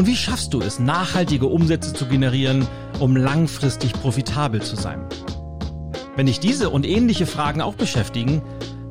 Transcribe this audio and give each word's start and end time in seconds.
Und 0.00 0.06
wie 0.06 0.16
schaffst 0.16 0.54
du 0.54 0.62
es, 0.62 0.78
nachhaltige 0.78 1.44
Umsätze 1.44 1.92
zu 1.92 2.06
generieren, 2.06 2.66
um 3.00 3.16
langfristig 3.16 3.92
profitabel 3.92 4.62
zu 4.62 4.74
sein? 4.74 5.04
Wenn 6.16 6.24
dich 6.24 6.40
diese 6.40 6.70
und 6.70 6.86
ähnliche 6.86 7.26
Fragen 7.26 7.60
auch 7.60 7.74
beschäftigen, 7.74 8.40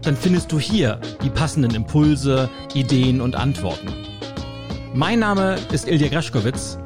dann 0.04 0.16
findest 0.16 0.52
du 0.52 0.60
hier 0.60 1.02
die 1.24 1.32
passenden 1.32 1.74
Impulse, 1.74 2.48
Ideen 2.76 3.22
und 3.22 3.36
Antworten. 3.36 3.88
Mein 4.94 5.18
Name 5.18 5.56
ist 5.72 5.88
Ilja 5.88 6.10
Greschkowitz 6.10 6.78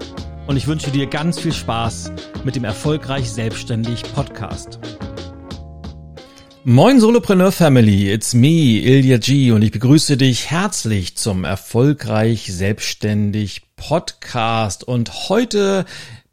und 0.48 0.55
ich 0.55 0.67
wünsche 0.67 0.90
dir 0.90 1.08
ganz 1.08 1.38
viel 1.38 1.52
Spaß 1.52 2.14
mit 2.45 2.55
dem 2.55 2.64
Erfolgreich 2.64 3.30
Selbstständig 3.30 4.03
Podcast. 4.16 4.80
Moin 6.64 7.02
Solopreneur 7.02 7.52
Family, 7.52 8.09
it's 8.09 8.34
me, 8.34 8.80
Ilya 8.80 9.17
G 9.17 9.52
und 9.52 9.64
ich 9.64 9.72
begrüße 9.72 10.16
dich 10.16 10.50
herzlich 10.50 11.17
zum 11.17 11.44
Erfolgreich 11.44 12.45
Selbstständig 12.50 13.72
Podcast. 13.88 14.86
Und 14.86 15.28
heute 15.28 15.84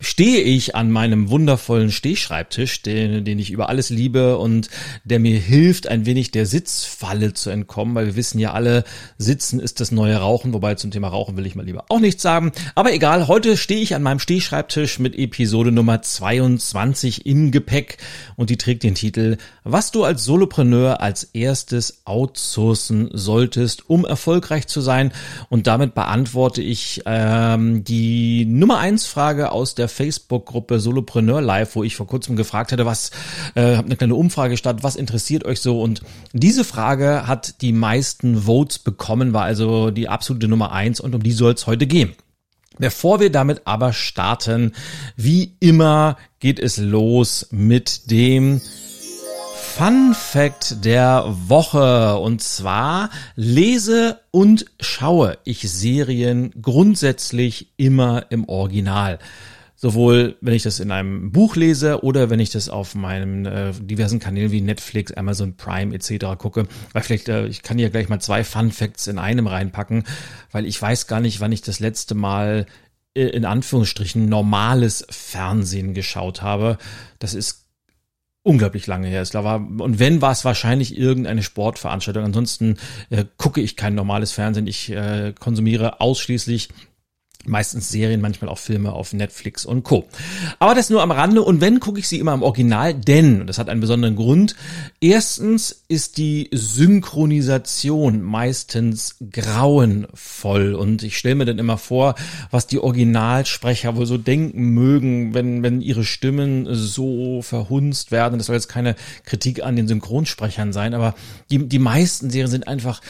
stehe 0.01 0.41
ich 0.41 0.75
an 0.75 0.91
meinem 0.91 1.29
wundervollen 1.29 1.93
Stehschreibtisch, 1.93 2.81
den, 2.81 3.25
den 3.25 3.39
ich 3.39 3.51
über 3.51 3.69
alles 3.69 3.91
liebe 3.91 4.39
und 4.39 4.70
der 5.05 5.19
mir 5.19 5.39
hilft, 5.39 5.89
ein 5.89 6.07
wenig 6.07 6.31
der 6.31 6.47
Sitzfalle 6.47 7.34
zu 7.34 7.51
entkommen, 7.51 7.95
weil 7.95 8.07
wir 8.07 8.17
wissen 8.17 8.39
ja 8.39 8.53
alle, 8.53 8.84
Sitzen 9.19 9.61
ist 9.61 9.79
das 9.81 9.92
neue 9.92 10.17
Rauchen, 10.17 10.55
wobei 10.55 10.75
zum 10.75 10.91
Thema 10.91 11.09
Rauchen 11.09 11.37
will 11.37 11.45
ich 11.45 11.55
mal 11.55 11.67
lieber 11.67 11.84
auch 11.89 12.01
nichts 12.01 12.23
sagen. 12.23 12.53
Aber 12.75 12.95
egal, 12.95 13.29
heute 13.29 13.59
stehe 13.59 13.83
ich 13.83 13.95
an 13.95 14.03
meinem 14.03 14.20
Stehschreibtisch 14.20 14.98
mit 14.98 15.19
Episode 15.19 15.70
Nummer 15.70 16.01
22 16.01 17.27
im 17.27 17.51
Gepäck 17.51 17.98
und 18.37 18.48
die 18.48 18.57
trägt 18.57 18.83
den 18.83 18.95
Titel, 18.95 19.37
was 19.64 19.91
du 19.91 20.05
als 20.05 20.25
Solopreneur 20.25 21.01
als 21.03 21.25
erstes 21.25 22.07
outsourcen 22.07 23.11
solltest, 23.12 23.91
um 23.91 24.07
erfolgreich 24.07 24.67
zu 24.67 24.81
sein. 24.81 25.12
Und 25.51 25.67
damit 25.67 25.95
beantworte 25.95 26.62
ich 26.62 27.03
ähm, 27.05 27.85
die 27.85 28.47
Nummer 28.47 28.79
eins 28.79 29.07
Frage 29.07 29.53
aus 29.53 29.75
der 29.75 29.89
Facebook-Gruppe 29.91 30.80
Solopreneur 30.80 31.41
Live, 31.41 31.77
wo 31.77 31.84
ich 31.84 31.96
vor 31.96 32.06
kurzem 32.06 32.36
gefragt 32.36 32.72
hatte, 32.72 32.86
was, 32.86 33.10
äh, 33.55 33.77
habe 33.77 33.86
eine 33.86 33.96
kleine 33.96 34.14
Umfrage 34.14 34.56
statt, 34.56 34.83
was 34.83 34.96
interessiert 34.96 35.44
euch 35.44 35.60
so? 35.60 35.80
Und 35.80 36.02
diese 36.33 36.64
Frage 36.64 37.27
hat 37.27 37.60
die 37.62 37.72
meisten 37.72 38.42
Votes 38.46 38.78
bekommen, 38.78 39.33
war 39.33 39.44
also 39.44 39.91
die 39.91 40.08
absolute 40.08 40.48
Nummer 40.48 40.72
eins 40.72 41.00
und 41.00 41.14
um 41.14 41.22
die 41.22 41.33
soll 41.33 41.52
es 41.52 41.66
heute 41.66 41.86
gehen. 41.86 42.12
Bevor 42.78 43.20
wir 43.20 43.30
damit 43.30 43.62
aber 43.66 43.92
starten, 43.92 44.72
wie 45.16 45.55
immer 45.61 46.16
geht 46.38 46.58
es 46.58 46.78
los 46.78 47.48
mit 47.50 48.11
dem 48.11 48.61
Fun 49.77 50.14
Fact 50.14 50.84
der 50.84 51.24
Woche. 51.46 52.16
Und 52.18 52.42
zwar 52.42 53.11
lese 53.36 54.20
und 54.30 54.66
schaue 54.80 55.38
ich 55.44 55.70
Serien 55.70 56.52
grundsätzlich 56.61 57.68
immer 57.77 58.27
im 58.30 58.48
Original. 58.48 59.18
Sowohl 59.83 60.36
wenn 60.42 60.52
ich 60.52 60.63
das 60.63 60.79
in 60.79 60.91
einem 60.91 61.33
Buch 61.33 61.57
lese 61.57 62.05
oder 62.05 62.29
wenn 62.29 62.39
ich 62.39 62.51
das 62.51 62.68
auf 62.68 62.95
meinen 62.95 63.46
äh, 63.46 63.73
diversen 63.73 64.18
Kanälen 64.18 64.52
wie 64.52 64.61
Netflix, 64.61 65.11
Amazon 65.13 65.57
Prime 65.57 65.95
etc. 65.95 66.36
gucke. 66.36 66.67
Weil 66.92 67.02
vielleicht, 67.02 67.30
äh, 67.30 67.46
ich 67.46 67.63
kann 67.63 67.79
hier 67.79 67.89
gleich 67.89 68.11
mal 68.11 68.20
zwei 68.20 68.45
Fun 68.45 68.73
Facts 68.73 69.07
in 69.07 69.18
einem 69.18 69.46
reinpacken, 69.46 70.05
weil 70.52 70.67
ich 70.67 70.80
weiß 70.80 71.07
gar 71.07 71.20
nicht, 71.20 71.41
wann 71.41 71.51
ich 71.51 71.63
das 71.63 71.80
letzte 71.80 72.14
Mal 72.14 72.67
äh, 73.14 73.23
in 73.23 73.46
Anführungsstrichen 73.46 74.29
normales 74.29 75.07
Fernsehen 75.08 75.95
geschaut 75.95 76.42
habe. 76.42 76.77
Das 77.18 77.33
ist 77.33 77.64
unglaublich 78.42 78.86
lange 78.86 79.08
her 79.08 79.23
ist. 79.23 79.35
Und 79.35 79.98
wenn, 79.98 80.20
war 80.20 80.33
es 80.33 80.45
wahrscheinlich 80.45 80.98
irgendeine 80.98 81.42
Sportveranstaltung. 81.42 82.24
Ansonsten 82.24 82.77
äh, 83.08 83.24
gucke 83.39 83.62
ich 83.62 83.77
kein 83.77 83.95
normales 83.95 84.33
Fernsehen. 84.33 84.67
Ich 84.67 84.91
äh, 84.91 85.33
konsumiere 85.39 86.02
ausschließlich 86.02 86.68
Meistens 87.46 87.89
Serien, 87.89 88.20
manchmal 88.20 88.51
auch 88.51 88.58
Filme 88.58 88.92
auf 88.92 89.14
Netflix 89.14 89.64
und 89.64 89.83
Co. 89.83 90.06
Aber 90.58 90.74
das 90.74 90.90
nur 90.90 91.02
am 91.02 91.11
Rande 91.11 91.42
und 91.42 91.62
wenn, 91.62 91.80
gucke 91.80 91.98
ich 91.98 92.06
sie 92.06 92.18
immer 92.18 92.34
im 92.34 92.42
Original, 92.42 92.92
denn, 92.92 93.46
das 93.46 93.58
hat 93.58 93.70
einen 93.70 93.80
besonderen 93.80 94.14
Grund, 94.14 94.56
erstens 95.01 95.84
ist 95.89 96.18
die 96.18 96.50
Synchronisation 96.52 98.23
meistens 98.23 99.17
grauenvoll 99.33 100.74
und 100.74 101.02
ich 101.02 101.17
stelle 101.17 101.36
mir 101.36 101.46
dann 101.46 101.58
immer 101.58 101.79
vor, 101.79 102.14
was 102.50 102.67
die 102.67 102.79
Originalsprecher 102.79 103.96
wohl 103.96 104.06
so 104.06 104.18
denken 104.18 104.70
mögen, 104.70 105.33
wenn, 105.33 105.62
wenn 105.62 105.80
ihre 105.80 106.05
Stimmen 106.05 106.67
so 106.70 107.40
verhunzt 107.40 108.12
werden. 108.12 108.39
Das 108.39 108.48
soll 108.48 108.56
jetzt 108.56 108.68
keine 108.68 108.96
Kritik 109.24 109.64
an 109.64 109.77
den 109.77 109.89
Synchronsprechern 109.89 110.74
sein, 110.74 110.92
aber 110.92 111.14
die, 111.50 111.67
die 111.67 111.79
meisten 111.79 112.29
Serien 112.29 112.50
sind 112.50 112.68
einfach 112.68 113.00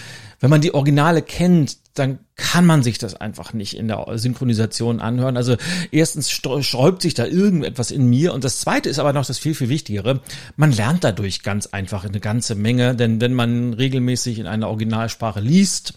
wenn 0.40 0.50
man 0.50 0.62
die 0.62 0.74
Originale 0.74 1.22
kennt, 1.22 1.76
dann 1.94 2.18
kann 2.34 2.64
man 2.64 2.82
sich 2.82 2.98
das 2.98 3.14
einfach 3.14 3.52
nicht 3.52 3.76
in 3.76 3.88
der 3.88 4.06
Synchronisation 4.14 5.00
anhören. 5.00 5.36
Also 5.36 5.56
erstens 5.90 6.30
sträubt 6.30 7.02
sich 7.02 7.14
da 7.14 7.26
irgendetwas 7.26 7.90
in 7.90 8.08
mir 8.08 8.32
und 8.32 8.42
das 8.42 8.60
zweite 8.60 8.88
ist 8.88 8.98
aber 8.98 9.12
noch 9.12 9.26
das 9.26 9.38
viel, 9.38 9.54
viel 9.54 9.68
Wichtigere. 9.68 10.20
Man 10.56 10.72
lernt 10.72 11.04
dadurch 11.04 11.42
ganz 11.42 11.66
einfach 11.66 12.04
eine 12.04 12.20
ganze 12.20 12.54
Menge, 12.54 12.94
denn 12.96 13.20
wenn 13.20 13.34
man 13.34 13.74
regelmäßig 13.74 14.38
in 14.38 14.46
einer 14.46 14.68
Originalsprache 14.68 15.40
liest, 15.40 15.94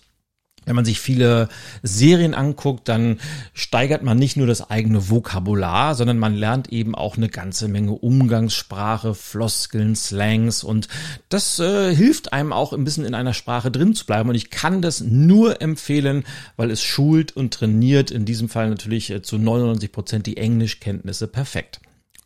wenn 0.66 0.76
man 0.76 0.86
sich 0.86 1.00
viele 1.00 1.50
Serien 1.82 2.34
anguckt, 2.34 2.88
dann 2.88 3.20
steigert 3.54 4.04
man 4.04 4.18
nicht 4.18 4.38
nur 4.38 4.48
das 4.48 4.70
eigene 4.70 5.10
Vokabular, 5.10 5.96
sondern 5.96 6.20
man 6.20 6.36
lernt 6.36 6.72
eben 6.72 6.96
auch 6.96 7.18
eine 7.18 7.30
ganze 7.30 7.68
Menge 7.68 7.94
Umgangssprache, 7.94 9.16
Floskeln, 9.16 9.96
Slangs 9.96 10.64
und 10.64 10.88
das 11.30 11.60
äh, 11.60 11.96
hilft 11.96 12.34
einem 12.34 12.54
auch 12.54 12.74
ein 12.74 12.84
bisschen 12.84 13.06
in 13.06 13.16
einer 13.16 13.34
Sprache 13.34 13.72
drin 13.72 13.94
zu 13.96 14.06
bleiben 14.06 14.30
und 14.30 14.36
ich 14.36 14.50
kann 14.50 14.82
das 14.82 15.02
nur 15.02 15.62
empfehlen, 15.62 16.24
weil 16.58 16.72
es 16.72 16.84
schult 16.84 17.36
und 17.36 17.54
trainiert, 17.54 18.12
in 18.12 18.26
diesem 18.26 18.50
Fall 18.50 18.70
natürlich 18.70 19.10
äh, 19.10 19.22
zu 19.22 19.38
99 19.38 19.92
Prozent 19.92 20.28
die 20.28 20.38
Englischkenntnisse 20.38 21.28
perfekt. 21.28 21.80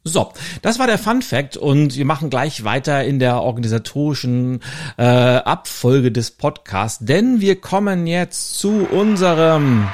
So, 0.07 0.31
das 0.61 0.79
war 0.79 0.87
der 0.87 0.97
Fun 0.97 1.21
Fact 1.21 1.57
und 1.57 1.95
wir 1.95 2.05
machen 2.05 2.29
gleich 2.29 2.63
weiter 2.63 3.03
in 3.03 3.19
der 3.19 3.41
organisatorischen 3.41 4.61
äh, 4.97 5.03
Abfolge 5.03 6.11
des 6.11 6.31
Podcasts, 6.31 7.03
denn 7.05 7.41
wir 7.41 7.61
kommen 7.61 8.07
jetzt 8.07 8.57
zu 8.57 8.87
unserem 8.89 9.87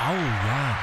Oh 0.00 0.14
ja. 0.14 0.78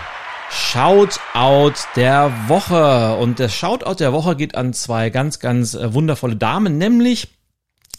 Shoutout 0.49 1.73
der 1.95 2.31
Woche. 2.47 3.15
Und 3.17 3.39
der 3.39 3.49
Shoutout 3.49 3.95
der 3.95 4.13
Woche 4.13 4.35
geht 4.35 4.55
an 4.55 4.73
zwei 4.73 5.09
ganz, 5.09 5.39
ganz 5.39 5.73
äh, 5.73 5.93
wundervolle 5.93 6.35
Damen, 6.35 6.77
nämlich 6.77 7.36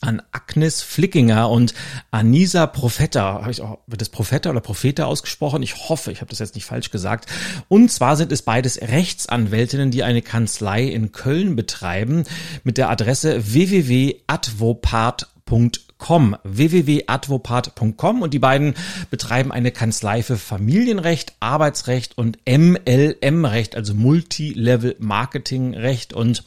an 0.00 0.22
Agnes 0.32 0.82
Flickinger 0.82 1.50
und 1.50 1.74
Anisa 2.10 2.66
Profeta. 2.66 3.42
Habe 3.42 3.50
ich 3.50 3.60
auch, 3.60 3.78
wird 3.86 4.00
das 4.00 4.08
Profeta 4.08 4.50
oder 4.50 4.60
Profeta 4.60 5.04
ausgesprochen? 5.04 5.62
Ich 5.62 5.88
hoffe, 5.88 6.12
ich 6.12 6.20
habe 6.20 6.30
das 6.30 6.38
jetzt 6.38 6.54
nicht 6.54 6.64
falsch 6.64 6.90
gesagt. 6.90 7.26
Und 7.68 7.90
zwar 7.90 8.16
sind 8.16 8.32
es 8.32 8.42
beides 8.42 8.80
Rechtsanwältinnen, 8.80 9.90
die 9.90 10.02
eine 10.02 10.22
Kanzlei 10.22 10.84
in 10.84 11.12
Köln 11.12 11.56
betreiben 11.56 12.24
mit 12.64 12.78
der 12.78 12.90
Adresse 12.90 13.52
www.advopart.com 13.52 16.36
www.advopat.com 16.44 18.22
und 18.22 18.32
die 18.32 18.38
beiden 18.38 18.74
betreiben 19.10 19.50
eine 19.50 19.72
Kanzlei 19.72 20.22
für 20.22 20.36
Familienrecht, 20.36 21.32
Arbeitsrecht 21.40 22.16
und 22.16 22.38
MLM-Recht, 22.46 23.74
also 23.74 23.94
Multilevel 23.94 24.94
Marketing 25.00 25.74
Recht 25.74 26.12
und 26.12 26.44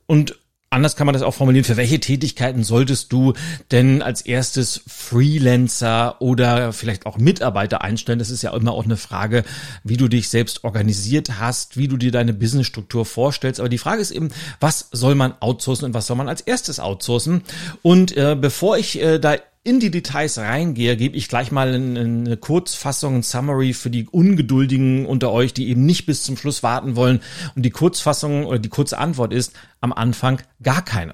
und 0.05 0.39
Anders 0.71 0.95
kann 0.95 1.07
man 1.07 1.13
das 1.13 1.23
auch 1.23 1.33
formulieren. 1.33 1.65
Für 1.65 1.77
welche 1.77 1.99
Tätigkeiten 1.99 2.63
solltest 2.63 3.11
du 3.11 3.33
denn 3.71 4.03
als 4.03 4.21
erstes 4.21 4.83
Freelancer 4.85 6.21
oder 6.21 6.73
vielleicht 6.73 7.07
auch 7.07 7.17
Mitarbeiter 7.17 7.81
einstellen? 7.81 8.19
Das 8.19 8.29
ist 8.29 8.43
ja 8.43 8.55
immer 8.55 8.73
auch 8.73 8.85
eine 8.85 8.95
Frage, 8.95 9.43
wie 9.83 9.97
du 9.97 10.07
dich 10.07 10.29
selbst 10.29 10.63
organisiert 10.63 11.39
hast, 11.39 11.77
wie 11.77 11.87
du 11.87 11.97
dir 11.97 12.11
deine 12.11 12.33
Businessstruktur 12.33 13.07
vorstellst. 13.07 13.59
Aber 13.59 13.67
die 13.67 13.79
Frage 13.79 14.03
ist 14.03 14.11
eben, 14.11 14.29
was 14.59 14.89
soll 14.91 15.15
man 15.15 15.33
outsourcen 15.39 15.85
und 15.85 15.95
was 15.95 16.05
soll 16.05 16.17
man 16.17 16.29
als 16.29 16.41
erstes 16.41 16.79
outsourcen? 16.79 17.41
Und 17.81 18.15
äh, 18.15 18.37
bevor 18.39 18.77
ich 18.77 19.01
äh, 19.01 19.17
da 19.17 19.37
in 19.69 19.79
die 19.79 19.91
Details 19.91 20.39
reingehe, 20.39 20.97
gebe 20.97 21.15
ich 21.15 21.27
gleich 21.27 21.51
mal 21.51 21.71
eine 21.75 22.37
Kurzfassung, 22.37 23.17
ein 23.17 23.23
Summary 23.23 23.73
für 23.73 23.91
die 23.91 24.07
Ungeduldigen 24.07 25.05
unter 25.05 25.31
euch, 25.31 25.53
die 25.53 25.69
eben 25.69 25.85
nicht 25.85 26.07
bis 26.07 26.23
zum 26.23 26.37
Schluss 26.37 26.63
warten 26.63 26.95
wollen. 26.95 27.21
Und 27.55 27.63
die 27.63 27.69
Kurzfassung 27.69 28.47
oder 28.47 28.57
die 28.57 28.69
kurze 28.69 28.97
Antwort 28.97 29.31
ist 29.31 29.53
am 29.79 29.93
Anfang 29.93 30.41
gar 30.63 30.83
keine. 30.83 31.13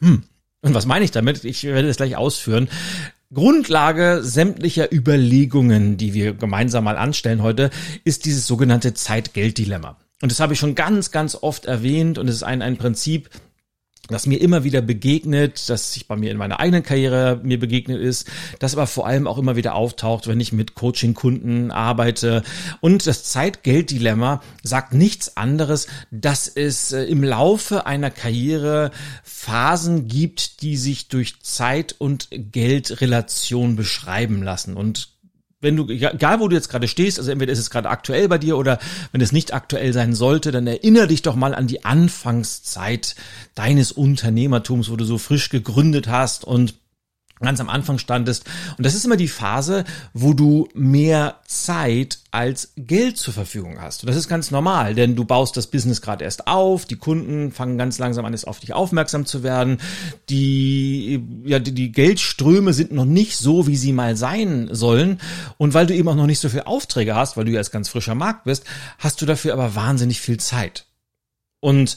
Hm. 0.00 0.24
Und 0.60 0.74
was 0.74 0.84
meine 0.84 1.02
ich 1.02 1.12
damit? 1.12 1.44
Ich 1.44 1.64
werde 1.64 1.88
das 1.88 1.96
gleich 1.96 2.14
ausführen. 2.14 2.68
Grundlage 3.32 4.20
sämtlicher 4.22 4.92
Überlegungen, 4.92 5.96
die 5.96 6.12
wir 6.12 6.34
gemeinsam 6.34 6.84
mal 6.84 6.98
anstellen 6.98 7.42
heute, 7.42 7.70
ist 8.04 8.26
dieses 8.26 8.46
sogenannte 8.46 8.92
Zeit-Geld-Dilemma. 8.92 9.96
Und 10.20 10.30
das 10.30 10.40
habe 10.40 10.52
ich 10.52 10.58
schon 10.58 10.74
ganz, 10.74 11.10
ganz 11.10 11.38
oft 11.40 11.64
erwähnt 11.64 12.18
und 12.18 12.28
es 12.28 12.36
ist 12.36 12.42
ein, 12.42 12.60
ein 12.60 12.76
Prinzip, 12.76 13.30
das 14.12 14.26
mir 14.26 14.40
immer 14.40 14.64
wieder 14.64 14.82
begegnet, 14.82 15.68
dass 15.68 15.92
sich 15.92 16.06
bei 16.06 16.16
mir 16.16 16.30
in 16.30 16.36
meiner 16.36 16.60
eigenen 16.60 16.82
Karriere 16.82 17.40
mir 17.42 17.58
begegnet 17.58 18.00
ist, 18.00 18.28
das 18.58 18.74
aber 18.74 18.86
vor 18.86 19.06
allem 19.06 19.26
auch 19.26 19.38
immer 19.38 19.56
wieder 19.56 19.74
auftaucht, 19.74 20.26
wenn 20.26 20.40
ich 20.40 20.52
mit 20.52 20.74
Coaching-Kunden 20.74 21.70
arbeite. 21.70 22.42
Und 22.80 23.06
das 23.06 23.24
Zeit-Geld-Dilemma 23.24 24.42
sagt 24.62 24.94
nichts 24.94 25.36
anderes, 25.36 25.86
dass 26.10 26.48
es 26.48 26.92
äh, 26.92 27.04
im 27.04 27.22
Laufe 27.22 27.86
einer 27.86 28.10
Karriere 28.10 28.90
Phasen 29.22 30.08
gibt, 30.08 30.62
die 30.62 30.76
sich 30.76 31.08
durch 31.08 31.40
Zeit- 31.42 31.94
und 31.98 32.28
Geldrelation 32.30 33.76
beschreiben 33.76 34.42
lassen. 34.42 34.76
Und 34.76 35.08
wenn 35.60 35.76
du, 35.76 35.88
egal 35.88 36.40
wo 36.40 36.48
du 36.48 36.56
jetzt 36.56 36.70
gerade 36.70 36.88
stehst, 36.88 37.18
also 37.18 37.30
entweder 37.30 37.52
ist 37.52 37.58
es 37.58 37.70
gerade 37.70 37.90
aktuell 37.90 38.28
bei 38.28 38.38
dir 38.38 38.56
oder 38.56 38.78
wenn 39.12 39.20
es 39.20 39.32
nicht 39.32 39.52
aktuell 39.52 39.92
sein 39.92 40.14
sollte, 40.14 40.52
dann 40.52 40.66
erinnere 40.66 41.08
dich 41.08 41.22
doch 41.22 41.36
mal 41.36 41.54
an 41.54 41.66
die 41.66 41.84
Anfangszeit 41.84 43.14
deines 43.54 43.92
Unternehmertums, 43.92 44.90
wo 44.90 44.96
du 44.96 45.04
so 45.04 45.18
frisch 45.18 45.50
gegründet 45.50 46.08
hast 46.08 46.44
und 46.44 46.74
ganz 47.40 47.60
am 47.60 47.70
Anfang 47.70 47.98
standest. 47.98 48.44
Und 48.76 48.84
das 48.84 48.94
ist 48.94 49.04
immer 49.04 49.16
die 49.16 49.28
Phase, 49.28 49.84
wo 50.12 50.34
du 50.34 50.68
mehr 50.74 51.36
Zeit 51.46 52.18
als 52.30 52.72
Geld 52.76 53.16
zur 53.16 53.34
Verfügung 53.34 53.80
hast. 53.80 54.02
Und 54.02 54.08
das 54.08 54.16
ist 54.16 54.28
ganz 54.28 54.50
normal, 54.50 54.94
denn 54.94 55.16
du 55.16 55.24
baust 55.24 55.56
das 55.56 55.66
Business 55.66 56.02
gerade 56.02 56.24
erst 56.24 56.46
auf, 56.46 56.84
die 56.84 56.96
Kunden 56.96 57.50
fangen 57.50 57.78
ganz 57.78 57.98
langsam 57.98 58.24
an, 58.24 58.34
es 58.34 58.44
auf 58.44 58.60
dich 58.60 58.72
aufmerksam 58.72 59.26
zu 59.26 59.42
werden. 59.42 59.78
Die, 60.28 61.24
ja, 61.44 61.58
die, 61.58 61.72
die 61.72 61.92
Geldströme 61.92 62.72
sind 62.72 62.92
noch 62.92 63.06
nicht 63.06 63.36
so, 63.36 63.66
wie 63.66 63.76
sie 63.76 63.92
mal 63.92 64.16
sein 64.16 64.68
sollen. 64.70 65.20
Und 65.56 65.74
weil 65.74 65.86
du 65.86 65.94
eben 65.94 66.08
auch 66.08 66.14
noch 66.14 66.26
nicht 66.26 66.40
so 66.40 66.48
viele 66.48 66.66
Aufträge 66.66 67.14
hast, 67.14 67.36
weil 67.36 67.46
du 67.46 67.52
ja 67.52 67.58
als 67.58 67.70
ganz 67.70 67.88
frischer 67.88 68.14
Markt 68.14 68.44
bist, 68.44 68.64
hast 68.98 69.20
du 69.22 69.26
dafür 69.26 69.54
aber 69.54 69.74
wahnsinnig 69.74 70.20
viel 70.20 70.38
Zeit. 70.38 70.86
Und 71.60 71.96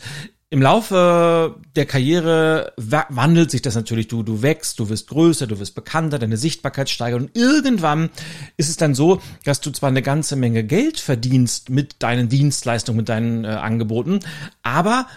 im 0.53 0.61
Laufe 0.61 1.59
der 1.75 1.87
Karriere 1.87 2.73
wandelt 2.77 3.49
sich 3.49 3.63
das 3.63 3.73
natürlich. 3.73 4.07
Du, 4.07 4.21
du 4.21 4.43
wächst, 4.43 4.77
du 4.77 4.87
wirst 4.87 5.07
größer, 5.07 5.47
du 5.47 5.57
wirst 5.57 5.73
bekannter, 5.73 6.19
deine 6.19 6.37
Sichtbarkeit 6.37 6.91
steigert 6.91 7.21
und 7.21 7.35
irgendwann 7.35 8.11
ist 8.55 8.69
es 8.69 8.77
dann 8.77 8.93
so, 8.93 9.19
dass 9.45 9.61
du 9.61 9.71
zwar 9.71 9.89
eine 9.89 10.03
ganze 10.03 10.35
Menge 10.35 10.63
Geld 10.63 10.99
verdienst 10.99 11.71
mit 11.71 12.03
deinen 12.03 12.29
Dienstleistungen, 12.29 12.97
mit 12.97 13.09
deinen 13.09 13.45
äh, 13.45 13.47
Angeboten, 13.47 14.19
aber 14.61 15.07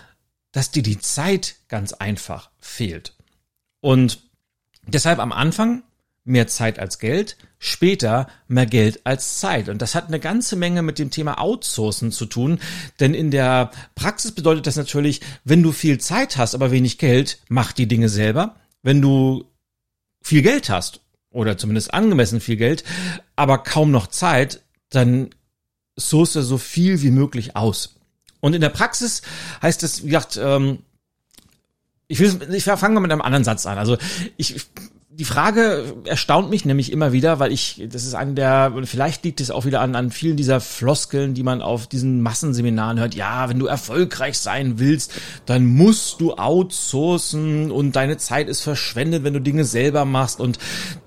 dass 0.52 0.70
dir 0.70 0.82
die 0.82 1.00
Zeit 1.00 1.56
ganz 1.68 1.92
einfach 1.92 2.48
fehlt. 2.58 3.14
Und 3.82 4.22
deshalb 4.86 5.18
am 5.18 5.32
Anfang 5.32 5.82
mehr 6.24 6.46
Zeit 6.46 6.78
als 6.78 6.98
Geld, 6.98 7.36
später 7.58 8.28
mehr 8.48 8.66
Geld 8.66 9.00
als 9.04 9.40
Zeit. 9.40 9.68
Und 9.68 9.82
das 9.82 9.94
hat 9.94 10.08
eine 10.08 10.20
ganze 10.20 10.56
Menge 10.56 10.82
mit 10.82 10.98
dem 10.98 11.10
Thema 11.10 11.40
Outsourcen 11.40 12.12
zu 12.12 12.26
tun, 12.26 12.58
denn 13.00 13.14
in 13.14 13.30
der 13.30 13.70
Praxis 13.94 14.32
bedeutet 14.32 14.66
das 14.66 14.76
natürlich, 14.76 15.20
wenn 15.44 15.62
du 15.62 15.72
viel 15.72 15.98
Zeit 15.98 16.36
hast, 16.36 16.54
aber 16.54 16.70
wenig 16.70 16.98
Geld, 16.98 17.38
mach 17.48 17.72
die 17.72 17.88
Dinge 17.88 18.08
selber. 18.08 18.56
Wenn 18.82 19.00
du 19.00 19.44
viel 20.22 20.42
Geld 20.42 20.70
hast, 20.70 21.00
oder 21.36 21.58
zumindest 21.58 21.92
angemessen 21.92 22.40
viel 22.40 22.56
Geld, 22.56 22.82
aber 23.36 23.58
kaum 23.58 23.90
noch 23.90 24.06
Zeit, 24.06 24.62
dann 24.88 25.30
source 25.98 26.32
so 26.32 26.56
viel 26.56 27.02
wie 27.02 27.10
möglich 27.10 27.56
aus. 27.56 27.96
Und 28.40 28.54
in 28.54 28.62
der 28.62 28.70
Praxis 28.70 29.20
heißt 29.60 29.82
es, 29.82 30.02
wie 30.02 30.08
gesagt, 30.08 30.38
ähm, 30.42 30.78
ich 32.08 32.20
will, 32.20 32.54
ich 32.54 32.64
fange 32.64 32.94
mal 32.94 33.00
mit 33.00 33.12
einem 33.12 33.20
anderen 33.20 33.44
Satz 33.44 33.66
an. 33.66 33.76
Also 33.76 33.98
ich 34.36 34.66
die 35.18 35.24
Frage 35.24 35.94
erstaunt 36.04 36.50
mich 36.50 36.66
nämlich 36.66 36.92
immer 36.92 37.10
wieder, 37.12 37.38
weil 37.38 37.50
ich, 37.50 37.82
das 37.90 38.04
ist 38.04 38.14
eine 38.14 38.34
der, 38.34 38.74
vielleicht 38.84 39.24
liegt 39.24 39.40
es 39.40 39.50
auch 39.50 39.64
wieder 39.64 39.80
an, 39.80 39.96
an 39.96 40.10
vielen 40.10 40.36
dieser 40.36 40.60
Floskeln, 40.60 41.32
die 41.32 41.42
man 41.42 41.62
auf 41.62 41.86
diesen 41.86 42.20
Massenseminaren 42.20 42.98
hört. 42.98 43.14
Ja, 43.14 43.48
wenn 43.48 43.58
du 43.58 43.64
erfolgreich 43.64 44.38
sein 44.38 44.78
willst, 44.78 45.14
dann 45.46 45.64
musst 45.64 46.20
du 46.20 46.34
outsourcen 46.34 47.70
und 47.70 47.96
deine 47.96 48.18
Zeit 48.18 48.50
ist 48.50 48.60
verschwendet, 48.60 49.24
wenn 49.24 49.32
du 49.32 49.40
Dinge 49.40 49.64
selber 49.64 50.04
machst. 50.04 50.38
Und 50.38 50.58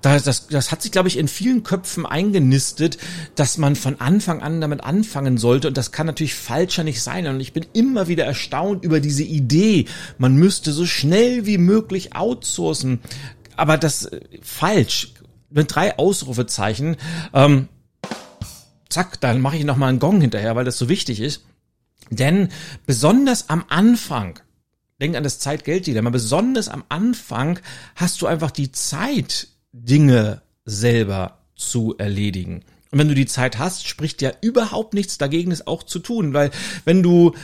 das, 0.02 0.24
das, 0.24 0.48
das 0.48 0.72
hat 0.72 0.82
sich, 0.82 0.90
glaube 0.90 1.06
ich, 1.06 1.16
in 1.16 1.28
vielen 1.28 1.62
Köpfen 1.62 2.04
eingenistet, 2.04 2.98
dass 3.36 3.58
man 3.58 3.76
von 3.76 4.00
Anfang 4.00 4.42
an 4.42 4.60
damit 4.60 4.82
anfangen 4.82 5.38
sollte. 5.38 5.68
Und 5.68 5.76
das 5.76 5.92
kann 5.92 6.06
natürlich 6.06 6.34
falscher 6.34 6.82
nicht 6.82 7.00
sein. 7.00 7.28
Und 7.28 7.38
ich 7.38 7.52
bin 7.52 7.64
immer 7.74 8.08
wieder 8.08 8.24
erstaunt 8.24 8.84
über 8.84 8.98
diese 8.98 9.22
Idee, 9.22 9.84
man 10.18 10.34
müsste 10.34 10.72
so 10.72 10.84
schnell 10.84 11.46
wie 11.46 11.58
möglich 11.58 12.16
outsourcen 12.16 12.98
aber 13.60 13.76
das 13.76 14.06
äh, 14.06 14.20
falsch 14.42 15.12
mit 15.50 15.74
drei 15.74 15.98
Ausrufezeichen. 15.98 16.96
Ähm, 17.32 17.68
zack, 18.88 19.20
dann 19.20 19.40
mache 19.40 19.56
ich 19.56 19.64
noch 19.64 19.76
mal 19.76 19.88
einen 19.88 19.98
Gong 19.98 20.20
hinterher, 20.20 20.56
weil 20.56 20.64
das 20.64 20.78
so 20.78 20.88
wichtig 20.88 21.20
ist. 21.20 21.44
Denn 22.08 22.48
besonders 22.86 23.48
am 23.50 23.64
Anfang, 23.68 24.40
denk 25.00 25.14
an 25.16 25.22
das 25.22 25.38
Zeit-Geld-Dilemma, 25.38 26.10
besonders 26.10 26.68
am 26.68 26.84
Anfang 26.88 27.60
hast 27.94 28.22
du 28.22 28.26
einfach 28.26 28.50
die 28.50 28.72
Zeit, 28.72 29.48
Dinge 29.72 30.42
selber 30.64 31.38
zu 31.54 31.94
erledigen. 31.98 32.64
Und 32.90 32.98
wenn 32.98 33.08
du 33.08 33.14
die 33.14 33.26
Zeit 33.26 33.58
hast, 33.58 33.86
spricht 33.86 34.22
ja 34.22 34.32
überhaupt 34.40 34.94
nichts 34.94 35.18
dagegen, 35.18 35.52
es 35.52 35.66
auch 35.66 35.84
zu 35.84 36.00
tun, 36.00 36.32
weil 36.32 36.50
wenn 36.84 37.02
du 37.02 37.34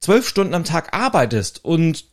zwölf 0.00 0.28
Stunden 0.28 0.54
am 0.54 0.64
Tag 0.64 0.92
arbeitest 0.92 1.64
und 1.64 2.04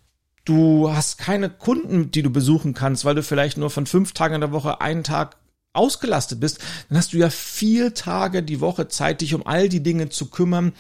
du 0.46 0.92
hast 0.92 1.18
keine 1.18 1.50
Kunden, 1.50 2.12
die 2.12 2.22
du 2.22 2.30
besuchen 2.30 2.74
kannst, 2.74 3.06
weil 3.06 3.16
du 3.16 3.24
vielleicht 3.24 3.58
nur 3.58 3.70
von 3.70 3.86
fünf 3.86 4.14
Tagen 4.14 4.36
in 4.36 4.42
der 4.42 4.52
Woche 4.52 4.82
einen 4.82 5.04
Tag 5.04 5.38
ausgelastet 5.74 6.40
bist, 6.40 6.60
dann 6.90 6.98
hast 6.98 7.14
du 7.14 7.18
ja 7.18 7.30
vier 7.30 7.94
Tage 7.94 8.44
die 8.44 8.60
Woche 8.60 8.88
Zeit, 8.88 9.22
dich 9.22 9.34
um 9.34 9.46
all 9.46 9.70
die 9.70 9.84
Dinge 9.84 10.10
zu 10.10 10.30
kümmern, 10.30 10.74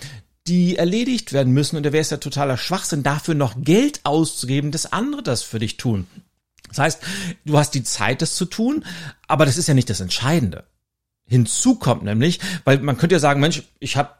die 0.47 0.77
erledigt 0.77 1.31
werden 1.31 1.53
müssen. 1.53 1.77
Und 1.77 1.85
da 1.85 1.93
wäre 1.93 2.01
es 2.01 2.09
ja 2.09 2.17
totaler 2.17 2.57
Schwachsinn, 2.57 3.03
dafür 3.03 3.35
noch 3.35 3.55
Geld 3.61 4.01
auszugeben, 4.03 4.71
dass 4.71 4.91
andere 4.91 5.23
das 5.23 5.43
für 5.43 5.59
dich 5.59 5.77
tun. 5.77 6.07
Das 6.69 6.79
heißt, 6.79 7.01
du 7.45 7.57
hast 7.57 7.71
die 7.71 7.83
Zeit, 7.83 8.21
das 8.21 8.35
zu 8.35 8.45
tun, 8.45 8.85
aber 9.27 9.45
das 9.45 9.57
ist 9.57 9.67
ja 9.67 9.73
nicht 9.73 9.89
das 9.89 10.01
Entscheidende. 10.01 10.65
Hinzu 11.27 11.75
kommt 11.75 12.03
nämlich, 12.03 12.39
weil 12.63 12.79
man 12.79 12.97
könnte 12.97 13.15
ja 13.15 13.19
sagen, 13.19 13.39
Mensch, 13.39 13.63
ich 13.79 13.97
habe 13.97 14.11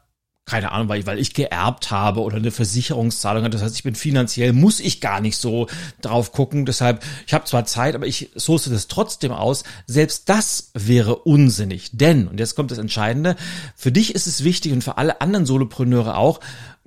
keine 0.50 0.72
Ahnung, 0.72 0.90
weil 0.90 1.00
ich, 1.00 1.06
weil 1.06 1.20
ich 1.20 1.34
geerbt 1.34 1.92
habe 1.92 2.22
oder 2.22 2.38
eine 2.38 2.52
Versicherungszahlung 2.52 3.44
hat. 3.44 3.54
Das 3.54 3.62
heißt, 3.62 3.76
ich 3.76 3.84
bin 3.84 3.96
finanziell, 3.96 4.52
muss 4.52 4.80
ich 4.80 5.00
gar 5.00 5.22
nicht 5.22 5.38
so 5.38 5.68
drauf 6.02 6.32
gucken. 6.32 6.66
Deshalb, 6.66 7.04
ich 7.28 7.34
habe 7.34 7.46
zwar 7.46 7.66
Zeit, 7.66 7.96
aber 7.96 8.08
ich 8.08 8.32
source 8.36 8.66
das 8.66 8.88
trotzdem 8.88 9.32
aus. 9.32 9.64
Selbst 9.86 10.28
das 10.28 10.72
wäre 10.74 11.18
unsinnig. 11.18 11.92
Denn, 11.94 12.28
und 12.28 12.40
jetzt 12.40 12.56
kommt 12.56 12.72
das 12.72 12.80
Entscheidende, 12.80 13.36
für 13.76 13.92
dich 13.92 14.16
ist 14.16 14.28
es 14.28 14.44
wichtig 14.44 14.74
und 14.74 14.84
für 14.84 14.98
alle 14.98 15.22
anderen 15.22 15.46
Solopreneure 15.46 16.18
auch, 16.18 16.40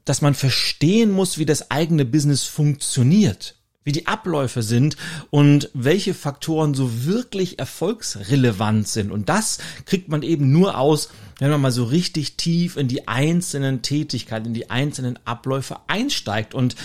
dass 0.05 0.21
man 0.21 0.35
verstehen 0.35 1.13
muss, 1.13 1.39
wie 1.39 1.47
das 1.47 1.71
eigene 1.71 2.05
Business 2.05 2.43
funktioniert. 2.43 3.55
Wie 3.85 3.93
die 3.93 4.07
Abläufe 4.07 4.63
sind 4.63 4.97
und 5.31 5.71
welche 5.75 6.15
Faktoren 6.15 6.75
so 6.75 7.05
wirklich 7.05 7.59
erfolgsrelevant 7.59 8.89
sind. 8.89 9.11
Und 9.11 9.29
das 9.29 9.59
kriegt 9.87 10.09
man 10.09 10.23
eben 10.23 10.53
nur 10.53 10.79
aus, 10.79 11.11
wenn 11.39 11.51
man 11.51 11.61
mal 11.61 11.73
so 11.73 11.85
richtig 11.85 12.37
tief 12.37 12.77
in 12.77 12.89
die 12.89 13.09
einzelnen 13.09 13.83
Tätigkeiten, 13.83 14.49
in 14.49 14.55
die 14.55 14.71
einzelnen 14.71 15.19
Abläufe 15.25 15.79
einsteigt 15.89 16.55
und 16.55 16.77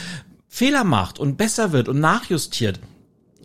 Fehler 0.48 0.84
macht 0.84 1.20
und 1.20 1.38
besser 1.38 1.72
wird 1.72 1.88
und 1.88 2.00
nachjustiert. 2.00 2.80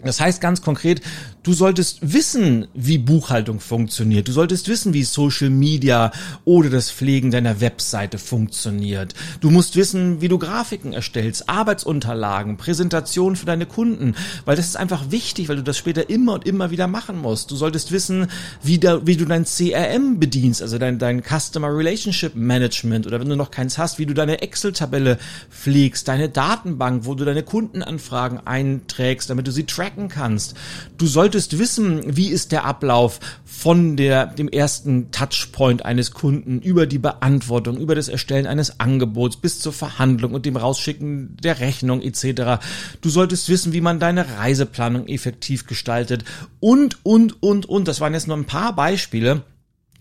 Das 0.02 0.20
heißt 0.20 0.40
ganz 0.40 0.62
konkret, 0.62 1.00
du 1.42 1.52
solltest 1.52 1.98
wissen, 2.02 2.68
wie 2.74 2.98
Buchhaltung 2.98 3.58
funktioniert. 3.60 4.28
Du 4.28 4.32
solltest 4.32 4.68
wissen, 4.68 4.94
wie 4.94 5.02
Social 5.02 5.50
Media 5.50 6.12
oder 6.44 6.70
das 6.70 6.90
Pflegen 6.90 7.30
deiner 7.30 7.60
Webseite 7.60 8.18
funktioniert. 8.18 9.14
Du 9.40 9.50
musst 9.50 9.76
wissen, 9.76 10.20
wie 10.20 10.28
du 10.28 10.38
Grafiken 10.38 10.92
erstellst, 10.92 11.48
Arbeitsunterlagen, 11.48 12.56
Präsentationen 12.56 13.36
für 13.36 13.46
deine 13.46 13.66
Kunden, 13.66 14.14
weil 14.44 14.56
das 14.56 14.66
ist 14.66 14.76
einfach 14.76 15.10
wichtig, 15.10 15.48
weil 15.48 15.56
du 15.56 15.62
das 15.62 15.78
später 15.78 16.08
immer 16.08 16.34
und 16.34 16.46
immer 16.46 16.70
wieder 16.70 16.86
machen 16.86 17.18
musst. 17.18 17.50
Du 17.50 17.56
solltest 17.56 17.90
wissen, 17.90 18.28
wie, 18.62 18.78
da, 18.78 19.04
wie 19.06 19.16
du 19.16 19.24
dein 19.24 19.44
CRM 19.44 20.20
bedienst, 20.20 20.62
also 20.62 20.78
dein, 20.78 20.98
dein 20.98 21.22
Customer 21.22 21.76
Relationship 21.76 22.36
Management 22.36 23.06
oder 23.06 23.20
wenn 23.20 23.28
du 23.28 23.36
noch 23.36 23.50
keins 23.50 23.78
hast, 23.78 23.98
wie 23.98 24.06
du 24.06 24.14
deine 24.14 24.42
Excel-Tabelle 24.42 25.18
pflegst, 25.50 26.06
deine 26.06 26.28
Datenbank, 26.28 27.04
wo 27.04 27.14
du 27.14 27.24
deine 27.24 27.42
Kundenanfragen 27.42 28.46
einträgst, 28.46 29.28
damit 29.28 29.46
du 29.46 29.50
sie 29.50 29.64
tracken 29.64 30.08
kannst. 30.08 30.54
Du 30.98 31.06
solltest 31.06 31.31
wissen, 31.34 32.16
wie 32.16 32.28
ist 32.28 32.52
der 32.52 32.64
Ablauf 32.64 33.20
von 33.44 33.96
der, 33.96 34.26
dem 34.26 34.48
ersten 34.48 35.10
Touchpoint 35.10 35.84
eines 35.84 36.12
Kunden 36.12 36.60
über 36.60 36.86
die 36.86 36.98
Beantwortung, 36.98 37.76
über 37.76 37.94
das 37.94 38.08
Erstellen 38.08 38.46
eines 38.46 38.80
Angebots 38.80 39.36
bis 39.36 39.60
zur 39.60 39.72
Verhandlung 39.72 40.34
und 40.34 40.46
dem 40.46 40.56
Rausschicken 40.56 41.36
der 41.42 41.60
Rechnung 41.60 42.02
etc. 42.02 42.64
Du 43.00 43.08
solltest 43.08 43.48
wissen, 43.48 43.72
wie 43.72 43.80
man 43.80 44.00
deine 44.00 44.38
Reiseplanung 44.38 45.06
effektiv 45.08 45.66
gestaltet 45.66 46.24
und, 46.60 47.04
und, 47.04 47.42
und, 47.42 47.66
und. 47.66 47.88
Das 47.88 48.00
waren 48.00 48.14
jetzt 48.14 48.28
nur 48.28 48.36
ein 48.36 48.46
paar 48.46 48.74
Beispiele. 48.74 49.42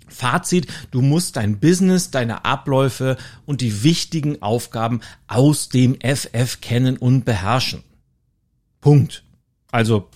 Fazit, 0.07 0.67
du 0.91 1.01
musst 1.01 1.37
dein 1.37 1.59
Business, 1.59 2.11
deine 2.11 2.45
Abläufe 2.45 3.17
und 3.45 3.61
die 3.61 3.83
wichtigen 3.83 4.41
Aufgaben 4.41 5.01
aus 5.27 5.69
dem 5.69 5.97
FF 6.01 6.59
kennen 6.61 6.97
und 6.97 7.23
beherrschen. 7.23 7.83
Punkt. 8.81 9.23
Also, 9.71 10.09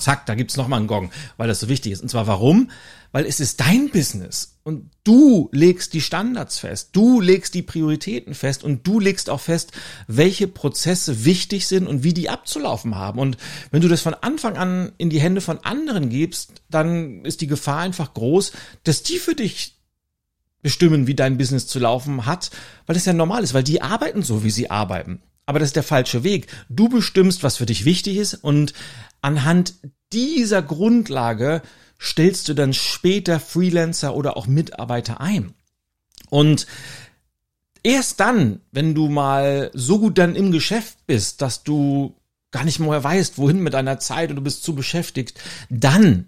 zack, 0.00 0.26
da 0.26 0.34
gibt's 0.34 0.56
noch 0.56 0.68
mal 0.68 0.78
einen 0.78 0.86
Gong, 0.86 1.10
weil 1.36 1.48
das 1.48 1.60
so 1.60 1.68
wichtig 1.68 1.92
ist. 1.92 2.02
Und 2.02 2.08
zwar 2.08 2.26
warum? 2.26 2.70
Weil 3.12 3.26
es 3.26 3.40
ist 3.40 3.60
dein 3.60 3.90
Business 3.90 4.58
und 4.62 4.90
du 5.04 5.48
legst 5.52 5.94
die 5.94 6.00
Standards 6.00 6.58
fest, 6.58 6.90
du 6.92 7.20
legst 7.20 7.54
die 7.54 7.62
Prioritäten 7.62 8.34
fest 8.34 8.62
und 8.62 8.86
du 8.86 9.00
legst 9.00 9.28
auch 9.28 9.40
fest, 9.40 9.72
welche 10.06 10.46
Prozesse 10.46 11.24
wichtig 11.24 11.66
sind 11.66 11.86
und 11.88 12.04
wie 12.04 12.14
die 12.14 12.28
abzulaufen 12.28 12.94
haben. 12.94 13.18
Und 13.18 13.36
wenn 13.70 13.82
du 13.82 13.88
das 13.88 14.00
von 14.00 14.14
Anfang 14.14 14.56
an 14.56 14.92
in 14.96 15.10
die 15.10 15.20
Hände 15.20 15.40
von 15.40 15.58
anderen 15.64 16.08
gibst, 16.08 16.62
dann 16.70 17.24
ist 17.24 17.40
die 17.40 17.48
Gefahr 17.48 17.78
einfach 17.78 18.14
groß, 18.14 18.52
dass 18.84 19.02
die 19.02 19.18
für 19.18 19.34
dich 19.34 19.76
bestimmen, 20.62 21.06
wie 21.06 21.14
dein 21.14 21.38
Business 21.38 21.66
zu 21.66 21.78
laufen 21.78 22.26
hat, 22.26 22.50
weil 22.86 22.94
das 22.94 23.06
ja 23.06 23.12
normal 23.12 23.42
ist, 23.42 23.54
weil 23.54 23.64
die 23.64 23.82
arbeiten 23.82 24.22
so, 24.22 24.44
wie 24.44 24.50
sie 24.50 24.70
arbeiten. 24.70 25.20
Aber 25.46 25.58
das 25.58 25.70
ist 25.70 25.76
der 25.76 25.82
falsche 25.82 26.22
Weg. 26.22 26.46
Du 26.68 26.88
bestimmst, 26.88 27.42
was 27.42 27.56
für 27.56 27.66
dich 27.66 27.84
wichtig 27.84 28.18
ist 28.18 28.34
und 28.34 28.72
anhand 29.22 29.74
dieser 30.12 30.62
Grundlage 30.62 31.62
stellst 32.00 32.48
du 32.48 32.54
dann 32.54 32.72
später 32.72 33.40
Freelancer 33.40 34.14
oder 34.14 34.36
auch 34.36 34.46
Mitarbeiter 34.46 35.20
ein. 35.20 35.54
Und 36.30 36.66
erst 37.82 38.20
dann, 38.20 38.60
wenn 38.72 38.94
du 38.94 39.08
mal 39.08 39.70
so 39.74 39.98
gut 39.98 40.18
dann 40.18 40.36
im 40.36 40.52
Geschäft 40.52 40.98
bist, 41.06 41.42
dass 41.42 41.62
du 41.62 42.14
gar 42.50 42.64
nicht 42.64 42.80
mehr 42.80 43.02
weißt, 43.02 43.38
wohin 43.38 43.60
mit 43.60 43.74
deiner 43.74 43.98
Zeit 43.98 44.30
und 44.30 44.36
du 44.36 44.42
bist 44.42 44.64
zu 44.64 44.74
beschäftigt, 44.74 45.38
dann 45.68 46.26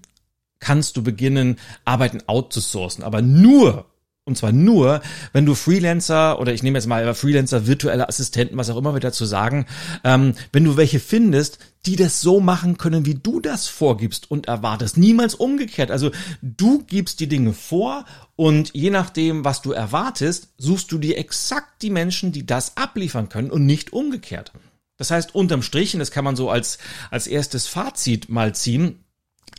kannst 0.61 0.97
du 0.97 1.03
beginnen, 1.03 1.59
Arbeiten 1.85 2.23
outzusourcen. 2.27 3.03
Aber 3.03 3.23
nur, 3.23 3.87
und 4.25 4.39
zwar 4.39 4.53
nur, 4.53 5.03
wenn 5.33 5.47
du 5.47 5.57
Freelancer 5.57 6.39
oder 6.39 6.53
ich 6.53 6.63
nehme 6.63 6.79
jetzt 6.79 6.87
mal 6.87 7.13
Freelancer, 7.13 7.67
virtuelle 7.67 8.09
Assistenten, 8.09 8.57
was 8.57 8.71
auch 8.71 8.77
immer 8.77 8.95
wir 8.95 9.01
dazu 9.01 9.25
sagen, 9.25 9.67
ähm, 10.05 10.35
wenn 10.53 10.65
du 10.65 10.77
welche 10.77 11.01
findest, 11.01 11.59
die 11.87 11.97
das 11.97 12.21
so 12.21 12.39
machen 12.39 12.79
können, 12.79 13.05
wie 13.05 13.17
du 13.17 13.41
das 13.41 13.67
vorgibst 13.67 14.31
und 14.31 14.47
erwartest. 14.47 14.97
Niemals 14.97 15.35
umgekehrt. 15.35 15.91
Also 15.91 16.13
du 16.41 16.85
gibst 16.85 17.19
die 17.19 17.27
Dinge 17.27 17.53
vor 17.53 18.05
und 18.37 18.71
je 18.75 18.91
nachdem, 18.91 19.45
was 19.45 19.61
du 19.61 19.73
erwartest, 19.73 20.51
suchst 20.57 20.93
du 20.93 20.99
dir 20.99 21.19
exakt 21.19 21.83
die 21.83 21.91
Menschen, 21.91 22.31
die 22.31 22.47
das 22.47 22.77
abliefern 22.77 23.29
können 23.29 23.51
und 23.51 23.67
nicht 23.67 23.93
umgekehrt. 23.93 24.53
Das 24.99 25.11
heißt, 25.11 25.35
unterm 25.35 25.63
Strich, 25.63 25.95
und 25.95 25.99
das 25.99 26.13
kann 26.13 26.25
man 26.25 26.37
so 26.37 26.49
als, 26.49 26.79
als 27.11 27.27
erstes 27.27 27.67
Fazit 27.67 28.29
mal 28.29 28.55
ziehen, 28.55 29.05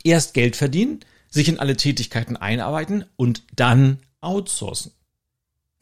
erst 0.04 0.32
Geld 0.32 0.56
verdienen, 0.56 1.00
sich 1.28 1.48
in 1.48 1.58
alle 1.58 1.76
Tätigkeiten 1.76 2.38
einarbeiten 2.38 3.04
und 3.16 3.42
dann 3.54 3.98
outsourcen. 4.24 4.92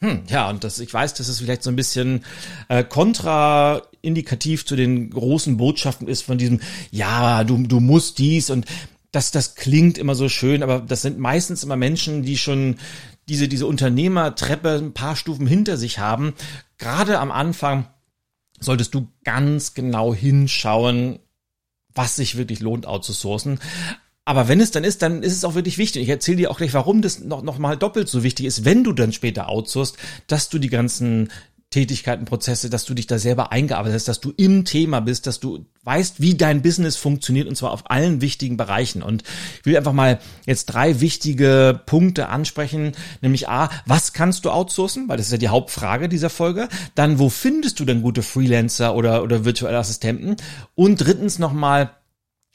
Hm, 0.00 0.24
ja, 0.28 0.50
und 0.50 0.64
das, 0.64 0.80
ich 0.80 0.92
weiß, 0.92 1.14
dass 1.14 1.28
es 1.28 1.38
vielleicht 1.38 1.62
so 1.62 1.70
ein 1.70 1.76
bisschen 1.76 2.24
äh, 2.68 2.82
kontraindikativ 2.82 4.66
zu 4.66 4.74
den 4.74 5.10
großen 5.10 5.56
Botschaften 5.56 6.08
ist 6.08 6.22
von 6.22 6.38
diesem, 6.38 6.60
ja, 6.90 7.44
du, 7.44 7.56
du 7.58 7.78
musst 7.78 8.18
dies 8.18 8.50
und 8.50 8.66
das, 9.12 9.30
das 9.30 9.54
klingt 9.54 9.98
immer 9.98 10.16
so 10.16 10.28
schön, 10.28 10.64
aber 10.64 10.80
das 10.80 11.02
sind 11.02 11.18
meistens 11.18 11.62
immer 11.62 11.76
Menschen, 11.76 12.22
die 12.24 12.36
schon 12.36 12.78
diese, 13.28 13.46
diese 13.46 13.66
Unternehmertreppe 13.66 14.70
ein 14.70 14.92
paar 14.92 15.14
Stufen 15.14 15.46
hinter 15.46 15.76
sich 15.76 15.98
haben. 15.98 16.34
Gerade 16.78 17.20
am 17.20 17.30
Anfang 17.30 17.86
solltest 18.58 18.94
du 18.94 19.06
ganz 19.22 19.74
genau 19.74 20.12
hinschauen, 20.14 21.20
was 21.94 22.16
sich 22.16 22.36
wirklich 22.36 22.60
lohnt 22.60 22.86
outzusourcen. 22.86 23.60
Aber 24.24 24.46
wenn 24.46 24.60
es 24.60 24.70
dann 24.70 24.84
ist, 24.84 25.02
dann 25.02 25.22
ist 25.22 25.32
es 25.32 25.44
auch 25.44 25.54
wirklich 25.54 25.78
wichtig. 25.78 26.02
Ich 26.02 26.08
erzähle 26.08 26.36
dir 26.36 26.50
auch 26.50 26.58
gleich, 26.58 26.74
warum 26.74 27.02
das 27.02 27.20
noch, 27.20 27.42
noch 27.42 27.58
mal 27.58 27.76
doppelt 27.76 28.08
so 28.08 28.22
wichtig 28.22 28.46
ist, 28.46 28.64
wenn 28.64 28.84
du 28.84 28.92
dann 28.92 29.12
später 29.12 29.48
outsourst, 29.48 29.96
dass 30.28 30.48
du 30.48 30.58
die 30.58 30.70
ganzen 30.70 31.28
Tätigkeiten, 31.72 32.26
Prozesse, 32.26 32.70
dass 32.70 32.84
du 32.84 32.94
dich 32.94 33.06
da 33.06 33.18
selber 33.18 33.50
eingearbeitet 33.50 33.96
hast, 33.96 34.08
dass 34.08 34.20
du 34.20 34.32
im 34.36 34.64
Thema 34.64 35.00
bist, 35.00 35.26
dass 35.26 35.40
du 35.40 35.64
weißt, 35.84 36.20
wie 36.20 36.34
dein 36.34 36.62
Business 36.62 36.96
funktioniert 36.96 37.48
und 37.48 37.56
zwar 37.56 37.72
auf 37.72 37.90
allen 37.90 38.20
wichtigen 38.20 38.56
Bereichen. 38.56 39.02
Und 39.02 39.24
ich 39.58 39.66
will 39.66 39.76
einfach 39.76 39.94
mal 39.94 40.20
jetzt 40.46 40.66
drei 40.66 41.00
wichtige 41.00 41.80
Punkte 41.86 42.28
ansprechen, 42.28 42.92
nämlich 43.22 43.48
A, 43.48 43.70
was 43.86 44.12
kannst 44.12 44.44
du 44.44 44.50
outsourcen? 44.50 45.08
Weil 45.08 45.16
das 45.16 45.26
ist 45.26 45.32
ja 45.32 45.38
die 45.38 45.48
Hauptfrage 45.48 46.08
dieser 46.08 46.30
Folge. 46.30 46.68
Dann, 46.94 47.18
wo 47.18 47.30
findest 47.30 47.80
du 47.80 47.84
denn 47.84 48.02
gute 48.02 48.22
Freelancer 48.22 48.94
oder, 48.94 49.22
oder 49.22 49.44
virtuelle 49.44 49.78
Assistenten? 49.78 50.36
Und 50.74 50.98
drittens 50.98 51.38
nochmal, 51.38 51.90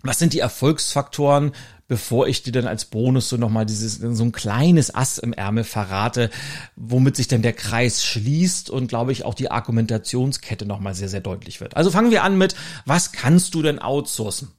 was 0.08 0.20
sind 0.20 0.34
die 0.34 0.40
Erfolgsfaktoren, 0.40 1.52
bevor 1.88 2.28
ich 2.28 2.44
dir 2.44 2.52
dann 2.52 2.68
als 2.68 2.86
Bonus 2.86 3.30
so 3.30 3.38
nochmal 3.38 3.66
dieses, 3.66 3.96
so 3.96 4.24
ein 4.24 4.32
kleines 4.32 4.94
Ass 4.94 5.18
im 5.18 5.34
Ärmel 5.34 5.64
verrate, 5.64 6.30
womit 6.76 7.16
sich 7.16 7.28
dann 7.28 7.42
der 7.42 7.54
Kreis 7.54 8.04
schließt 8.04 8.70
und 8.70 8.88
glaube 8.88 9.12
ich 9.12 9.24
auch 9.24 9.34
die 9.34 9.52
Argumentationskette 9.52 10.66
nochmal 10.66 10.96
sehr, 10.96 11.10
sehr 11.10 11.22
deutlich 11.22 11.62
wird. 11.62 11.78
Also 11.78 11.92
fangen 11.92 12.12
wir 12.12 12.24
an 12.24 12.38
mit, 12.38 12.56
was 12.86 13.12
kannst 13.12 13.54
du 13.54 13.62
denn 13.62 13.80
outsourcen? 13.80 14.52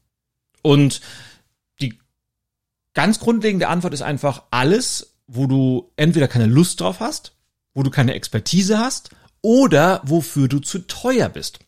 Und 0.62 1.00
die 1.80 1.98
ganz 2.94 3.20
grundlegende 3.20 3.68
Antwort 3.68 3.94
ist 3.94 4.02
einfach 4.02 4.44
alles, 4.50 5.14
wo 5.26 5.46
du 5.46 5.92
entweder 5.96 6.28
keine 6.28 6.46
Lust 6.46 6.80
drauf 6.80 7.00
hast, 7.00 7.34
wo 7.74 7.82
du 7.82 7.90
keine 7.90 8.14
Expertise 8.14 8.78
hast 8.78 9.10
oder 9.42 10.00
wofür 10.04 10.48
du 10.48 10.58
zu 10.60 10.80
teuer 10.86 11.28
bist. 11.28 11.60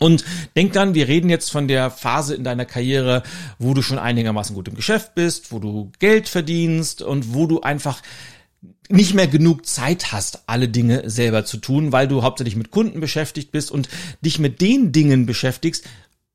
Und 0.00 0.24
denk 0.56 0.72
dann, 0.72 0.94
wir 0.94 1.06
reden 1.06 1.30
jetzt 1.30 1.50
von 1.50 1.68
der 1.68 1.90
Phase 1.90 2.34
in 2.34 2.44
deiner 2.44 2.64
Karriere, 2.64 3.22
wo 3.58 3.74
du 3.74 3.82
schon 3.82 3.98
einigermaßen 3.98 4.54
gut 4.54 4.68
im 4.68 4.74
Geschäft 4.74 5.14
bist, 5.14 5.52
wo 5.52 5.60
du 5.60 5.92
Geld 6.00 6.28
verdienst 6.28 7.02
und 7.02 7.32
wo 7.32 7.46
du 7.46 7.60
einfach 7.60 8.02
nicht 8.88 9.14
mehr 9.14 9.28
genug 9.28 9.66
Zeit 9.66 10.12
hast, 10.12 10.42
alle 10.46 10.68
Dinge 10.68 11.08
selber 11.08 11.44
zu 11.44 11.56
tun, 11.58 11.92
weil 11.92 12.08
du 12.08 12.22
hauptsächlich 12.22 12.56
mit 12.56 12.70
Kunden 12.70 13.00
beschäftigt 13.00 13.50
bist 13.50 13.70
und 13.70 13.88
dich 14.20 14.38
mit 14.38 14.60
den 14.60 14.92
Dingen 14.92 15.26
beschäftigst, 15.26 15.84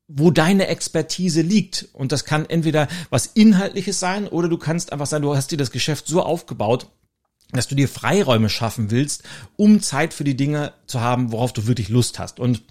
wo 0.08 0.30
deine 0.30 0.66
Expertise 0.66 1.42
liegt. 1.42 1.88
Und 1.92 2.12
das 2.12 2.24
kann 2.24 2.48
entweder 2.48 2.88
was 3.10 3.26
Inhaltliches 3.26 4.00
sein 4.00 4.26
oder 4.26 4.48
du 4.48 4.58
kannst 4.58 4.92
einfach 4.92 5.06
sein, 5.06 5.22
du 5.22 5.36
hast 5.36 5.52
dir 5.52 5.58
das 5.58 5.70
Geschäft 5.70 6.08
so 6.08 6.22
aufgebaut, 6.22 6.88
dass 7.52 7.68
du 7.68 7.74
dir 7.74 7.88
Freiräume 7.88 8.48
schaffen 8.48 8.90
willst, 8.90 9.22
um 9.56 9.80
Zeit 9.80 10.14
für 10.14 10.24
die 10.24 10.36
Dinge 10.36 10.72
zu 10.86 11.00
haben, 11.00 11.32
worauf 11.32 11.52
du 11.52 11.66
wirklich 11.66 11.88
Lust 11.88 12.18
hast. 12.18 12.40
Und 12.40 12.62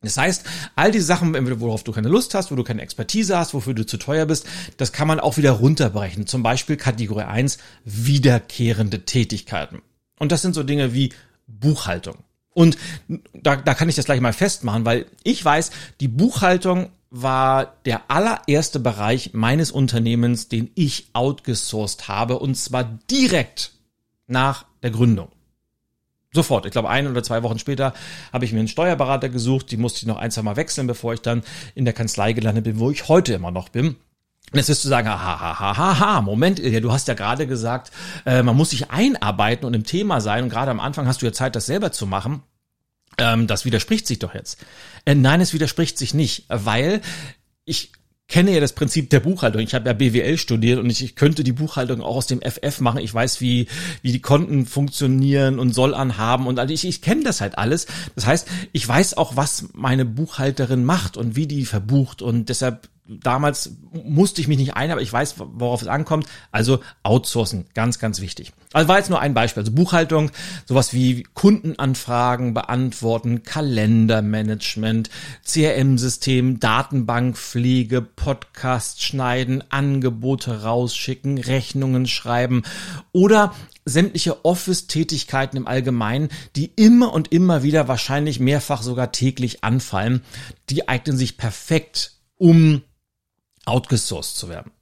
das 0.00 0.16
heißt, 0.16 0.44
all 0.76 0.92
die 0.92 1.00
Sachen, 1.00 1.34
worauf 1.60 1.82
du 1.82 1.92
keine 1.92 2.08
Lust 2.08 2.34
hast, 2.34 2.52
wo 2.52 2.54
du 2.54 2.62
keine 2.62 2.82
Expertise 2.82 3.36
hast, 3.36 3.52
wofür 3.52 3.74
du 3.74 3.84
zu 3.84 3.96
teuer 3.96 4.26
bist, 4.26 4.46
das 4.76 4.92
kann 4.92 5.08
man 5.08 5.18
auch 5.18 5.36
wieder 5.36 5.52
runterbrechen. 5.52 6.26
Zum 6.26 6.42
Beispiel 6.42 6.76
Kategorie 6.76 7.24
1, 7.24 7.58
wiederkehrende 7.84 9.04
Tätigkeiten. 9.04 9.82
Und 10.18 10.30
das 10.30 10.42
sind 10.42 10.54
so 10.54 10.62
Dinge 10.62 10.94
wie 10.94 11.12
Buchhaltung. 11.48 12.18
Und 12.54 12.78
da, 13.34 13.56
da 13.56 13.74
kann 13.74 13.88
ich 13.88 13.96
das 13.96 14.04
gleich 14.04 14.20
mal 14.20 14.32
festmachen, 14.32 14.84
weil 14.84 15.06
ich 15.24 15.44
weiß, 15.44 15.70
die 16.00 16.08
Buchhaltung 16.08 16.90
war 17.10 17.76
der 17.84 18.10
allererste 18.10 18.80
Bereich 18.80 19.30
meines 19.32 19.70
Unternehmens, 19.70 20.48
den 20.48 20.70
ich 20.74 21.08
outgesourced 21.12 22.08
habe, 22.08 22.38
und 22.38 22.56
zwar 22.56 22.84
direkt 23.10 23.72
nach 24.26 24.66
der 24.82 24.90
Gründung. 24.90 25.28
Sofort. 26.32 26.66
Ich 26.66 26.72
glaube, 26.72 26.90
ein 26.90 27.06
oder 27.06 27.22
zwei 27.22 27.42
Wochen 27.42 27.58
später 27.58 27.94
habe 28.32 28.44
ich 28.44 28.52
mir 28.52 28.58
einen 28.58 28.68
Steuerberater 28.68 29.28
gesucht. 29.30 29.70
Die 29.70 29.78
musste 29.78 30.00
ich 30.00 30.06
noch 30.06 30.18
ein, 30.18 30.30
zwei 30.30 30.42
Mal 30.42 30.56
wechseln, 30.56 30.86
bevor 30.86 31.14
ich 31.14 31.20
dann 31.20 31.42
in 31.74 31.84
der 31.84 31.94
Kanzlei 31.94 32.34
gelandet 32.34 32.64
bin, 32.64 32.78
wo 32.78 32.90
ich 32.90 33.08
heute 33.08 33.32
immer 33.32 33.50
noch 33.50 33.70
bin. 33.70 33.96
Und 34.50 34.56
jetzt 34.56 34.68
wirst 34.68 34.84
du 34.84 34.88
sagen, 34.88 35.08
ha, 35.08 35.18
ha, 35.18 35.60
ha, 35.60 35.76
ha, 35.76 35.98
ha, 35.98 36.20
Moment, 36.22 36.58
Ilja, 36.58 36.80
du 36.80 36.92
hast 36.92 37.08
ja 37.08 37.14
gerade 37.14 37.46
gesagt, 37.46 37.92
äh, 38.24 38.42
man 38.42 38.56
muss 38.56 38.70
sich 38.70 38.90
einarbeiten 38.90 39.66
und 39.66 39.74
im 39.74 39.84
Thema 39.84 40.20
sein. 40.20 40.44
Und 40.44 40.50
gerade 40.50 40.70
am 40.70 40.80
Anfang 40.80 41.06
hast 41.06 41.20
du 41.20 41.26
ja 41.26 41.32
Zeit, 41.32 41.54
das 41.54 41.66
selber 41.66 41.92
zu 41.92 42.06
machen. 42.06 42.42
Ähm, 43.18 43.46
das 43.46 43.64
widerspricht 43.64 44.06
sich 44.06 44.18
doch 44.18 44.34
jetzt. 44.34 44.58
Äh, 45.04 45.14
nein, 45.14 45.40
es 45.40 45.52
widerspricht 45.52 45.98
sich 45.98 46.14
nicht, 46.14 46.46
weil 46.48 47.00
ich 47.64 47.92
kenne 48.28 48.52
ja 48.52 48.60
das 48.60 48.74
Prinzip 48.74 49.08
der 49.08 49.20
Buchhaltung. 49.20 49.62
Ich 49.62 49.74
habe 49.74 49.88
ja 49.88 49.94
BWL 49.94 50.36
studiert 50.36 50.78
und 50.78 50.90
ich, 50.90 51.02
ich, 51.02 51.16
könnte 51.16 51.42
die 51.42 51.52
Buchhaltung 51.52 52.02
auch 52.02 52.16
aus 52.16 52.26
dem 52.26 52.40
FF 52.42 52.80
machen. 52.80 53.00
Ich 53.00 53.12
weiß, 53.12 53.40
wie, 53.40 53.66
wie 54.02 54.12
die 54.12 54.20
Konten 54.20 54.66
funktionieren 54.66 55.58
und 55.58 55.74
soll 55.74 55.94
anhaben 55.94 56.46
und 56.46 56.58
also 56.58 56.72
ich, 56.72 56.86
ich 56.86 57.00
kenne 57.00 57.24
das 57.24 57.40
halt 57.40 57.56
alles. 57.56 57.86
Das 58.14 58.26
heißt, 58.26 58.46
ich 58.72 58.86
weiß 58.86 59.16
auch, 59.16 59.36
was 59.36 59.70
meine 59.72 60.04
Buchhalterin 60.04 60.84
macht 60.84 61.16
und 61.16 61.36
wie 61.36 61.46
die 61.46 61.64
verbucht 61.64 62.20
und 62.20 62.50
deshalb 62.50 62.88
damals 63.08 63.76
musste 63.92 64.40
ich 64.40 64.48
mich 64.48 64.58
nicht 64.58 64.76
ein, 64.76 64.90
aber 64.90 65.00
ich 65.00 65.12
weiß, 65.12 65.36
worauf 65.38 65.80
es 65.82 65.88
ankommt. 65.88 66.26
Also 66.52 66.80
outsourcen, 67.02 67.66
ganz, 67.74 67.98
ganz 67.98 68.20
wichtig. 68.20 68.52
Also 68.72 68.88
war 68.88 68.98
jetzt 68.98 69.08
nur 69.08 69.20
ein 69.20 69.34
Beispiel. 69.34 69.62
Also 69.62 69.72
Buchhaltung, 69.72 70.30
sowas 70.66 70.92
wie 70.92 71.22
Kundenanfragen 71.34 72.52
beantworten, 72.52 73.42
Kalendermanagement, 73.42 75.08
CRM-System, 75.44 76.60
Datenbankpflege, 76.60 78.02
Podcast 78.02 79.02
schneiden, 79.02 79.64
Angebote 79.70 80.62
rausschicken, 80.62 81.38
Rechnungen 81.38 82.06
schreiben 82.06 82.62
oder 83.12 83.54
sämtliche 83.86 84.44
Office-Tätigkeiten 84.44 85.56
im 85.56 85.66
Allgemeinen, 85.66 86.28
die 86.56 86.66
immer 86.76 87.14
und 87.14 87.32
immer 87.32 87.62
wieder 87.62 87.88
wahrscheinlich 87.88 88.38
mehrfach 88.38 88.82
sogar 88.82 89.12
täglich 89.12 89.64
anfallen, 89.64 90.22
die 90.68 90.88
eignen 90.88 91.16
sich 91.16 91.38
perfekt, 91.38 92.12
um 92.36 92.82
outgesourced 93.68 94.36
zu 94.36 94.48
werden. 94.48 94.72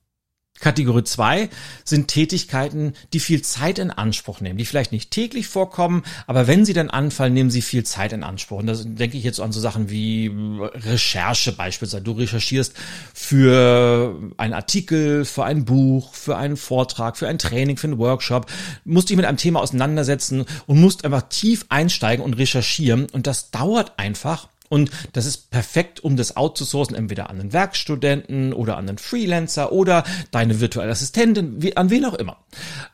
Kategorie 0.60 1.04
zwei 1.04 1.50
sind 1.84 2.08
Tätigkeiten, 2.08 2.94
die 3.12 3.20
viel 3.20 3.42
Zeit 3.42 3.78
in 3.78 3.90
Anspruch 3.90 4.40
nehmen, 4.40 4.58
die 4.58 4.64
vielleicht 4.64 4.92
nicht 4.92 5.10
täglich 5.10 5.48
vorkommen, 5.48 6.02
aber 6.26 6.46
wenn 6.46 6.64
sie 6.64 6.72
dann 6.72 6.90
anfallen, 6.90 7.34
nehmen 7.34 7.50
sie 7.50 7.62
viel 7.62 7.84
Zeit 7.84 8.12
in 8.12 8.22
Anspruch. 8.22 8.58
Und 8.58 8.66
da 8.66 8.74
denke 8.74 9.16
ich 9.16 9.24
jetzt 9.24 9.40
an 9.40 9.52
so 9.52 9.60
Sachen 9.60 9.90
wie 9.90 10.32
Recherche 10.74 11.52
beispielsweise. 11.52 12.02
Du 12.02 12.12
recherchierst 12.12 12.74
für 13.12 14.18
einen 14.36 14.54
Artikel, 14.54 15.24
für 15.24 15.44
ein 15.44 15.64
Buch, 15.64 16.14
für 16.14 16.36
einen 16.36 16.56
Vortrag, 16.56 17.16
für 17.16 17.28
ein 17.28 17.38
Training, 17.38 17.76
für 17.76 17.88
einen 17.88 17.98
Workshop, 17.98 18.46
musst 18.84 19.10
dich 19.10 19.16
mit 19.16 19.26
einem 19.26 19.38
Thema 19.38 19.60
auseinandersetzen 19.60 20.46
und 20.66 20.80
musst 20.80 21.04
einfach 21.04 21.28
tief 21.28 21.66
einsteigen 21.68 22.24
und 22.24 22.34
recherchieren. 22.34 23.06
Und 23.12 23.26
das 23.26 23.50
dauert 23.50 23.98
einfach 23.98 24.48
und 24.68 24.90
das 25.12 25.26
ist 25.26 25.50
perfekt, 25.50 26.00
um 26.00 26.16
das 26.16 26.36
outzusourcen, 26.36 26.96
entweder 26.96 27.30
an 27.30 27.40
einen 27.40 27.52
Werkstudenten 27.52 28.52
oder 28.52 28.76
an 28.76 28.88
einen 28.88 28.98
Freelancer 28.98 29.72
oder 29.72 30.04
deine 30.30 30.60
virtuelle 30.60 30.90
Assistentin, 30.90 31.72
an 31.76 31.90
wen 31.90 32.04
auch 32.04 32.14
immer. 32.14 32.38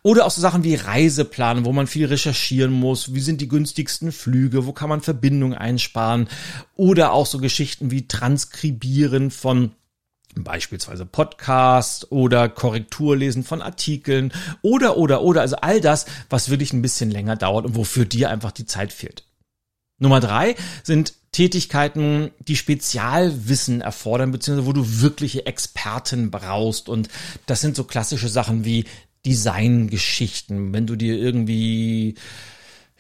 Oder 0.02 0.26
auch 0.26 0.30
so 0.30 0.40
Sachen 0.40 0.64
wie 0.64 0.74
Reiseplanen, 0.74 1.64
wo 1.64 1.72
man 1.72 1.86
viel 1.86 2.06
recherchieren 2.06 2.72
muss. 2.72 3.14
Wie 3.14 3.20
sind 3.20 3.40
die 3.40 3.48
günstigsten 3.48 4.12
Flüge? 4.12 4.66
Wo 4.66 4.72
kann 4.72 4.88
man 4.88 5.00
Verbindungen 5.00 5.56
einsparen? 5.56 6.28
Oder 6.76 7.12
auch 7.12 7.26
so 7.26 7.38
Geschichten 7.38 7.90
wie 7.90 8.06
Transkribieren 8.08 9.30
von 9.30 9.72
beispielsweise 10.34 11.04
Podcast 11.04 12.10
oder 12.10 12.48
Korrekturlesen 12.48 13.44
von 13.44 13.60
Artikeln 13.60 14.32
oder, 14.62 14.96
oder, 14.96 15.22
oder, 15.22 15.42
also 15.42 15.56
all 15.56 15.80
das, 15.80 16.06
was 16.30 16.48
wirklich 16.48 16.72
ein 16.72 16.82
bisschen 16.82 17.10
länger 17.10 17.36
dauert 17.36 17.66
und 17.66 17.76
wofür 17.76 18.06
dir 18.06 18.30
einfach 18.30 18.52
die 18.52 18.64
Zeit 18.64 18.92
fehlt. 18.92 19.24
Nummer 19.98 20.20
drei 20.20 20.56
sind 20.82 21.14
Tätigkeiten, 21.32 22.30
die 22.40 22.56
Spezialwissen 22.56 23.80
erfordern, 23.80 24.30
beziehungsweise 24.30 24.66
wo 24.66 24.72
du 24.74 25.00
wirkliche 25.00 25.46
Experten 25.46 26.30
brauchst. 26.30 26.88
Und 26.88 27.08
das 27.46 27.62
sind 27.62 27.74
so 27.74 27.84
klassische 27.84 28.28
Sachen 28.28 28.64
wie 28.64 28.84
Designgeschichten. 29.24 30.72
Wenn 30.74 30.86
du 30.86 30.94
dir 30.94 31.16
irgendwie 31.16 32.16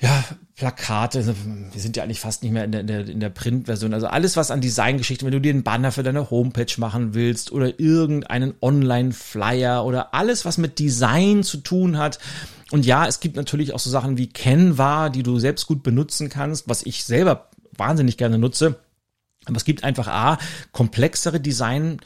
ja, 0.00 0.24
Plakate, 0.56 1.24
wir 1.26 1.80
sind 1.80 1.96
ja 1.96 2.02
eigentlich 2.02 2.20
fast 2.20 2.42
nicht 2.42 2.52
mehr 2.52 2.64
in 2.64 2.72
der, 2.72 2.80
in 2.80 2.86
der, 2.86 3.08
in 3.08 3.20
der 3.20 3.30
Printversion. 3.30 3.94
Also 3.94 4.08
alles, 4.08 4.36
was 4.36 4.50
an 4.50 4.60
Designgeschichten, 4.60 5.26
wenn 5.26 5.32
du 5.32 5.40
dir 5.40 5.52
einen 5.52 5.62
Banner 5.62 5.92
für 5.92 6.02
deine 6.02 6.30
Homepage 6.30 6.72
machen 6.78 7.14
willst 7.14 7.52
oder 7.52 7.78
irgendeinen 7.78 8.54
Online-Flyer 8.60 9.84
oder 9.84 10.14
alles, 10.14 10.44
was 10.44 10.58
mit 10.58 10.78
Design 10.78 11.44
zu 11.44 11.58
tun 11.58 11.98
hat. 11.98 12.18
Und 12.70 12.86
ja, 12.86 13.06
es 13.06 13.20
gibt 13.20 13.36
natürlich 13.36 13.74
auch 13.74 13.78
so 13.78 13.90
Sachen 13.90 14.16
wie 14.16 14.28
Canva, 14.28 15.10
die 15.10 15.22
du 15.22 15.38
selbst 15.38 15.66
gut 15.66 15.82
benutzen 15.82 16.28
kannst, 16.28 16.68
was 16.68 16.82
ich 16.84 17.04
selber 17.04 17.50
wahnsinnig 17.76 18.16
gerne 18.16 18.38
nutze. 18.38 18.80
Aber 19.44 19.56
es 19.56 19.64
gibt 19.64 19.84
einfach 19.84 20.08
A, 20.08 20.38
komplexere 20.72 21.40
Design 21.40 21.98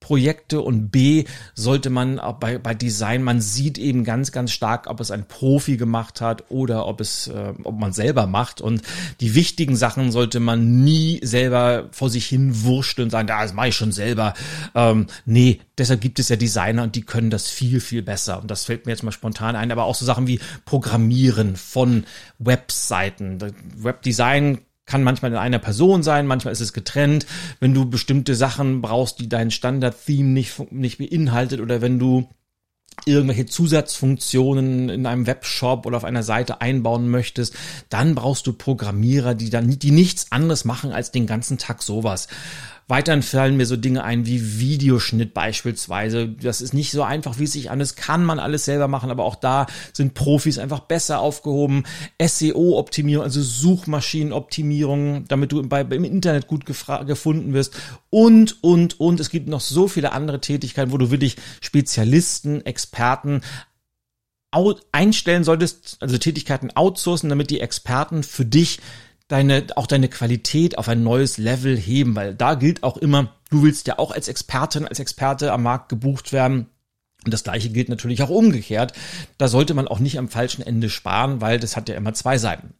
Projekte 0.00 0.60
und 0.60 0.90
B 0.90 1.24
sollte 1.54 1.90
man 1.90 2.20
auch 2.20 2.34
bei, 2.34 2.58
bei 2.58 2.72
Design, 2.72 3.22
man 3.22 3.40
sieht 3.40 3.78
eben 3.78 4.04
ganz, 4.04 4.30
ganz 4.30 4.52
stark, 4.52 4.86
ob 4.86 5.00
es 5.00 5.10
ein 5.10 5.26
Profi 5.26 5.76
gemacht 5.76 6.20
hat 6.20 6.44
oder 6.50 6.86
ob 6.86 7.00
es, 7.00 7.26
äh, 7.26 7.52
ob 7.64 7.78
man 7.78 7.92
selber 7.92 8.26
macht. 8.26 8.60
Und 8.60 8.82
die 9.20 9.34
wichtigen 9.34 9.76
Sachen 9.76 10.12
sollte 10.12 10.38
man 10.38 10.84
nie 10.84 11.20
selber 11.24 11.88
vor 11.90 12.10
sich 12.10 12.26
hin 12.26 12.62
wurschten 12.62 13.04
und 13.04 13.10
sagen, 13.10 13.26
da, 13.26 13.42
das 13.42 13.54
mache 13.54 13.68
ich 13.68 13.76
schon 13.76 13.92
selber. 13.92 14.34
Ähm, 14.74 15.08
nee, 15.26 15.60
deshalb 15.76 16.00
gibt 16.00 16.20
es 16.20 16.28
ja 16.28 16.36
Designer 16.36 16.84
und 16.84 16.94
die 16.94 17.02
können 17.02 17.30
das 17.30 17.48
viel, 17.48 17.80
viel 17.80 18.02
besser. 18.02 18.40
Und 18.40 18.50
das 18.50 18.66
fällt 18.66 18.86
mir 18.86 18.92
jetzt 18.92 19.02
mal 19.02 19.12
spontan 19.12 19.56
ein, 19.56 19.72
aber 19.72 19.84
auch 19.84 19.96
so 19.96 20.06
Sachen 20.06 20.28
wie 20.28 20.40
Programmieren 20.64 21.56
von 21.56 22.04
Webseiten. 22.38 23.38
Webdesign 23.76 24.58
kann 24.88 25.02
manchmal 25.02 25.30
in 25.30 25.36
einer 25.36 25.58
Person 25.58 26.02
sein, 26.02 26.26
manchmal 26.26 26.52
ist 26.52 26.60
es 26.60 26.72
getrennt. 26.72 27.26
Wenn 27.60 27.74
du 27.74 27.88
bestimmte 27.88 28.34
Sachen 28.34 28.80
brauchst, 28.80 29.20
die 29.20 29.28
dein 29.28 29.50
Standard-Theme 29.50 30.30
nicht, 30.30 30.72
nicht 30.72 30.98
beinhaltet 30.98 31.60
oder 31.60 31.80
wenn 31.82 31.98
du 31.98 32.28
irgendwelche 33.04 33.46
Zusatzfunktionen 33.46 34.88
in 34.88 35.06
einem 35.06 35.26
Webshop 35.26 35.86
oder 35.86 35.98
auf 35.98 36.04
einer 36.04 36.22
Seite 36.22 36.60
einbauen 36.60 37.08
möchtest, 37.08 37.54
dann 37.90 38.14
brauchst 38.14 38.46
du 38.46 38.54
Programmierer, 38.54 39.34
die 39.34 39.50
dann, 39.50 39.78
die 39.78 39.90
nichts 39.90 40.32
anderes 40.32 40.64
machen 40.64 40.90
als 40.90 41.12
den 41.12 41.26
ganzen 41.26 41.58
Tag 41.58 41.82
sowas. 41.82 42.26
Weiterhin 42.88 43.22
fallen 43.22 43.58
mir 43.58 43.66
so 43.66 43.76
Dinge 43.76 44.02
ein 44.02 44.24
wie 44.24 44.58
Videoschnitt 44.58 45.34
beispielsweise. 45.34 46.26
Das 46.26 46.62
ist 46.62 46.72
nicht 46.72 46.90
so 46.90 47.02
einfach, 47.02 47.38
wie 47.38 47.44
es 47.44 47.52
sich 47.52 47.70
an. 47.70 47.78
Das 47.78 47.96
kann 47.96 48.24
man 48.24 48.38
alles 48.38 48.64
selber 48.64 48.88
machen, 48.88 49.10
aber 49.10 49.24
auch 49.24 49.34
da 49.34 49.66
sind 49.92 50.14
Profis 50.14 50.58
einfach 50.58 50.80
besser 50.80 51.20
aufgehoben. 51.20 51.84
SEO-Optimierung, 52.18 53.24
also 53.24 53.42
Suchmaschinenoptimierung, 53.42 55.26
damit 55.28 55.52
du 55.52 55.62
bei, 55.68 55.82
im 55.82 56.04
Internet 56.04 56.46
gut 56.46 56.64
gefunden 56.64 57.52
wirst. 57.52 57.76
Und, 58.08 58.62
und, 58.64 58.98
und. 58.98 59.20
Es 59.20 59.28
gibt 59.28 59.48
noch 59.48 59.60
so 59.60 59.86
viele 59.86 60.12
andere 60.12 60.40
Tätigkeiten, 60.40 60.90
wo 60.90 60.96
du 60.96 61.10
wirklich 61.10 61.36
Spezialisten, 61.60 62.64
Experten 62.64 63.42
einstellen 64.92 65.44
solltest, 65.44 65.98
also 66.00 66.16
Tätigkeiten 66.16 66.70
outsourcen, 66.74 67.28
damit 67.28 67.50
die 67.50 67.60
Experten 67.60 68.22
für 68.22 68.46
dich 68.46 68.80
deine, 69.28 69.66
auch 69.76 69.86
deine 69.86 70.08
Qualität 70.08 70.78
auf 70.78 70.88
ein 70.88 71.02
neues 71.02 71.38
Level 71.38 71.76
heben, 71.76 72.16
weil 72.16 72.34
da 72.34 72.54
gilt 72.54 72.82
auch 72.82 72.96
immer, 72.96 73.34
du 73.50 73.62
willst 73.62 73.86
ja 73.86 73.98
auch 73.98 74.10
als 74.10 74.28
Expertin, 74.28 74.86
als 74.86 74.98
Experte 74.98 75.52
am 75.52 75.62
Markt 75.62 75.88
gebucht 75.90 76.32
werden. 76.32 76.66
Und 77.24 77.34
das 77.34 77.42
gleiche 77.42 77.68
gilt 77.68 77.88
natürlich 77.88 78.22
auch 78.22 78.30
umgekehrt. 78.30 78.92
Da 79.38 79.48
sollte 79.48 79.74
man 79.74 79.88
auch 79.88 79.98
nicht 79.98 80.18
am 80.18 80.28
falschen 80.28 80.62
Ende 80.62 80.88
sparen, 80.88 81.40
weil 81.40 81.58
das 81.58 81.76
hat 81.76 81.88
ja 81.88 81.96
immer 81.96 82.14
zwei 82.14 82.38
Seiten. 82.38 82.74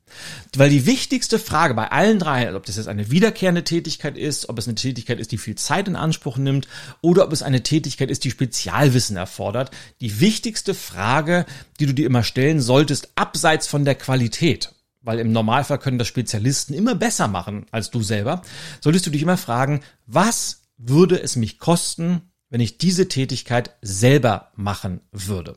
Weil 0.56 0.70
die 0.70 0.86
wichtigste 0.86 1.40
Frage 1.40 1.74
bei 1.74 1.90
allen 1.90 2.20
drei, 2.20 2.54
ob 2.54 2.64
das 2.64 2.76
jetzt 2.76 2.86
eine 2.86 3.10
wiederkehrende 3.10 3.64
Tätigkeit 3.64 4.16
ist, 4.16 4.48
ob 4.48 4.56
es 4.56 4.68
eine 4.68 4.76
Tätigkeit 4.76 5.18
ist, 5.18 5.32
die 5.32 5.38
viel 5.38 5.56
Zeit 5.56 5.88
in 5.88 5.96
Anspruch 5.96 6.38
nimmt, 6.38 6.68
oder 7.02 7.24
ob 7.24 7.32
es 7.32 7.42
eine 7.42 7.64
Tätigkeit 7.64 8.12
ist, 8.12 8.24
die 8.24 8.30
Spezialwissen 8.30 9.16
erfordert, 9.16 9.72
die 10.00 10.20
wichtigste 10.20 10.72
Frage, 10.72 11.44
die 11.80 11.86
du 11.86 11.92
dir 11.92 12.06
immer 12.06 12.22
stellen 12.22 12.60
solltest, 12.60 13.10
abseits 13.16 13.66
von 13.66 13.84
der 13.84 13.96
Qualität, 13.96 14.72
weil 15.08 15.20
im 15.20 15.32
Normalfall 15.32 15.78
können 15.78 15.96
das 15.96 16.06
Spezialisten 16.06 16.74
immer 16.74 16.94
besser 16.94 17.28
machen 17.28 17.64
als 17.70 17.90
du 17.90 18.02
selber, 18.02 18.42
solltest 18.82 19.06
du 19.06 19.10
dich 19.10 19.22
immer 19.22 19.38
fragen, 19.38 19.80
was 20.04 20.64
würde 20.76 21.18
es 21.18 21.34
mich 21.34 21.58
kosten, 21.58 22.20
wenn 22.50 22.60
ich 22.60 22.76
diese 22.76 23.08
Tätigkeit 23.08 23.70
selber 23.80 24.52
machen 24.54 25.00
würde? 25.10 25.56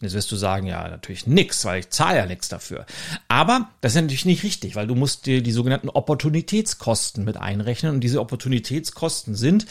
Jetzt 0.00 0.14
wirst 0.14 0.32
du 0.32 0.36
sagen, 0.36 0.66
ja, 0.66 0.88
natürlich 0.88 1.26
nix, 1.26 1.66
weil 1.66 1.80
ich 1.80 1.90
zahle 1.90 2.16
ja 2.16 2.24
nichts 2.24 2.48
dafür. 2.48 2.86
Aber 3.28 3.68
das 3.82 3.92
ist 3.92 4.00
natürlich 4.00 4.24
nicht 4.24 4.44
richtig, 4.44 4.76
weil 4.76 4.86
du 4.86 4.94
musst 4.94 5.26
dir 5.26 5.42
die 5.42 5.52
sogenannten 5.52 5.90
Opportunitätskosten 5.90 7.22
mit 7.22 7.36
einrechnen. 7.36 7.92
Und 7.92 8.00
diese 8.00 8.18
Opportunitätskosten 8.18 9.34
sind 9.34 9.66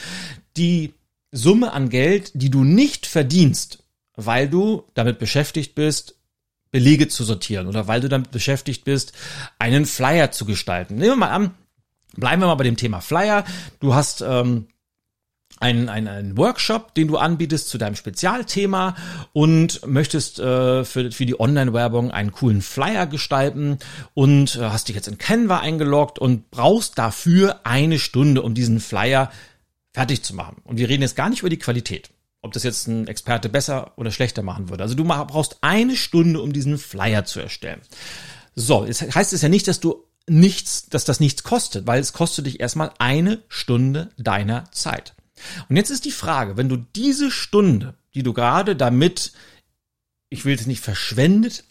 die 0.55 0.93
Summe 1.31 1.73
an 1.73 1.89
Geld, 1.89 2.29
die 2.35 2.51
du 2.51 2.63
nicht 2.63 3.07
verdienst, 3.07 3.83
weil 4.15 4.47
du 4.47 4.83
damit 4.93 5.17
beschäftigt 5.17 5.73
bist, 5.73 6.13
Belege 6.73 7.07
zu 7.07 7.23
sortieren 7.23 7.67
oder 7.67 7.87
weil 7.87 8.01
du 8.01 8.09
damit 8.09 8.31
beschäftigt 8.31 8.83
bist, 8.83 9.13
einen 9.59 9.85
Flyer 9.85 10.31
zu 10.31 10.43
gestalten. 10.43 10.95
Nehmen 10.95 11.11
wir 11.11 11.15
mal 11.15 11.29
an, 11.29 11.51
bleiben 12.17 12.41
wir 12.41 12.47
mal 12.47 12.55
bei 12.55 12.63
dem 12.63 12.77
Thema 12.77 12.99
Flyer. 12.99 13.45
Du 13.79 13.93
hast 13.93 14.21
ähm, 14.21 14.65
einen, 15.59 15.87
einen, 15.87 16.07
einen 16.07 16.37
Workshop, 16.37 16.95
den 16.95 17.07
du 17.07 17.17
anbietest 17.17 17.69
zu 17.69 17.77
deinem 17.77 17.95
Spezialthema 17.95 18.95
und 19.33 19.85
möchtest 19.85 20.39
äh, 20.39 20.83
für, 20.83 21.11
für 21.11 21.25
die 21.27 21.39
Online-Werbung 21.39 22.09
einen 22.09 22.31
coolen 22.31 22.63
Flyer 22.63 23.05
gestalten 23.05 23.77
und 24.15 24.55
äh, 24.55 24.61
hast 24.61 24.87
dich 24.87 24.95
jetzt 24.95 25.07
in 25.07 25.19
Canva 25.19 25.59
eingeloggt 25.59 26.17
und 26.17 26.49
brauchst 26.49 26.97
dafür 26.97 27.61
eine 27.65 27.99
Stunde, 27.99 28.41
um 28.41 28.55
diesen 28.55 28.79
Flyer 28.79 29.31
fertig 29.93 30.23
zu 30.23 30.35
machen. 30.35 30.57
Und 30.63 30.79
wir 30.79 30.89
reden 30.89 31.03
jetzt 31.03 31.15
gar 31.15 31.29
nicht 31.29 31.41
über 31.41 31.51
die 31.51 31.59
Qualität, 31.59 32.09
ob 32.43 32.51
das 32.51 32.63
jetzt 32.63 32.87
ein 32.87 33.07
Experte 33.07 33.49
besser 33.49 33.93
oder 33.95 34.11
schlechter 34.11 34.43
machen 34.43 34.69
würde. 34.69 34.83
Also 34.83 34.95
du 34.95 35.03
brauchst 35.05 35.57
eine 35.61 35.95
Stunde, 35.95 36.41
um 36.41 36.53
diesen 36.53 36.77
Flyer 36.77 37.25
zu 37.25 37.39
erstellen. 37.39 37.81
So, 38.53 38.85
jetzt 38.85 39.15
heißt 39.15 39.33
es 39.33 39.41
ja 39.41 39.49
nicht, 39.49 39.67
dass 39.67 39.79
du 39.79 40.05
nichts, 40.27 40.87
dass 40.89 41.05
das 41.05 41.19
nichts 41.19 41.43
kostet, 41.43 41.87
weil 41.87 41.99
es 41.99 42.13
kostet 42.13 42.45
dich 42.45 42.59
erstmal 42.59 42.91
eine 42.99 43.41
Stunde 43.47 44.11
deiner 44.17 44.69
Zeit. 44.71 45.15
Und 45.69 45.77
jetzt 45.77 45.89
ist 45.89 46.05
die 46.05 46.11
Frage, 46.11 46.57
wenn 46.57 46.69
du 46.69 46.77
diese 46.77 47.31
Stunde, 47.31 47.95
die 48.13 48.23
du 48.23 48.33
gerade 48.33 48.75
damit, 48.75 49.33
ich 50.29 50.45
will 50.45 50.55
es 50.55 50.67
nicht 50.67 50.81
verschwendet 50.81 51.63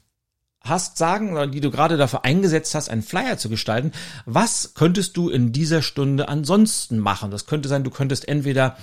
hast 0.65 0.97
sagen, 0.97 1.33
oder 1.33 1.49
die 1.49 1.61
du 1.61 1.71
gerade 1.71 1.97
dafür 1.97 2.25
eingesetzt 2.25 2.75
hast, 2.75 2.89
einen 2.89 3.03
Flyer 3.03 3.37
zu 3.37 3.49
gestalten, 3.49 3.93
was 4.27 4.75
könntest 4.75 5.17
du 5.17 5.29
in 5.29 5.53
dieser 5.53 5.83
Stunde 5.83 6.29
ansonsten 6.29 6.99
machen? 6.99 7.31
Das 7.31 7.47
könnte 7.47 7.69
sein, 7.69 7.85
du 7.85 7.91
könntest 7.91 8.29
entweder 8.29 8.77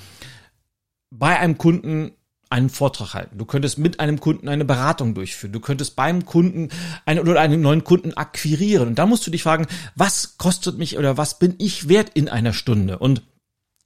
bei 1.11 1.39
einem 1.39 1.57
Kunden 1.57 2.11
einen 2.49 2.69
Vortrag 2.69 3.13
halten. 3.13 3.37
Du 3.37 3.45
könntest 3.45 3.77
mit 3.77 3.99
einem 3.99 4.19
Kunden 4.19 4.49
eine 4.49 4.65
Beratung 4.65 5.13
durchführen. 5.13 5.53
Du 5.53 5.59
könntest 5.59 5.95
beim 5.95 6.25
Kunden 6.25 6.69
einen 7.05 7.19
oder 7.19 7.39
einen 7.41 7.61
neuen 7.61 7.83
Kunden 7.83 8.15
akquirieren. 8.15 8.87
Und 8.87 8.95
da 8.99 9.05
musst 9.05 9.25
du 9.27 9.31
dich 9.31 9.43
fragen, 9.43 9.67
was 9.95 10.37
kostet 10.37 10.77
mich 10.77 10.97
oder 10.97 11.17
was 11.17 11.37
bin 11.37 11.55
ich 11.59 11.87
wert 11.89 12.09
in 12.13 12.27
einer 12.27 12.53
Stunde? 12.53 12.97
Und 12.97 13.21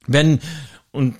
wenn 0.06 0.40
und 0.92 1.16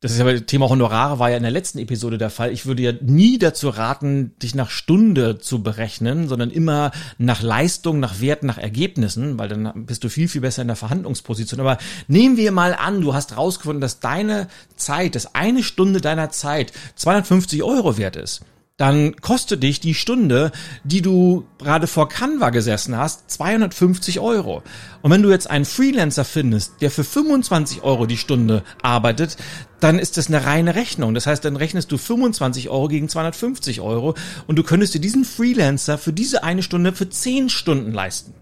das 0.00 0.12
ist 0.12 0.18
ja 0.18 0.40
Thema 0.40 0.70
Honorare 0.70 1.18
war 1.18 1.28
ja 1.28 1.36
in 1.36 1.42
der 1.42 1.52
letzten 1.52 1.78
Episode 1.78 2.16
der 2.16 2.30
Fall. 2.30 2.52
Ich 2.52 2.64
würde 2.64 2.82
ja 2.82 2.92
nie 3.02 3.38
dazu 3.38 3.68
raten, 3.68 4.32
dich 4.42 4.54
nach 4.54 4.70
Stunde 4.70 5.38
zu 5.38 5.62
berechnen, 5.62 6.26
sondern 6.26 6.50
immer 6.50 6.90
nach 7.18 7.42
Leistung, 7.42 8.00
nach 8.00 8.18
Wert, 8.18 8.42
nach 8.42 8.56
Ergebnissen, 8.56 9.38
weil 9.38 9.48
dann 9.48 9.84
bist 9.84 10.02
du 10.02 10.08
viel, 10.08 10.28
viel 10.28 10.40
besser 10.40 10.62
in 10.62 10.68
der 10.68 10.76
Verhandlungsposition. 10.76 11.60
Aber 11.60 11.76
nehmen 12.08 12.38
wir 12.38 12.50
mal 12.50 12.74
an, 12.74 13.02
du 13.02 13.12
hast 13.12 13.36
rausgefunden, 13.36 13.82
dass 13.82 14.00
deine 14.00 14.48
Zeit, 14.74 15.14
dass 15.14 15.34
eine 15.34 15.62
Stunde 15.62 16.00
deiner 16.00 16.30
Zeit 16.30 16.72
250 16.94 17.62
Euro 17.62 17.98
wert 17.98 18.16
ist 18.16 18.40
dann 18.80 19.14
kostet 19.16 19.62
dich 19.62 19.80
die 19.80 19.92
Stunde, 19.92 20.52
die 20.84 21.02
du 21.02 21.44
gerade 21.58 21.86
vor 21.86 22.08
Canva 22.08 22.48
gesessen 22.48 22.96
hast, 22.96 23.30
250 23.30 24.20
Euro. 24.20 24.62
Und 25.02 25.10
wenn 25.10 25.22
du 25.22 25.28
jetzt 25.28 25.50
einen 25.50 25.66
Freelancer 25.66 26.24
findest, 26.24 26.80
der 26.80 26.90
für 26.90 27.04
25 27.04 27.82
Euro 27.82 28.06
die 28.06 28.16
Stunde 28.16 28.62
arbeitet, 28.80 29.36
dann 29.80 29.98
ist 29.98 30.16
das 30.16 30.28
eine 30.28 30.46
reine 30.46 30.76
Rechnung. 30.76 31.12
Das 31.12 31.26
heißt, 31.26 31.44
dann 31.44 31.56
rechnest 31.56 31.92
du 31.92 31.98
25 31.98 32.70
Euro 32.70 32.88
gegen 32.88 33.10
250 33.10 33.82
Euro 33.82 34.14
und 34.46 34.56
du 34.56 34.62
könntest 34.62 34.94
dir 34.94 35.00
diesen 35.00 35.26
Freelancer 35.26 35.98
für 35.98 36.14
diese 36.14 36.42
eine 36.42 36.62
Stunde 36.62 36.92
für 36.92 37.10
10 37.10 37.50
Stunden 37.50 37.92
leisten. 37.92 38.32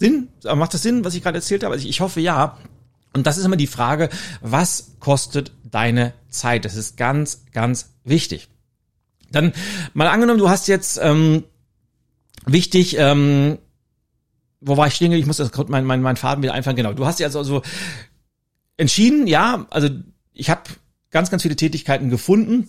Sinn? 0.00 0.26
Macht 0.42 0.74
das 0.74 0.82
Sinn, 0.82 1.04
was 1.04 1.14
ich 1.14 1.22
gerade 1.22 1.38
erzählt 1.38 1.62
habe? 1.62 1.74
Also 1.74 1.86
ich 1.86 2.00
hoffe 2.00 2.20
ja. 2.20 2.58
Und 3.12 3.28
das 3.28 3.38
ist 3.38 3.44
immer 3.44 3.56
die 3.56 3.68
Frage, 3.68 4.08
was 4.40 4.96
kostet 4.98 5.52
deine 5.62 6.14
Zeit? 6.30 6.64
Das 6.64 6.74
ist 6.74 6.96
ganz, 6.96 7.44
ganz 7.52 7.90
wichtig. 8.02 8.48
Dann 9.30 9.52
mal 9.94 10.08
angenommen, 10.08 10.38
du 10.38 10.48
hast 10.48 10.68
jetzt 10.68 10.98
ähm, 11.02 11.44
wichtig, 12.46 12.96
ähm, 12.98 13.58
wo 14.60 14.76
war 14.76 14.86
ich 14.86 14.94
stehen? 14.94 15.12
Ich 15.12 15.26
muss 15.26 15.36
das 15.36 15.50
mein, 15.68 15.84
mein, 15.84 16.02
mein 16.02 16.16
Faden 16.16 16.42
wieder 16.42 16.54
einfahren. 16.54 16.76
Genau, 16.76 16.92
du 16.92 17.06
hast 17.06 17.20
jetzt 17.20 17.36
also 17.36 17.62
entschieden, 18.76 19.26
ja, 19.26 19.66
also 19.70 19.88
ich 20.32 20.50
habe 20.50 20.62
ganz, 21.10 21.30
ganz 21.30 21.42
viele 21.42 21.56
Tätigkeiten 21.56 22.10
gefunden. 22.10 22.68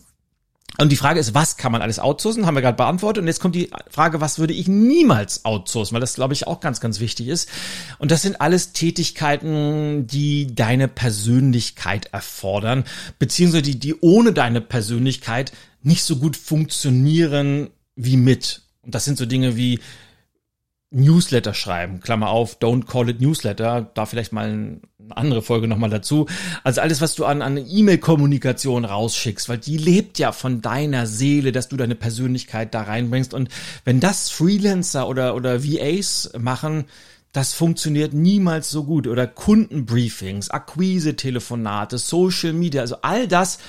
Und 0.77 0.91
die 0.91 0.95
Frage 0.95 1.19
ist, 1.19 1.33
was 1.33 1.57
kann 1.57 1.71
man 1.71 1.81
alles 1.81 1.99
outsourcen? 1.99 2.45
Haben 2.45 2.55
wir 2.55 2.61
gerade 2.61 2.77
beantwortet. 2.77 3.21
Und 3.21 3.27
jetzt 3.27 3.41
kommt 3.41 3.55
die 3.55 3.69
Frage, 3.89 4.21
was 4.21 4.39
würde 4.39 4.53
ich 4.53 4.67
niemals 4.67 5.43
outsourcen? 5.43 5.93
Weil 5.93 6.01
das, 6.01 6.13
glaube 6.13 6.33
ich, 6.33 6.47
auch 6.47 6.59
ganz, 6.59 6.79
ganz 6.79 6.99
wichtig 6.99 7.27
ist. 7.27 7.49
Und 7.97 8.11
das 8.11 8.21
sind 8.21 8.39
alles 8.39 8.71
Tätigkeiten, 8.71 10.07
die 10.07 10.53
deine 10.55 10.87
Persönlichkeit 10.87 12.05
erfordern, 12.13 12.85
beziehungsweise 13.17 13.63
die, 13.63 13.79
die 13.79 13.99
ohne 13.99 14.31
deine 14.31 14.61
Persönlichkeit 14.61 15.51
nicht 15.81 16.03
so 16.03 16.17
gut 16.17 16.37
funktionieren 16.37 17.69
wie 17.95 18.17
mit. 18.17 18.61
Und 18.81 18.95
das 18.95 19.05
sind 19.05 19.17
so 19.17 19.25
Dinge 19.25 19.55
wie 19.55 19.79
Newsletter 20.91 21.53
schreiben, 21.53 21.99
Klammer 21.99 22.29
auf, 22.29 22.57
don't 22.59 22.85
call 22.85 23.09
it 23.09 23.21
Newsletter, 23.21 23.91
da 23.93 24.05
vielleicht 24.07 24.33
mal 24.33 24.49
eine 24.49 24.81
andere 25.09 25.41
Folge 25.41 25.67
nochmal 25.67 25.91
dazu. 25.91 26.27
Also 26.63 26.81
alles, 26.81 26.99
was 26.99 27.13
du 27.15 27.25
an, 27.25 27.41
an 27.41 27.57
E-Mail-Kommunikation 27.57 28.85
rausschickst, 28.85 29.49
weil 29.49 29.59
die 29.59 29.77
lebt 29.77 30.17
ja 30.17 30.31
von 30.31 30.61
deiner 30.61 31.05
Seele, 31.05 31.51
dass 31.51 31.69
du 31.69 31.77
deine 31.77 31.95
Persönlichkeit 31.95 32.73
da 32.73 32.81
reinbringst. 32.83 33.33
Und 33.33 33.49
wenn 33.85 33.99
das 33.99 34.31
Freelancer 34.31 35.07
oder, 35.07 35.35
oder 35.35 35.63
VAs 35.63 36.31
machen, 36.39 36.85
das 37.33 37.53
funktioniert 37.53 38.13
niemals 38.13 38.71
so 38.71 38.83
gut. 38.83 39.05
Oder 39.05 39.27
Kundenbriefings, 39.27 40.49
Akquise-Telefonate, 40.49 41.99
Social 41.99 42.53
Media, 42.53 42.81
also 42.81 42.97
all 43.03 43.27
das, 43.27 43.59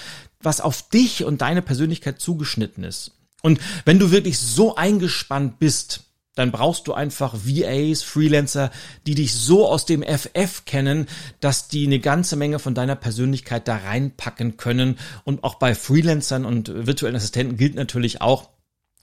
was 0.42 0.60
auf 0.60 0.88
dich 0.88 1.24
und 1.24 1.42
deine 1.42 1.62
Persönlichkeit 1.62 2.20
zugeschnitten 2.20 2.84
ist. 2.84 3.12
Und 3.42 3.60
wenn 3.84 3.98
du 3.98 4.10
wirklich 4.10 4.38
so 4.38 4.76
eingespannt 4.76 5.58
bist, 5.58 6.04
dann 6.34 6.52
brauchst 6.52 6.86
du 6.86 6.94
einfach 6.94 7.34
VAs, 7.34 8.02
Freelancer, 8.02 8.70
die 9.06 9.14
dich 9.14 9.34
so 9.34 9.68
aus 9.68 9.84
dem 9.84 10.02
FF 10.02 10.64
kennen, 10.64 11.06
dass 11.40 11.68
die 11.68 11.86
eine 11.86 11.98
ganze 11.98 12.36
Menge 12.36 12.58
von 12.58 12.74
deiner 12.74 12.96
Persönlichkeit 12.96 13.66
da 13.66 13.76
reinpacken 13.76 14.56
können. 14.56 14.98
Und 15.24 15.44
auch 15.44 15.56
bei 15.56 15.74
Freelancern 15.74 16.44
und 16.44 16.86
virtuellen 16.86 17.16
Assistenten 17.16 17.56
gilt 17.56 17.74
natürlich 17.74 18.20
auch, 18.20 18.48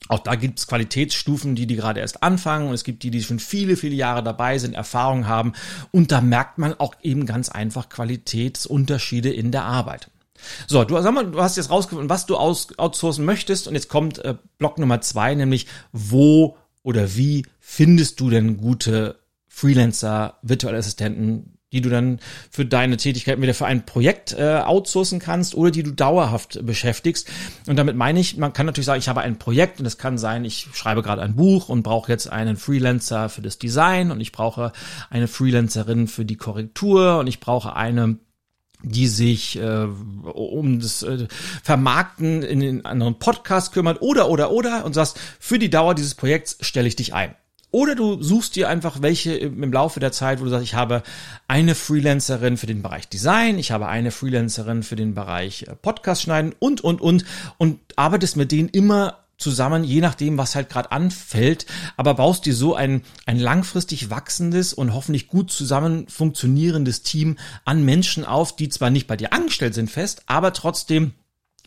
auch 0.08 0.20
da 0.20 0.36
gibt's 0.36 0.68
Qualitätsstufen, 0.68 1.56
die 1.56 1.68
die 1.68 1.76
gerade 1.76 2.00
erst 2.00 2.24
anfangen 2.24 2.70
und 2.70 2.74
es 2.74 2.84
gibt 2.84 3.04
die, 3.04 3.12
die 3.12 3.24
schon 3.24 3.40
viele, 3.40 3.76
viele 3.76 3.96
Jahre 3.96 4.24
dabei 4.24 4.58
sind, 4.58 4.74
Erfahrung 4.74 5.28
haben 5.28 5.54
und 5.92 6.12
da 6.12 6.22
merkt 6.22 6.60
man 6.60 6.80
auch 6.80 6.96
eben 7.02 7.26
ganz 7.26 7.50
einfach 7.50 7.90
Qualitätsunterschiede 7.90 9.34
in 9.34 9.52
der 9.52 9.66
Arbeit. 9.66 10.10
So, 10.68 10.84
du, 10.84 11.00
sag 11.02 11.14
mal, 11.14 11.30
du 11.30 11.42
hast 11.42 11.58
jetzt 11.58 11.70
rausgefunden, 11.70 12.10
was 12.10 12.26
du 12.26 12.36
aus, 12.38 12.78
outsourcen 12.78 13.26
möchtest 13.26 13.68
und 13.68 13.74
jetzt 13.76 13.90
kommt 13.90 14.20
äh, 14.20 14.36
Block 14.58 14.78
Nummer 14.78 15.02
zwei, 15.02 15.36
nämlich 15.36 15.68
wo 15.92 16.58
oder 16.84 17.16
wie 17.16 17.46
findest 17.60 18.20
du 18.20 18.30
denn 18.30 18.58
gute 18.58 19.20
Freelancer, 19.48 20.38
virtuelle 20.42 20.78
Assistenten, 20.78 21.58
die 21.74 21.82
du 21.82 21.90
dann 21.90 22.20
für 22.50 22.66
deine 22.66 22.96
Tätigkeit 22.96 23.42
wieder 23.42 23.54
für 23.54 23.66
ein 23.66 23.86
Projekt 23.86 24.34
äh, 24.38 24.62
outsourcen 24.64 25.20
kannst 25.20 25.54
oder 25.54 25.70
die 25.70 25.84
du 25.84 25.92
dauerhaft 25.92 26.66
beschäftigst. 26.66 27.30
Und 27.68 27.76
damit 27.76 27.98
meine 27.98 28.20
ich, 28.20 28.38
man 28.38 28.54
kann 28.54 28.66
natürlich 28.66 28.86
sagen, 28.86 29.00
ich 29.00 29.10
habe 29.10 29.22
ein 29.22 29.38
Projekt 29.38 29.80
und 29.80 29.86
es 29.86 29.98
kann 29.98 30.18
sein, 30.18 30.46
ich 30.46 30.70
schreibe 30.74 31.04
gerade 31.04 31.22
ein 31.22 31.36
Buch 31.36 31.68
und 31.68 31.84
brauche 31.84 32.12
jetzt 32.12 32.32
einen 32.32 32.56
Freelancer 32.56 33.28
für 33.28 33.42
das 33.42 33.58
Design 33.58 34.12
und 34.12 34.22
ich 34.22 34.32
brauche 34.32 34.72
eine 35.10 35.28
Freelancerin 35.28 36.08
für 36.08 36.24
die 36.24 36.38
Korrektur 36.38 37.20
und 37.20 37.28
ich 37.28 37.42
brauche 37.42 37.76
eine 37.76 38.18
die 38.84 39.08
sich 39.08 39.58
äh, 39.60 39.88
um 40.24 40.80
das 40.80 41.04
äh, 41.04 41.28
Vermarkten 41.64 42.44
in 42.44 42.60
den 42.60 42.86
anderen 42.86 43.20
Podcast 43.20 43.74
kümmert 43.74 44.02
oder 44.02 44.30
oder 44.30 44.52
oder 44.52 44.86
und 44.86 44.94
sagst, 44.94 45.20
für 45.40 45.60
die 45.60 45.70
Dauer 45.70 45.96
dieses 45.96 46.16
Projekts 46.16 46.58
stelle 46.62 46.88
ich 46.88 46.96
dich 46.96 47.14
ein. 47.14 47.34
Oder 47.70 47.96
du 47.96 48.24
suchst 48.24 48.56
dir 48.56 48.70
einfach 48.70 49.02
welche 49.02 49.36
im 49.36 49.74
Laufe 49.74 50.00
der 50.00 50.14
Zeit, 50.14 50.40
wo 50.40 50.46
du 50.46 50.50
sagst, 50.50 50.64
ich 50.64 50.76
habe 50.76 51.04
eine 51.50 51.76
Freelancerin 51.76 52.56
für 52.56 52.66
den 52.66 52.82
Bereich 52.82 53.10
Design, 53.10 53.60
ich 53.60 53.72
habe 53.72 53.88
eine 53.88 54.12
Freelancerin 54.12 54.84
für 54.84 54.96
den 54.96 55.14
Bereich 55.14 55.64
äh, 55.64 55.76
Podcast 55.76 56.22
schneiden 56.22 56.56
und, 56.60 56.82
und, 56.82 57.02
und 57.02 57.26
und 57.58 57.80
arbeitest 57.98 58.38
mit 58.38 58.52
denen 58.52 58.70
immer 58.70 59.27
zusammen, 59.38 59.84
je 59.84 60.02
nachdem, 60.02 60.38
was 60.38 60.56
halt 60.56 60.70
gerade 60.70 60.92
anfällt, 60.92 61.66
aber 61.96 62.16
baust 62.16 62.46
dir 62.46 62.56
so 62.56 62.76
ein, 62.76 63.04
ein 63.26 63.40
langfristig 63.40 64.10
wachsendes 64.10 64.74
und 64.74 64.94
hoffentlich 64.94 65.28
gut 65.28 65.52
zusammen 65.52 66.08
funktionierendes 66.08 67.04
Team 67.04 67.38
an 67.64 67.86
Menschen 67.86 68.26
auf, 68.26 68.56
die 68.56 68.70
zwar 68.70 68.90
nicht 68.90 69.08
bei 69.08 69.16
dir 69.16 69.34
angestellt 69.34 69.76
sind 69.76 69.92
fest, 69.92 70.24
aber 70.26 70.54
trotzdem 70.54 71.14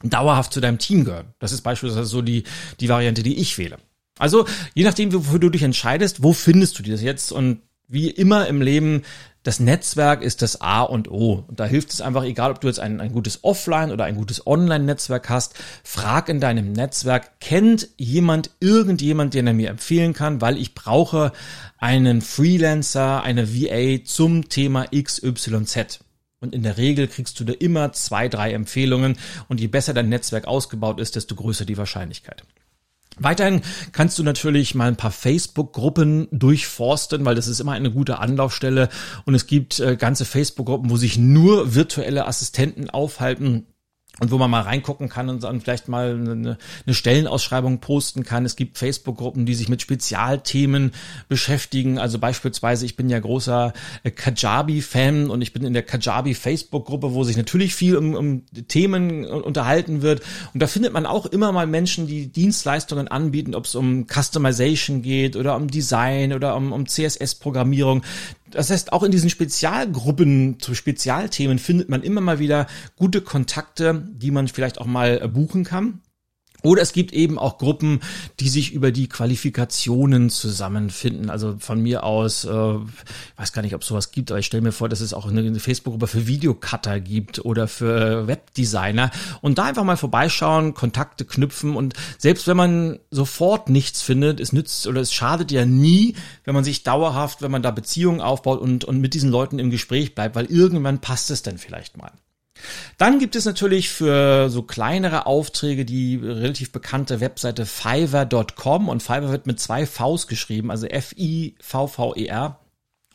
dauerhaft 0.03 0.53
zu 0.53 0.61
deinem 0.61 0.79
Team 0.79 1.05
gehören. 1.05 1.35
Das 1.39 1.53
ist 1.53 1.63
beispielsweise 1.63 2.07
so 2.07 2.23
die, 2.23 2.45
die 2.81 2.89
Variante, 2.89 3.23
die 3.23 3.39
ich 3.39 3.59
wähle. 3.59 3.79
Also, 4.19 4.47
je 4.75 4.85
nachdem, 4.85 5.13
wofür 5.13 5.39
du 5.39 5.49
dich 5.49 5.63
entscheidest, 5.63 6.23
wo 6.23 6.33
findest 6.33 6.79
du 6.79 6.83
das 6.83 7.03
jetzt? 7.03 7.33
Und 7.33 7.61
wie 7.89 8.11
immer 8.11 8.47
im 8.47 8.63
Leben 8.63 9.03
das 9.43 9.59
Netzwerk 9.59 10.23
ist 10.23 10.43
das 10.43 10.61
A 10.61 10.83
und 10.83 11.11
O. 11.11 11.45
Und 11.49 11.61
da 11.61 11.65
hilft 11.65 11.93
es 11.93 12.03
einfach, 12.03 12.25
egal 12.25 12.51
ob 12.51 12.61
du 12.61 12.69
jetzt 12.69 12.81
ein, 12.81 13.01
ein 13.01 13.13
gutes 13.13 13.43
Offline- 13.43 13.91
oder 13.91 14.05
ein 14.05 14.17
gutes 14.17 14.47
Online-Netzwerk 14.47 15.31
hast, 15.31 15.55
frag 15.83 16.29
in 16.29 16.41
deinem 16.41 16.73
Netzwerk, 16.73 17.41
kennt 17.41 17.89
jemand 17.97 18.51
irgendjemand, 18.61 19.33
den 19.33 19.47
er 19.47 19.55
mir 19.55 19.71
empfehlen 19.71 20.13
kann, 20.13 20.43
weil 20.43 20.59
ich 20.59 20.75
brauche 20.75 21.33
einen 21.79 22.21
Freelancer, 22.21 23.23
eine 23.23 23.55
VA 23.55 24.05
zum 24.05 24.51
Thema 24.51 24.87
XYZ. 24.89 26.01
Und 26.41 26.55
in 26.55 26.63
der 26.63 26.77
Regel 26.77 27.07
kriegst 27.09 27.39
du 27.41 27.45
da 27.45 27.53
immer 27.53 27.93
zwei, 27.93 28.29
drei 28.29 28.53
Empfehlungen. 28.53 29.17
Und 29.49 29.61
je 29.61 29.69
besser 29.69 29.95
dein 29.95 30.09
Netzwerk 30.09 30.47
ausgebaut 30.47 31.01
ist, 31.01 31.17
desto 31.17 31.35
größer 31.35 31.65
die 31.65 31.79
Wahrscheinlichkeit. 31.79 32.45
Weiterhin 33.19 33.61
kannst 33.93 34.19
du 34.19 34.23
natürlich 34.23 34.75
mal 34.75 34.89
ein 34.89 34.97
paar 34.97 35.11
Facebook-Gruppen 35.11 36.29
durchforsten, 36.31 37.25
weil 37.25 37.35
das 37.35 37.49
ist 37.49 37.61
immer 37.61 37.73
eine 37.73 37.91
gute 37.91 38.19
Anlaufstelle. 38.19 38.89
Und 39.27 39.35
es 39.35 39.47
gibt 39.47 39.79
äh, 39.81 39.97
ganze 39.97 40.25
Facebook-Gruppen, 40.25 40.91
wo 40.91 40.97
sich 40.97 41.19
nur 41.19 41.75
virtuelle 41.75 42.27
Assistenten 42.27 42.89
aufhalten 42.89 43.67
und 44.21 44.31
wo 44.31 44.39
man 44.39 44.51
mal 44.51 44.61
reingucken 44.61 45.09
kann 45.09 45.29
und 45.29 45.43
dann 45.43 45.61
vielleicht 45.61 45.89
mal 45.89 46.15
eine, 46.15 46.59
eine 46.87 46.95
Stellenausschreibung 46.95 47.81
posten 47.81 48.23
kann. 48.23 48.45
Es 48.45 48.55
gibt 48.55 48.79
Facebook-Gruppen, 48.79 49.47
die 49.47 49.55
sich 49.55 49.69
mit 49.69 49.83
Spezialthemen 49.83 50.93
beschäftigen. 51.29 51.99
Also 51.99 52.19
beispielsweise, 52.19 52.85
ich 52.85 52.97
bin 52.97 53.09
ja 53.09 53.19
großer 53.19 53.73
äh, 54.03 54.11
Kajabi-Fan 54.11 55.31
und 55.31 55.41
ich 55.41 55.53
bin 55.53 55.65
in 55.65 55.73
der 55.73 55.83
Kajabi-Facebook-Gruppe, 55.83 57.15
wo 57.15 57.25
sich 57.25 57.37
natürlich 57.37 57.75
viel 57.75 57.97
um, 57.97 58.15
um 58.15 58.47
Themen 58.69 59.25
unterhalten 59.25 60.03
wird. 60.03 60.23
Und 60.53 60.61
da 60.61 60.67
findet 60.67 60.93
man 60.93 61.07
auch 61.07 61.25
immer 61.27 61.51
mal 61.51 61.67
Menschen, 61.67 62.07
die 62.07 62.29
Dienstleistungen 62.29 63.09
anbieten, 63.09 63.55
ob 63.55 63.65
es 63.65 63.75
um 63.75 64.07
Customization 64.07 65.01
geht 65.01 65.35
oder 65.35 65.57
um 65.57 65.69
Design 65.69 66.35
oder 66.35 66.57
um, 66.57 66.73
um 66.73 66.87
CSS-Programmierung. 66.87 68.03
Das 68.51 68.71
heißt, 68.71 68.93
auch 68.93 69.03
in 69.03 69.13
diesen 69.13 69.31
Spezialgruppen 69.31 70.59
zu 70.61 70.75
Spezialthemen 70.75 71.59
findet 71.59 71.89
man 71.89 72.03
immer 72.03 72.21
mal 72.21 72.39
wieder 72.39 72.67
gute 72.97 73.21
Kontakte, 73.21 74.09
die 74.13 74.31
man 74.31 74.49
vielleicht 74.49 74.81
auch 74.81 74.87
mal 74.87 75.29
buchen 75.29 75.65
kann. 75.65 76.01
Oder 76.63 76.83
es 76.83 76.93
gibt 76.93 77.13
eben 77.13 77.39
auch 77.39 77.59
Gruppen, 77.59 78.01
die 78.39 78.49
sich 78.49 78.73
über 78.73 78.93
die 78.93 79.09
Qualifikationen 79.09 80.31
zusammenfinden. 80.31 81.31
Also 81.31 81.57
von 81.59 81.81
mir 81.81 82.05
aus, 82.05 82.45
äh, 82.45 82.49
weiß 82.49 83.53
gar 83.53 83.63
nicht, 83.63 83.75
ob 83.75 83.85
sowas 83.85 84.13
gibt, 84.13 84.31
aber 84.31 84.41
ich 84.41 84.47
stelle 84.47 84.63
mir 84.63 84.73
vor, 84.73 84.89
dass 84.89 85.01
es 85.01 85.15
auch 85.15 85.27
eine, 85.27 85.61
Facebook-Gruppe 85.61 86.07
für 86.07 86.27
Videocutter 86.27 87.01
gibt 87.01 87.45
oder 87.45 87.69
für 87.69 88.27
Webdesigner. 88.27 89.11
Und 89.41 89.59
da 89.59 89.65
einfach 89.65 89.85
mal 89.85 89.97
vorbeischauen, 89.97 90.75
Kontakte 90.75 91.25
knüpfen 91.25 91.77
und 91.77 91.95
selbst 92.19 92.47
wenn 92.47 92.57
man 92.57 92.99
sofort 93.11 93.69
nichts 93.69 94.03
findet, 94.03 94.41
es 94.41 94.53
nützt 94.53 94.87
oder 94.87 95.01
es 95.01 95.13
schadet 95.13 95.51
ja 95.51 95.65
nie, 95.65 96.15
wenn 96.45 96.55
man 96.55 96.65
sich 96.65 96.83
dauerhaft, 96.83 97.43
wenn 97.43 97.51
man 97.51 97.63
da 97.63 97.71
Beziehungen 97.71 98.21
aufbaut 98.21 98.61
und, 98.61 98.85
und 98.85 99.01
mit 99.01 99.15
diesen 99.15 99.31
Leuten 99.31 99.59
im 99.59 99.71
Gespräch 99.71 100.15
bleibt, 100.15 100.37
weil 100.37 100.47
irgendwann 100.47 101.01
passt 101.01 101.31
es 101.31 101.43
dann 101.43 101.59
vielleicht 101.59 101.97
mal. 101.97 102.13
Dann 102.99 103.19
gibt 103.19 103.37
es 103.37 103.45
natürlich 103.45 103.91
für 103.91 104.51
so 104.51 104.63
kleinere 104.63 105.27
Aufträge 105.27 105.85
die 105.85 106.17
relativ 106.17 106.73
bekannte 106.73 107.21
Webseite 107.21 107.67
Fiverr.com 107.67 108.89
und 108.89 109.03
Fiverr 109.03 109.31
wird 109.31 109.47
mit 109.47 109.61
zwei 109.61 109.87
Vs 109.87 110.27
geschrieben, 110.27 110.71
also 110.71 110.87
F-I-V-V-E-R. 110.87 112.61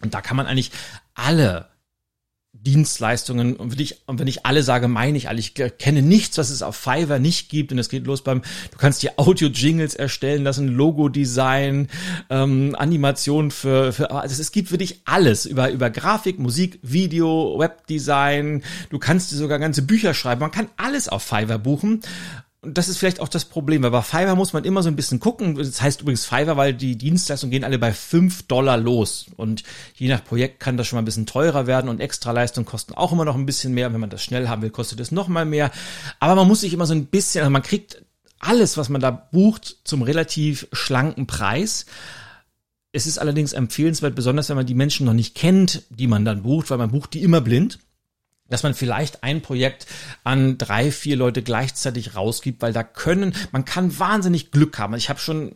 Und 0.01 0.13
da 0.13 0.21
kann 0.21 0.37
man 0.37 0.47
eigentlich 0.47 0.71
alle 1.13 1.69
Dienstleistungen. 2.61 3.55
Und 3.55 3.71
wenn 3.71 3.79
ich, 3.79 4.07
und 4.07 4.19
wenn 4.19 4.27
ich 4.27 4.45
alle 4.45 4.63
sage, 4.63 4.87
meine 4.87 5.17
ich 5.17 5.29
alle. 5.29 5.39
Ich 5.39 5.53
kenne 5.53 6.01
nichts, 6.01 6.37
was 6.37 6.49
es 6.49 6.61
auf 6.61 6.75
Fiverr 6.75 7.19
nicht 7.19 7.49
gibt 7.49 7.71
und 7.71 7.79
es 7.79 7.89
geht 7.89 8.05
los 8.05 8.23
beim, 8.23 8.41
du 8.71 8.77
kannst 8.77 9.03
dir 9.03 9.13
Audio-Jingles 9.17 9.95
erstellen 9.95 10.43
lassen, 10.43 10.67
Logo-Design, 10.67 11.87
ähm, 12.29 12.75
Animation 12.77 13.51
für, 13.51 13.93
für, 13.93 14.11
also 14.11 14.41
es 14.41 14.51
gibt 14.51 14.71
wirklich 14.71 15.01
alles 15.05 15.45
über, 15.45 15.69
über 15.71 15.89
Grafik, 15.89 16.39
Musik, 16.39 16.79
Video, 16.81 17.55
Webdesign, 17.57 18.63
du 18.89 18.99
kannst 18.99 19.31
dir 19.31 19.35
sogar 19.35 19.59
ganze 19.59 19.81
Bücher 19.81 20.13
schreiben, 20.13 20.41
man 20.41 20.51
kann 20.51 20.69
alles 20.77 21.07
auf 21.09 21.23
Fiverr 21.23 21.59
buchen 21.59 22.01
und 22.65 22.77
das 22.77 22.89
ist 22.89 22.97
vielleicht 22.97 23.19
auch 23.19 23.29
das 23.29 23.45
Problem, 23.45 23.83
weil 23.83 23.91
bei 23.91 24.01
Fiverr 24.01 24.35
muss 24.35 24.53
man 24.53 24.63
immer 24.63 24.81
so 24.81 24.89
ein 24.89 24.95
bisschen 24.95 25.19
gucken. 25.19 25.55
Das 25.55 25.81
heißt 25.81 26.01
übrigens 26.01 26.25
Fiverr, 26.25 26.57
weil 26.57 26.73
die 26.73 26.97
Dienstleistungen 26.97 27.51
gehen 27.51 27.63
alle 27.63 27.77
bei 27.77 27.93
fünf 27.93 28.43
Dollar 28.43 28.77
los. 28.77 29.27
Und 29.37 29.63
je 29.95 30.09
nach 30.09 30.23
Projekt 30.23 30.59
kann 30.59 30.75
das 30.75 30.87
schon 30.87 30.97
mal 30.97 31.03
ein 31.03 31.05
bisschen 31.05 31.27
teurer 31.27 31.67
werden 31.67 31.89
und 31.89 32.01
Extraleistungen 32.01 32.65
kosten 32.65 32.95
auch 32.95 33.11
immer 33.11 33.23
noch 33.23 33.35
ein 33.35 33.45
bisschen 33.45 33.73
mehr. 33.73 33.93
Wenn 33.93 33.99
man 33.99 34.09
das 34.09 34.23
schnell 34.23 34.49
haben 34.49 34.63
will, 34.63 34.71
kostet 34.71 34.99
es 34.99 35.11
noch 35.11 35.27
mal 35.27 35.45
mehr. 35.45 35.71
Aber 36.19 36.35
man 36.35 36.47
muss 36.47 36.61
sich 36.61 36.73
immer 36.73 36.87
so 36.87 36.93
ein 36.93 37.05
bisschen, 37.05 37.41
also 37.41 37.51
man 37.51 37.61
kriegt 37.61 38.03
alles, 38.39 38.77
was 38.77 38.89
man 38.89 39.01
da 39.01 39.11
bucht, 39.11 39.77
zum 39.83 40.01
relativ 40.01 40.67
schlanken 40.71 41.27
Preis. 41.27 41.85
Es 42.91 43.05
ist 43.05 43.19
allerdings 43.19 43.53
empfehlenswert, 43.53 44.15
besonders 44.15 44.49
wenn 44.49 44.57
man 44.57 44.65
die 44.65 44.73
Menschen 44.73 45.05
noch 45.05 45.13
nicht 45.13 45.35
kennt, 45.35 45.83
die 45.89 46.07
man 46.07 46.25
dann 46.25 46.43
bucht, 46.43 46.71
weil 46.71 46.77
man 46.77 46.91
bucht 46.91 47.13
die 47.13 47.21
immer 47.21 47.41
blind 47.41 47.79
dass 48.49 48.63
man 48.63 48.73
vielleicht 48.73 49.23
ein 49.23 49.41
Projekt 49.41 49.87
an 50.23 50.57
drei, 50.57 50.91
vier 50.91 51.15
Leute 51.15 51.41
gleichzeitig 51.41 52.15
rausgibt, 52.15 52.61
weil 52.61 52.73
da 52.73 52.83
können, 52.83 53.33
man 53.51 53.65
kann 53.65 53.97
wahnsinnig 53.99 54.51
Glück 54.51 54.77
haben. 54.77 54.93
Ich 54.95 55.09
habe 55.09 55.19
schon 55.19 55.51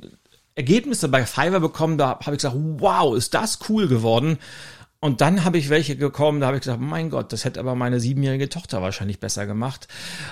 Ergebnisse 0.55 1.07
bei 1.07 1.25
Fiverr 1.25 1.59
bekommen, 1.59 1.97
da 1.97 2.19
habe 2.19 2.31
ich 2.31 2.39
gesagt, 2.39 2.55
wow, 2.57 3.15
ist 3.15 3.33
das 3.33 3.59
cool 3.69 3.87
geworden. 3.87 4.37
Und 4.99 5.21
dann 5.21 5.45
habe 5.45 5.57
ich 5.57 5.69
welche 5.69 5.95
gekommen, 5.95 6.41
da 6.41 6.47
habe 6.47 6.57
ich 6.57 6.63
gesagt, 6.63 6.81
mein 6.81 7.09
Gott, 7.09 7.31
das 7.31 7.45
hätte 7.45 7.59
aber 7.59 7.75
meine 7.75 7.99
siebenjährige 7.99 8.49
Tochter 8.49 8.81
wahrscheinlich 8.81 9.19
besser 9.19 9.45
gemacht. 9.45 9.87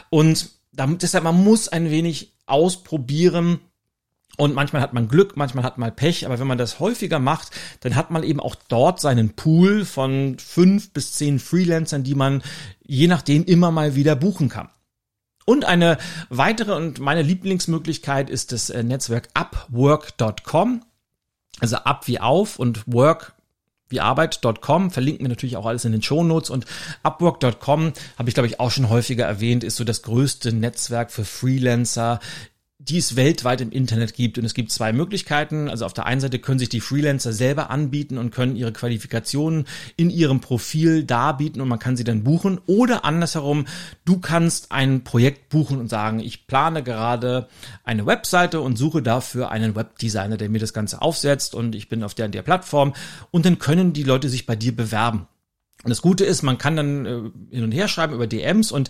Und 0.10 0.50
deshalb, 0.74 1.24
man 1.24 1.42
muss 1.42 1.70
ein 1.70 1.90
wenig 1.90 2.34
ausprobieren, 2.46 3.60
und 4.38 4.54
manchmal 4.54 4.82
hat 4.82 4.94
man 4.94 5.08
Glück, 5.08 5.36
manchmal 5.36 5.64
hat 5.64 5.78
man 5.78 5.96
Pech, 5.96 6.26
aber 6.26 6.40
wenn 6.40 6.48
man 6.48 6.60
das 6.60 6.80
häufiger 6.80 7.20
macht, 7.20 7.50
dann 7.82 7.96
hat 7.96 8.12
man 8.12 8.24
eben 8.24 8.40
auch 8.40 8.56
dort 8.68 9.02
seinen 9.02 9.32
Pool 9.32 9.84
von 9.84 10.38
fünf 10.38 10.92
bis 10.94 11.14
zehn 11.14 11.40
Freelancern, 11.40 12.04
die 12.04 12.16
man 12.16 12.44
je 12.84 13.08
nachdem 13.08 13.44
immer 13.44 13.72
mal 13.72 13.96
wieder 13.96 14.16
buchen 14.16 14.48
kann. 14.48 14.70
Und 15.46 15.66
eine 15.66 15.98
weitere 16.30 16.74
und 16.74 17.00
meine 17.00 17.22
Lieblingsmöglichkeit 17.22 18.30
ist 18.30 18.52
das 18.52 18.70
äh, 18.70 18.84
Netzwerk 18.84 19.30
upwork.com. 19.34 20.84
Also 21.60 21.78
up 21.78 22.08
wie 22.08 22.20
auf 22.20 22.60
und 22.60 22.84
work 22.86 23.34
wie 23.90 24.02
Arbeit.com, 24.02 24.92
verlinken 24.92 25.26
wir 25.26 25.30
natürlich 25.30 25.56
auch 25.56 25.66
alles 25.66 25.86
in 25.86 25.94
den 25.94 26.02
Shownotes 26.02 26.50
und 26.50 26.66
Upwork.com 27.04 27.94
habe 28.18 28.30
ich 28.30 28.36
glaube 28.36 28.48
ich 28.48 28.60
auch 28.60 28.70
schon 28.70 28.90
häufiger 28.90 29.26
erwähnt, 29.26 29.64
ist 29.64 29.78
so 29.78 29.86
das 29.86 30.02
größte 30.02 30.52
Netzwerk 30.52 31.10
für 31.10 31.24
Freelancer 31.24 32.20
die 32.90 32.98
es 32.98 33.16
weltweit 33.16 33.62
im 33.62 33.72
Internet 33.72 34.14
gibt. 34.14 34.38
Und 34.38 34.46
es 34.46 34.54
gibt 34.54 34.72
zwei 34.72 34.94
Möglichkeiten. 34.94 35.70
Also 35.70 35.86
auf 35.86 35.94
der 35.94 36.06
einen 36.06 36.22
Seite 36.22 36.40
können 36.40 36.60
sich 36.60 36.70
die 36.70 36.80
Freelancer 36.80 37.34
selber 37.34 37.70
anbieten 37.70 38.18
und 38.18 38.32
können 38.32 38.56
ihre 38.56 38.72
Qualifikationen 38.72 39.66
in 39.96 40.10
ihrem 40.10 40.40
Profil 40.40 41.04
darbieten 41.04 41.62
und 41.62 41.68
man 41.68 41.80
kann 41.80 41.98
sie 41.98 42.04
dann 42.04 42.24
buchen. 42.24 42.60
Oder 42.66 43.06
andersherum, 43.06 43.66
du 44.06 44.20
kannst 44.20 44.72
ein 44.72 45.04
Projekt 45.04 45.50
buchen 45.50 45.80
und 45.80 45.90
sagen, 45.90 46.20
ich 46.20 46.48
plane 46.48 46.84
gerade 46.84 47.48
eine 47.84 48.06
Webseite 48.06 48.62
und 48.62 48.78
suche 48.78 49.02
dafür 49.02 49.52
einen 49.52 49.76
Webdesigner, 49.76 50.38
der 50.38 50.50
mir 50.50 50.60
das 50.60 50.74
Ganze 50.74 51.02
aufsetzt 51.02 51.56
und 51.56 51.76
ich 51.76 51.90
bin 51.90 52.04
auf 52.04 52.14
der, 52.14 52.30
der 52.30 52.42
Plattform. 52.42 52.94
Und 53.32 53.46
dann 53.46 53.60
können 53.60 53.94
die 53.94 54.04
Leute 54.04 54.30
sich 54.30 54.46
bei 54.46 54.56
dir 54.56 54.76
bewerben. 54.76 55.28
Und 55.84 55.92
das 55.92 56.02
Gute 56.02 56.26
ist, 56.26 56.42
man 56.42 56.58
kann 56.58 56.76
dann 56.76 57.06
äh, 57.06 57.56
hin 57.56 57.64
und 57.64 57.72
her 57.72 57.88
schreiben 57.88 58.16
über 58.16 58.26
DMs 58.26 58.72
und 58.72 58.90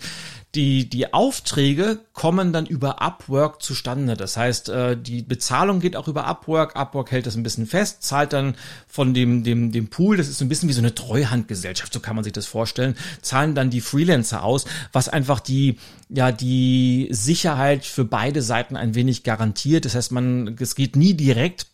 die, 0.55 0.89
die 0.89 1.13
Aufträge 1.13 1.99
kommen 2.13 2.53
dann 2.53 2.65
über 2.65 3.01
Upwork 3.01 3.61
zustande. 3.61 4.15
Das 4.15 4.37
heißt, 4.37 4.69
äh, 4.69 4.97
die 4.97 5.21
Bezahlung 5.21 5.81
geht 5.81 5.97
auch 5.97 6.07
über 6.07 6.25
Upwork. 6.25 6.77
Upwork 6.77 7.11
hält 7.11 7.25
das 7.27 7.35
ein 7.35 7.43
bisschen 7.43 7.67
fest, 7.67 8.03
zahlt 8.03 8.31
dann 8.31 8.55
von 8.87 9.13
dem, 9.13 9.43
dem, 9.43 9.73
dem 9.73 9.89
Pool, 9.89 10.15
das 10.15 10.29
ist 10.29 10.37
so 10.37 10.45
ein 10.45 10.49
bisschen 10.49 10.69
wie 10.69 10.73
so 10.73 10.79
eine 10.79 10.95
Treuhandgesellschaft, 10.95 11.91
so 11.91 11.99
kann 11.99 12.15
man 12.15 12.23
sich 12.23 12.33
das 12.33 12.45
vorstellen, 12.45 12.95
zahlen 13.21 13.53
dann 13.53 13.69
die 13.69 13.81
Freelancer 13.81 14.43
aus, 14.43 14.65
was 14.93 15.09
einfach 15.09 15.41
die, 15.41 15.77
ja, 16.07 16.31
die 16.31 17.09
Sicherheit 17.11 17.85
für 17.85 18.05
beide 18.05 18.41
Seiten 18.41 18.77
ein 18.77 18.95
wenig 18.95 19.23
garantiert. 19.23 19.83
Das 19.83 19.93
heißt, 19.93 20.13
man, 20.13 20.55
es 20.57 20.73
geht 20.73 20.95
nie 20.95 21.13
direkt 21.13 21.67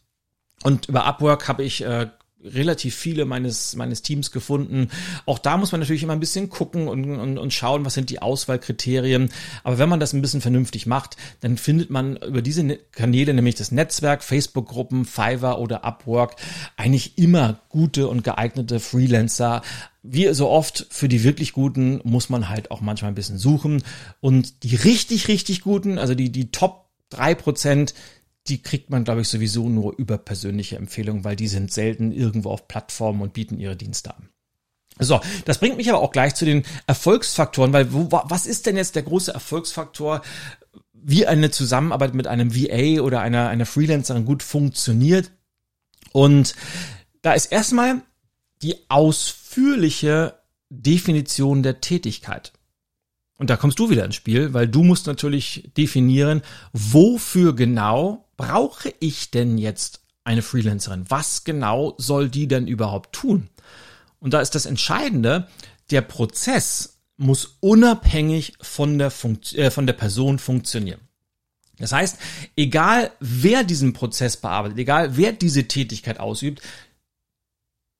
und 0.63 0.89
über 0.89 1.05
Upwork 1.05 1.47
habe 1.47 1.63
ich 1.63 1.85
äh, 1.85 2.07
relativ 2.43 2.95
viele 2.95 3.25
meines, 3.25 3.75
meines 3.75 4.01
Teams 4.01 4.31
gefunden. 4.31 4.89
Auch 5.25 5.39
da 5.39 5.57
muss 5.57 5.71
man 5.71 5.81
natürlich 5.81 6.03
immer 6.03 6.13
ein 6.13 6.19
bisschen 6.19 6.49
gucken 6.49 6.87
und, 6.87 7.19
und, 7.19 7.37
und 7.37 7.53
schauen, 7.53 7.85
was 7.85 7.93
sind 7.93 8.09
die 8.09 8.21
Auswahlkriterien. 8.21 9.29
Aber 9.63 9.77
wenn 9.77 9.89
man 9.89 9.99
das 9.99 10.13
ein 10.13 10.21
bisschen 10.21 10.41
vernünftig 10.41 10.85
macht, 10.85 11.17
dann 11.41 11.57
findet 11.57 11.89
man 11.89 12.17
über 12.17 12.41
diese 12.41 12.63
ne-, 12.63 12.79
Kanäle, 12.91 13.33
nämlich 13.33 13.55
das 13.55 13.71
Netzwerk, 13.71 14.23
Facebook-Gruppen, 14.23 15.05
Fiverr 15.05 15.59
oder 15.59 15.83
Upwork, 15.83 16.35
eigentlich 16.77 17.17
immer 17.17 17.59
gute 17.69 18.07
und 18.07 18.23
geeignete 18.23 18.79
Freelancer. 18.79 19.61
Wie 20.01 20.33
so 20.33 20.49
oft, 20.49 20.87
für 20.89 21.07
die 21.07 21.23
wirklich 21.23 21.53
guten 21.53 22.01
muss 22.03 22.29
man 22.29 22.49
halt 22.49 22.71
auch 22.71 22.81
manchmal 22.81 23.11
ein 23.11 23.15
bisschen 23.15 23.37
suchen. 23.37 23.83
Und 24.19 24.63
die 24.63 24.75
richtig, 24.75 25.27
richtig 25.27 25.61
guten, 25.61 25.97
also 25.97 26.13
die, 26.13 26.31
die 26.31 26.51
Top 26.51 26.89
drei 27.09 27.35
Prozent, 27.35 27.93
die 28.47 28.61
kriegt 28.61 28.89
man, 28.89 29.03
glaube 29.03 29.21
ich, 29.21 29.29
sowieso 29.29 29.69
nur 29.69 29.95
über 29.97 30.17
persönliche 30.17 30.75
Empfehlungen, 30.75 31.23
weil 31.23 31.35
die 31.35 31.47
sind 31.47 31.71
selten 31.71 32.11
irgendwo 32.11 32.49
auf 32.49 32.67
Plattformen 32.67 33.21
und 33.21 33.33
bieten 33.33 33.59
ihre 33.59 33.75
Dienste 33.75 34.15
an. 34.15 34.29
So, 34.99 35.21
das 35.45 35.57
bringt 35.57 35.77
mich 35.77 35.89
aber 35.89 36.01
auch 36.01 36.11
gleich 36.11 36.35
zu 36.35 36.45
den 36.45 36.63
Erfolgsfaktoren, 36.85 37.73
weil 37.73 37.93
wo, 37.93 38.09
was 38.11 38.45
ist 38.45 38.65
denn 38.65 38.77
jetzt 38.77 38.95
der 38.95 39.03
große 39.03 39.33
Erfolgsfaktor, 39.33 40.21
wie 40.91 41.25
eine 41.25 41.51
Zusammenarbeit 41.51 42.13
mit 42.13 42.27
einem 42.27 42.55
VA 42.55 43.01
oder 43.01 43.21
einer, 43.21 43.49
einer 43.49 43.65
Freelancerin 43.65 44.25
gut 44.25 44.43
funktioniert? 44.43 45.31
Und 46.11 46.55
da 47.21 47.33
ist 47.33 47.51
erstmal 47.51 48.01
die 48.61 48.75
ausführliche 48.89 50.39
Definition 50.69 51.63
der 51.63 51.81
Tätigkeit. 51.81 52.53
Und 53.37 53.49
da 53.49 53.57
kommst 53.57 53.79
du 53.79 53.89
wieder 53.89 54.05
ins 54.05 54.15
Spiel, 54.15 54.53
weil 54.53 54.67
du 54.67 54.83
musst 54.83 55.07
natürlich 55.07 55.71
definieren, 55.75 56.43
wofür 56.71 57.55
genau 57.55 58.22
brauche 58.37 58.93
ich 58.99 59.31
denn 59.31 59.57
jetzt 59.57 60.01
eine 60.23 60.41
Freelancerin? 60.41 61.05
Was 61.09 61.43
genau 61.43 61.95
soll 61.97 62.29
die 62.29 62.47
denn 62.47 62.67
überhaupt 62.67 63.13
tun? 63.13 63.49
Und 64.19 64.33
da 64.33 64.41
ist 64.41 64.55
das 64.55 64.65
Entscheidende, 64.65 65.47
der 65.91 66.01
Prozess 66.01 67.01
muss 67.17 67.57
unabhängig 67.59 68.53
von 68.61 68.97
der, 68.97 69.11
Funkt 69.11 69.53
äh, 69.53 69.69
von 69.69 69.85
der 69.85 69.93
Person 69.93 70.39
funktionieren. 70.39 71.01
Das 71.77 71.91
heißt, 71.91 72.17
egal 72.55 73.11
wer 73.19 73.63
diesen 73.63 73.93
Prozess 73.93 74.37
bearbeitet, 74.37 74.77
egal 74.77 75.17
wer 75.17 75.33
diese 75.33 75.67
Tätigkeit 75.67 76.19
ausübt, 76.19 76.61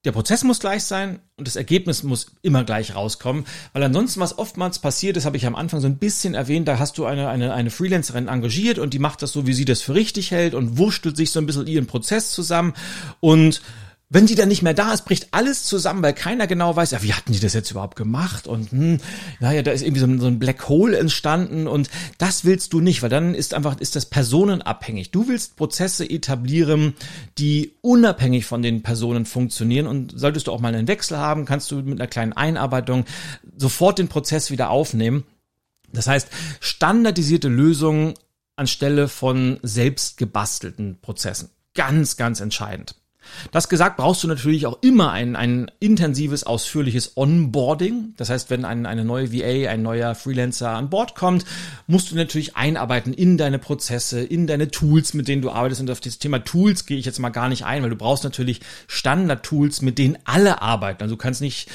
der 0.05 0.11
Prozess 0.11 0.43
muss 0.43 0.59
gleich 0.59 0.83
sein 0.83 1.19
und 1.37 1.47
das 1.47 1.55
Ergebnis 1.55 2.03
muss 2.03 2.27
immer 2.41 2.63
gleich 2.63 2.95
rauskommen, 2.95 3.45
weil 3.71 3.83
ansonsten 3.83 4.19
was 4.19 4.37
oftmals 4.37 4.79
passiert, 4.79 5.15
das 5.15 5.25
habe 5.25 5.37
ich 5.37 5.45
am 5.45 5.55
Anfang 5.55 5.79
so 5.79 5.87
ein 5.87 5.97
bisschen 5.97 6.33
erwähnt, 6.33 6.67
da 6.67 6.77
hast 6.77 6.97
du 6.97 7.05
eine, 7.05 7.29
eine, 7.29 7.53
eine 7.53 7.69
Freelancerin 7.69 8.27
engagiert 8.27 8.79
und 8.79 8.93
die 8.93 8.99
macht 8.99 9.21
das 9.21 9.31
so, 9.31 9.47
wie 9.47 9.53
sie 9.53 9.65
das 9.65 9.81
für 9.81 9.93
richtig 9.93 10.31
hält 10.31 10.55
und 10.55 10.77
wurschtelt 10.77 11.15
sich 11.15 11.31
so 11.31 11.39
ein 11.39 11.45
bisschen 11.45 11.67
ihren 11.67 11.87
Prozess 11.87 12.31
zusammen 12.31 12.73
und 13.21 13.61
wenn 14.13 14.27
die 14.27 14.35
dann 14.35 14.47
nicht 14.47 14.61
mehr 14.61 14.75
da 14.75 14.93
ist, 14.93 15.05
bricht 15.05 15.29
alles 15.31 15.63
zusammen, 15.63 16.03
weil 16.03 16.13
keiner 16.13 16.45
genau 16.45 16.75
weiß, 16.75 16.91
ja, 16.91 17.01
wie 17.01 17.15
hatten 17.15 17.33
die 17.33 17.39
das 17.39 17.53
jetzt 17.53 17.71
überhaupt 17.71 17.95
gemacht? 17.95 18.45
Und 18.45 18.71
hm, 18.71 18.99
naja, 19.39 19.63
da 19.63 19.71
ist 19.71 19.81
irgendwie 19.81 20.01
so 20.01 20.05
ein, 20.05 20.19
so 20.19 20.27
ein 20.27 20.37
Black 20.37 20.69
Hole 20.69 20.95
entstanden 20.95 21.65
und 21.67 21.89
das 22.19 22.45
willst 22.45 22.73
du 22.73 22.79
nicht, 22.79 23.01
weil 23.01 23.09
dann 23.09 23.33
ist 23.33 23.55
einfach, 23.55 23.79
ist 23.79 23.95
das 23.95 24.05
personenabhängig. 24.05 25.09
Du 25.09 25.27
willst 25.27 25.55
Prozesse 25.55 26.07
etablieren, 26.07 26.93
die 27.39 27.73
unabhängig 27.81 28.45
von 28.45 28.61
den 28.61 28.83
Personen 28.83 29.25
funktionieren 29.25 29.87
und 29.87 30.13
solltest 30.15 30.45
du 30.45 30.51
auch 30.51 30.59
mal 30.61 30.75
einen 30.75 30.87
Wechsel 30.87 31.17
haben, 31.17 31.45
kannst 31.45 31.71
du 31.71 31.77
mit 31.77 31.99
einer 31.99 32.07
kleinen 32.07 32.33
Einarbeitung 32.33 33.05
sofort 33.57 33.97
den 33.97 34.09
Prozess 34.09 34.51
wieder 34.51 34.69
aufnehmen. 34.69 35.23
Das 35.91 36.05
heißt, 36.05 36.27
standardisierte 36.59 37.47
Lösungen 37.47 38.13
anstelle 38.55 39.07
von 39.07 39.59
selbst 39.63 40.17
gebastelten 40.17 40.99
Prozessen. 41.01 41.49
Ganz, 41.73 42.15
ganz 42.15 42.41
entscheidend. 42.41 42.95
Das 43.51 43.69
gesagt, 43.69 43.97
brauchst 43.97 44.23
du 44.23 44.27
natürlich 44.27 44.65
auch 44.65 44.77
immer 44.81 45.11
ein, 45.11 45.35
ein 45.35 45.71
intensives, 45.79 46.43
ausführliches 46.43 47.17
Onboarding. 47.17 48.13
Das 48.17 48.29
heißt, 48.29 48.49
wenn 48.49 48.65
ein, 48.65 48.85
eine 48.85 49.05
neue 49.05 49.31
VA, 49.31 49.69
ein 49.69 49.81
neuer 49.81 50.15
Freelancer 50.15 50.69
an 50.69 50.89
Bord 50.89 51.15
kommt, 51.15 51.45
musst 51.87 52.11
du 52.11 52.15
natürlich 52.15 52.55
einarbeiten 52.55 53.13
in 53.13 53.37
deine 53.37 53.59
Prozesse, 53.59 54.21
in 54.21 54.47
deine 54.47 54.71
Tools, 54.71 55.13
mit 55.13 55.27
denen 55.27 55.41
du 55.41 55.51
arbeitest. 55.51 55.81
Und 55.81 55.91
auf 55.91 55.99
das 55.99 56.19
Thema 56.19 56.39
Tools 56.39 56.85
gehe 56.85 56.97
ich 56.97 57.05
jetzt 57.05 57.19
mal 57.19 57.29
gar 57.29 57.49
nicht 57.49 57.65
ein, 57.65 57.83
weil 57.83 57.89
du 57.89 57.95
brauchst 57.95 58.23
natürlich 58.23 58.61
Standard-Tools, 58.87 59.81
mit 59.81 59.97
denen 59.97 60.17
alle 60.25 60.61
arbeiten. 60.61 61.03
Also 61.03 61.15
du 61.15 61.21
kannst 61.21 61.41
nicht, 61.41 61.69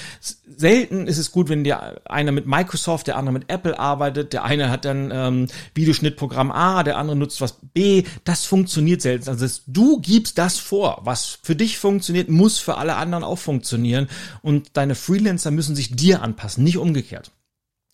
selten 0.56 1.06
ist 1.06 1.18
es 1.18 1.32
gut, 1.32 1.48
wenn 1.48 1.64
dir 1.64 2.00
einer 2.10 2.32
mit 2.32 2.46
Microsoft, 2.46 3.06
der 3.06 3.16
andere 3.16 3.32
mit 3.32 3.50
Apple 3.50 3.78
arbeitet, 3.78 4.32
der 4.32 4.44
eine 4.44 4.70
hat 4.70 4.84
dann 4.84 5.10
ähm, 5.12 5.46
Videoschnittprogramm 5.74 6.50
A, 6.50 6.82
der 6.82 6.96
andere 6.96 7.16
nutzt 7.16 7.40
was 7.40 7.56
B. 7.74 8.04
Das 8.24 8.44
funktioniert 8.44 9.02
selten. 9.02 9.28
Also 9.28 9.46
du 9.66 10.00
gibst 10.00 10.38
das 10.38 10.58
vor, 10.58 11.00
was 11.04 11.37
für 11.42 11.56
dich 11.56 11.78
funktioniert, 11.78 12.28
muss 12.28 12.58
für 12.58 12.76
alle 12.76 12.96
anderen 12.96 13.24
auch 13.24 13.38
funktionieren. 13.38 14.08
Und 14.42 14.70
deine 14.74 14.94
Freelancer 14.94 15.50
müssen 15.50 15.76
sich 15.76 15.94
dir 15.94 16.22
anpassen, 16.22 16.64
nicht 16.64 16.78
umgekehrt. 16.78 17.32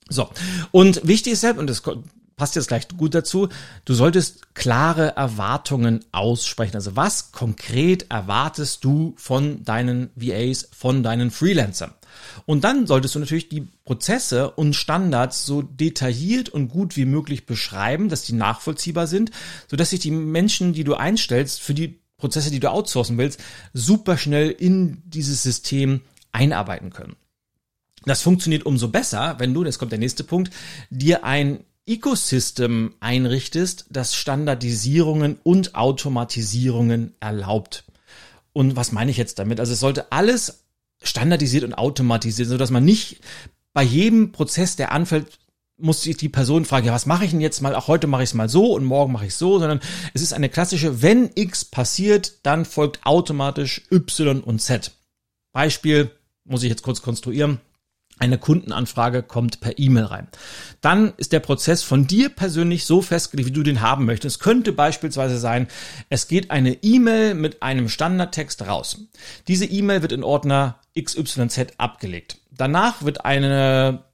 So. 0.09 0.28
Und 0.70 1.07
wichtig 1.07 1.35
ist 1.35 1.40
selbst, 1.40 1.61
und 1.61 1.68
das 1.68 1.83
passt 2.37 2.57
jetzt 2.57 2.68
gleich 2.68 2.88
gut 2.88 3.14
dazu, 3.14 3.48
du 3.85 3.94
solltest 3.94 4.54
klare 4.54 5.16
Erwartungen 5.16 6.04
aussprechen. 6.12 6.74
Also 6.74 6.96
was 6.96 7.33
konkret 7.33 8.11
erwartest 8.11 8.85
du 8.85 9.14
von 9.16 9.64
deinen 9.64 10.11
VAs, 10.16 10.68
von 10.72 11.02
deinen 11.02 11.30
Freelancern? 11.30 11.94
Und 12.46 12.64
dann 12.64 12.87
solltest 12.87 13.14
du 13.14 13.18
natürlich 13.18 13.48
die 13.48 13.68
Prozesse 13.85 14.50
und 14.50 14.74
Standards 14.74 15.46
so 15.46 15.62
detailliert 15.62 16.48
und 16.48 16.68
gut 16.68 16.96
wie 16.96 17.07
möglich 17.07 17.46
beschreiben, 17.46 18.09
dass 18.09 18.22
die 18.22 18.35
nachvollziehbar 18.35 19.07
sind, 19.07 19.30
sodass 19.68 19.90
sich 19.90 20.00
die 20.00 20.11
Menschen, 20.11 20.72
die 20.72 20.85
du 20.85 20.94
einstellst, 20.94 21.61
für 21.61 21.74
die 21.74 22.00
Prozesse, 22.16 22.50
die 22.50 22.61
du 22.61 22.70
outsourcen 22.70 23.18
willst, 23.18 23.40
super 23.72 24.16
schnell 24.16 24.50
in 24.50 25.03
dieses 25.05 25.42
System 25.42 26.00
einarbeiten 26.33 26.90
können. 26.90 27.16
Das 28.05 28.22
funktioniert 28.22 28.66
umso 28.66 28.88
besser, 28.88 29.37
wenn 29.38 29.55
du, 29.55 29.64
das 29.64 29.79
kommt 29.79 29.92
der 29.92 29.98
nächste 29.98 30.24
Punkt, 30.24 30.53
dir 30.90 31.24
ein 31.24 31.64
Ecosystem 31.87 32.94
einrichtest, 33.00 33.87
das 33.90 34.14
Standardisierungen 34.14 35.38
und 35.42 35.74
Automatisierungen 35.74 37.14
erlaubt. 37.20 37.85
Und 38.53 38.77
was 38.77 38.92
meine 38.92 39.11
ich 39.11 39.16
jetzt 39.16 39.38
damit? 39.38 39.61
Also 39.61 39.72
es 39.72 39.81
sollte 39.81 40.12
alles 40.12 40.64
standardisiert 41.03 41.64
und 41.64 41.74
automatisiert, 41.74 42.48
so 42.48 42.57
dass 42.57 42.70
man 42.70 42.85
nicht 42.85 43.20
bei 43.72 43.83
jedem 43.83 44.33
Prozess, 44.33 44.77
der 44.77 44.92
anfällt, 44.92 45.38
muss 45.76 46.02
sich 46.02 46.16
die 46.16 46.28
Person 46.28 46.64
fragen, 46.64 46.87
ja, 46.87 46.92
was 46.92 47.06
mache 47.06 47.24
ich 47.24 47.32
denn 47.32 47.40
jetzt 47.40 47.60
mal? 47.60 47.74
Auch 47.74 47.88
heute 47.88 48.06
mache 48.06 48.22
ich 48.22 48.30
es 48.30 48.34
mal 48.34 48.48
so 48.48 48.74
und 48.74 48.84
morgen 48.84 49.12
mache 49.12 49.26
ich 49.26 49.32
es 49.32 49.38
so, 49.38 49.58
sondern 49.58 49.80
es 50.12 50.22
ist 50.22 50.32
eine 50.32 50.48
klassische, 50.48 51.02
wenn 51.02 51.30
X 51.34 51.64
passiert, 51.64 52.44
dann 52.44 52.64
folgt 52.64 53.04
automatisch 53.04 53.82
Y 53.90 54.40
und 54.40 54.60
Z. 54.60 54.92
Beispiel 55.52 56.10
muss 56.44 56.62
ich 56.62 56.70
jetzt 56.70 56.82
kurz 56.82 57.02
konstruieren. 57.02 57.60
Eine 58.16 58.38
Kundenanfrage 58.38 59.24
kommt 59.24 59.60
per 59.60 59.76
E-Mail 59.76 60.04
rein. 60.04 60.28
Dann 60.80 61.14
ist 61.16 61.32
der 61.32 61.40
Prozess 61.40 61.82
von 61.82 62.06
dir 62.06 62.28
persönlich 62.28 62.84
so 62.84 63.02
festgelegt, 63.02 63.48
wie 63.48 63.52
du 63.52 63.64
den 63.64 63.80
haben 63.80 64.04
möchtest. 64.04 64.37
Es 64.37 64.40
könnte 64.40 64.70
beispielsweise 64.70 65.37
sein, 65.37 65.66
es 66.10 66.28
geht 66.28 66.52
eine 66.52 66.74
E-Mail 66.84 67.34
mit 67.34 67.64
einem 67.64 67.88
Standardtext 67.88 68.62
raus. 68.68 68.98
Diese 69.48 69.64
E-Mail 69.64 70.02
wird 70.02 70.12
in 70.12 70.22
Ordner 70.22 70.78
XYZ 70.96 71.74
abgelegt. 71.78 72.38
Danach 72.52 73.02
wird 73.02 73.24
eine 73.24 74.04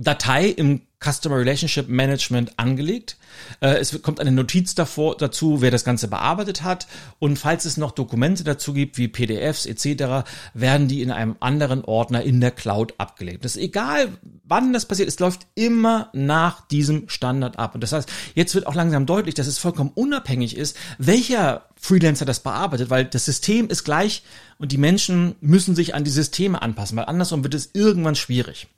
Datei 0.00 0.46
im 0.46 0.80
Customer 1.02 1.38
Relationship 1.38 1.88
Management 1.88 2.58
angelegt. 2.58 3.16
Äh, 3.60 3.76
es 3.76 4.02
kommt 4.02 4.20
eine 4.20 4.32
Notiz 4.32 4.74
davor, 4.74 5.16
dazu, 5.16 5.62
wer 5.62 5.70
das 5.70 5.84
Ganze 5.84 6.08
bearbeitet 6.08 6.62
hat. 6.62 6.86
Und 7.18 7.38
falls 7.38 7.64
es 7.64 7.78
noch 7.78 7.92
Dokumente 7.92 8.44
dazu 8.44 8.74
gibt, 8.74 8.98
wie 8.98 9.08
PDFs 9.08 9.64
etc., 9.64 10.28
werden 10.52 10.88
die 10.88 11.00
in 11.00 11.10
einem 11.10 11.36
anderen 11.40 11.84
Ordner 11.84 12.22
in 12.22 12.40
der 12.40 12.50
Cloud 12.50 12.94
abgelegt. 12.98 13.44
Das 13.44 13.56
ist 13.56 13.62
egal, 13.62 14.08
wann 14.44 14.74
das 14.74 14.84
passiert, 14.84 15.08
es 15.08 15.18
läuft 15.18 15.46
immer 15.54 16.10
nach 16.12 16.66
diesem 16.68 17.08
Standard 17.08 17.58
ab. 17.58 17.74
Und 17.74 17.82
das 17.82 17.92
heißt, 17.92 18.10
jetzt 18.34 18.54
wird 18.54 18.66
auch 18.66 18.74
langsam 18.74 19.06
deutlich, 19.06 19.34
dass 19.34 19.46
es 19.46 19.58
vollkommen 19.58 19.92
unabhängig 19.94 20.54
ist, 20.54 20.76
welcher 20.98 21.64
Freelancer 21.76 22.26
das 22.26 22.40
bearbeitet, 22.40 22.90
weil 22.90 23.06
das 23.06 23.24
System 23.24 23.70
ist 23.70 23.84
gleich 23.84 24.22
und 24.58 24.70
die 24.72 24.78
Menschen 24.78 25.34
müssen 25.40 25.74
sich 25.74 25.94
an 25.94 26.04
die 26.04 26.10
Systeme 26.10 26.60
anpassen, 26.60 26.98
weil 26.98 27.06
andersrum 27.06 27.42
wird 27.42 27.54
es 27.54 27.70
irgendwann 27.72 28.16
schwierig 28.16 28.68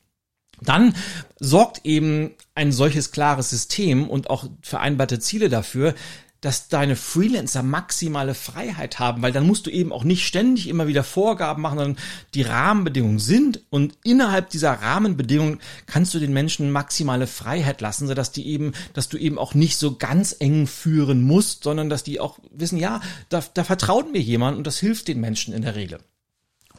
dann 0.62 0.94
sorgt 1.38 1.84
eben 1.84 2.30
ein 2.54 2.72
solches 2.72 3.12
klares 3.12 3.50
System 3.50 4.08
und 4.08 4.30
auch 4.30 4.44
vereinbarte 4.62 5.18
Ziele 5.18 5.48
dafür, 5.48 5.94
dass 6.42 6.68
deine 6.68 6.96
Freelancer 6.96 7.62
maximale 7.62 8.34
Freiheit 8.34 8.98
haben, 8.98 9.22
weil 9.22 9.30
dann 9.30 9.46
musst 9.46 9.66
du 9.66 9.70
eben 9.70 9.92
auch 9.92 10.02
nicht 10.02 10.26
ständig 10.26 10.68
immer 10.68 10.88
wieder 10.88 11.04
Vorgaben 11.04 11.62
machen, 11.62 11.78
sondern 11.78 12.04
die 12.34 12.42
Rahmenbedingungen 12.42 13.20
sind 13.20 13.62
und 13.70 13.96
innerhalb 14.02 14.50
dieser 14.50 14.72
Rahmenbedingungen 14.72 15.60
kannst 15.86 16.12
du 16.14 16.18
den 16.18 16.32
Menschen 16.32 16.72
maximale 16.72 17.28
Freiheit 17.28 17.80
lassen, 17.80 18.08
sodass 18.08 18.32
die 18.32 18.48
eben, 18.48 18.72
dass 18.92 19.08
du 19.08 19.18
eben 19.18 19.38
auch 19.38 19.54
nicht 19.54 19.76
so 19.76 19.96
ganz 19.96 20.34
eng 20.38 20.66
führen 20.66 21.22
musst, 21.22 21.62
sondern 21.62 21.88
dass 21.88 22.02
die 22.02 22.18
auch 22.18 22.40
wissen, 22.50 22.76
ja, 22.76 23.00
da, 23.28 23.42
da 23.54 23.62
vertraut 23.62 24.12
mir 24.12 24.20
jemand 24.20 24.58
und 24.58 24.66
das 24.66 24.80
hilft 24.80 25.06
den 25.06 25.20
Menschen 25.20 25.54
in 25.54 25.62
der 25.62 25.76
Regel. 25.76 26.00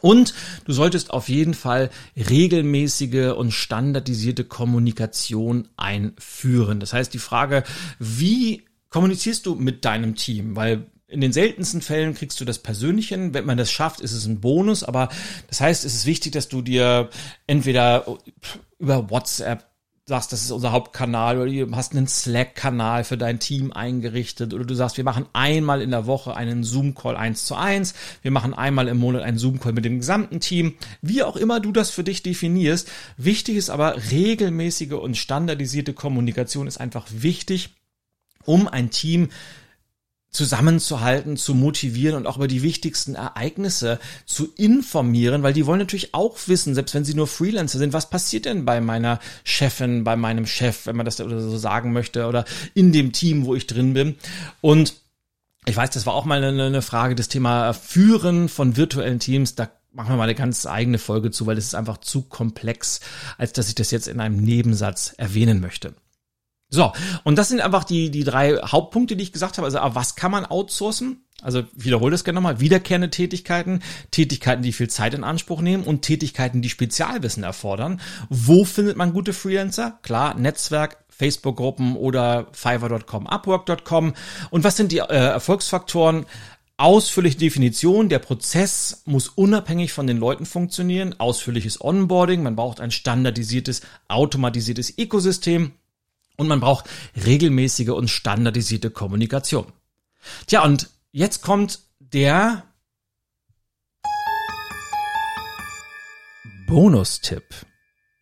Und 0.04 0.34
du 0.66 0.74
solltest 0.74 1.10
auf 1.12 1.30
jeden 1.30 1.54
Fall 1.54 1.88
regelmäßige 2.14 3.32
und 3.38 3.52
standardisierte 3.52 4.44
Kommunikation 4.44 5.68
einführen. 5.78 6.78
Das 6.78 6.92
heißt, 6.92 7.14
die 7.14 7.18
Frage, 7.18 7.64
wie 7.98 8.64
kommunizierst 8.90 9.46
du 9.46 9.54
mit 9.54 9.86
deinem 9.86 10.14
Team? 10.14 10.56
Weil 10.56 10.90
in 11.08 11.22
den 11.22 11.32
seltensten 11.32 11.80
Fällen 11.80 12.14
kriegst 12.14 12.38
du 12.38 12.44
das 12.44 12.58
persönlich 12.58 13.08
hin. 13.08 13.32
Wenn 13.32 13.46
man 13.46 13.56
das 13.56 13.72
schafft, 13.72 14.02
ist 14.02 14.12
es 14.12 14.26
ein 14.26 14.42
Bonus. 14.42 14.84
Aber 14.84 15.08
das 15.48 15.62
heißt, 15.62 15.86
es 15.86 15.94
ist 15.94 16.04
wichtig, 16.04 16.32
dass 16.32 16.48
du 16.48 16.60
dir 16.60 17.08
entweder 17.46 18.18
über 18.78 19.08
WhatsApp 19.08 19.73
sagst, 20.06 20.34
das 20.34 20.42
ist 20.42 20.50
unser 20.50 20.72
Hauptkanal 20.72 21.38
oder 21.38 21.50
du 21.50 21.74
hast 21.74 21.92
einen 21.92 22.06
Slack-Kanal 22.06 23.04
für 23.04 23.16
dein 23.16 23.38
Team 23.38 23.72
eingerichtet 23.72 24.52
oder 24.52 24.66
du 24.66 24.74
sagst, 24.74 24.98
wir 24.98 25.04
machen 25.04 25.24
einmal 25.32 25.80
in 25.80 25.92
der 25.92 26.06
Woche 26.06 26.36
einen 26.36 26.62
Zoom-Call 26.62 27.16
eins 27.16 27.46
zu 27.46 27.54
eins, 27.54 27.94
wir 28.20 28.30
machen 28.30 28.52
einmal 28.52 28.88
im 28.88 28.98
Monat 28.98 29.22
einen 29.22 29.38
Zoom-Call 29.38 29.72
mit 29.72 29.86
dem 29.86 30.00
gesamten 30.00 30.40
Team, 30.40 30.74
wie 31.00 31.22
auch 31.22 31.36
immer 31.36 31.58
du 31.58 31.72
das 31.72 31.88
für 31.88 32.04
dich 32.04 32.22
definierst. 32.22 32.90
Wichtig 33.16 33.56
ist 33.56 33.70
aber, 33.70 33.96
regelmäßige 34.10 34.92
und 34.92 35.16
standardisierte 35.16 35.94
Kommunikation 35.94 36.66
ist 36.66 36.78
einfach 36.78 37.06
wichtig, 37.10 37.70
um 38.44 38.68
ein 38.68 38.90
Team 38.90 39.30
zusammenzuhalten, 40.34 41.36
zu 41.36 41.54
motivieren 41.54 42.16
und 42.16 42.26
auch 42.26 42.36
über 42.36 42.48
die 42.48 42.62
wichtigsten 42.62 43.14
Ereignisse 43.14 43.98
zu 44.26 44.52
informieren, 44.56 45.42
weil 45.42 45.52
die 45.52 45.64
wollen 45.64 45.78
natürlich 45.78 46.12
auch 46.12 46.36
wissen, 46.46 46.74
selbst 46.74 46.94
wenn 46.94 47.04
sie 47.04 47.14
nur 47.14 47.26
Freelancer 47.26 47.78
sind, 47.78 47.92
was 47.92 48.10
passiert 48.10 48.44
denn 48.44 48.64
bei 48.64 48.80
meiner 48.80 49.20
Chefin, 49.44 50.04
bei 50.04 50.16
meinem 50.16 50.46
Chef, 50.46 50.86
wenn 50.86 50.96
man 50.96 51.06
das 51.06 51.18
so 51.18 51.56
sagen 51.56 51.92
möchte, 51.92 52.26
oder 52.26 52.44
in 52.74 52.92
dem 52.92 53.12
Team, 53.12 53.46
wo 53.46 53.54
ich 53.54 53.66
drin 53.66 53.94
bin. 53.94 54.16
Und 54.60 54.94
ich 55.66 55.76
weiß, 55.76 55.90
das 55.90 56.04
war 56.04 56.14
auch 56.14 56.24
mal 56.24 56.42
eine, 56.42 56.82
Frage, 56.82 57.14
das 57.14 57.28
Thema 57.28 57.72
Führen 57.72 58.48
von 58.48 58.76
virtuellen 58.76 59.20
Teams, 59.20 59.54
da 59.54 59.70
machen 59.92 60.10
wir 60.10 60.16
mal 60.16 60.24
eine 60.24 60.34
ganz 60.34 60.66
eigene 60.66 60.98
Folge 60.98 61.30
zu, 61.30 61.46
weil 61.46 61.56
es 61.56 61.66
ist 61.66 61.74
einfach 61.74 61.98
zu 61.98 62.22
komplex, 62.22 63.00
als 63.38 63.52
dass 63.52 63.68
ich 63.68 63.76
das 63.76 63.92
jetzt 63.92 64.08
in 64.08 64.20
einem 64.20 64.36
Nebensatz 64.36 65.14
erwähnen 65.16 65.60
möchte. 65.60 65.94
So, 66.74 66.92
und 67.22 67.36
das 67.36 67.48
sind 67.48 67.60
einfach 67.60 67.84
die, 67.84 68.10
die 68.10 68.24
drei 68.24 68.56
Hauptpunkte, 68.56 69.16
die 69.16 69.22
ich 69.22 69.32
gesagt 69.32 69.58
habe. 69.58 69.66
Also, 69.66 69.78
was 69.94 70.16
kann 70.16 70.32
man 70.32 70.44
outsourcen? 70.44 71.24
Also, 71.40 71.62
wiederhole 71.72 72.10
das 72.10 72.24
gerne 72.24 72.36
nochmal. 72.36 72.60
Wiederkehrende 72.60 73.10
Tätigkeiten, 73.10 73.80
Tätigkeiten, 74.10 74.62
die 74.62 74.72
viel 74.72 74.88
Zeit 74.88 75.14
in 75.14 75.24
Anspruch 75.24 75.60
nehmen 75.60 75.84
und 75.84 76.02
Tätigkeiten, 76.02 76.62
die 76.62 76.70
Spezialwissen 76.70 77.44
erfordern. 77.44 78.00
Wo 78.28 78.64
findet 78.64 78.96
man 78.96 79.12
gute 79.12 79.32
Freelancer? 79.32 79.98
Klar, 80.02 80.34
Netzwerk, 80.34 81.04
Facebook-Gruppen 81.10 81.96
oder 81.96 82.48
Fiverr.com, 82.52 83.26
Upwork.com. 83.26 84.14
Und 84.50 84.64
was 84.64 84.76
sind 84.76 84.90
die 84.90 84.98
äh, 84.98 85.04
Erfolgsfaktoren? 85.04 86.26
Ausführliche 86.76 87.38
Definition, 87.38 88.08
der 88.08 88.18
Prozess 88.18 89.02
muss 89.04 89.28
unabhängig 89.28 89.92
von 89.92 90.08
den 90.08 90.18
Leuten 90.18 90.44
funktionieren, 90.44 91.14
ausführliches 91.20 91.80
Onboarding, 91.80 92.42
man 92.42 92.56
braucht 92.56 92.80
ein 92.80 92.90
standardisiertes, 92.90 93.82
automatisiertes 94.08 94.98
Ökosystem 94.98 95.70
und 96.36 96.48
man 96.48 96.60
braucht 96.60 96.86
regelmäßige 97.24 97.90
und 97.90 98.08
standardisierte 98.08 98.90
Kommunikation. 98.90 99.66
Tja, 100.46 100.64
und 100.64 100.90
jetzt 101.12 101.42
kommt 101.42 101.80
der 101.98 102.64
Bonustipp. 106.66 107.44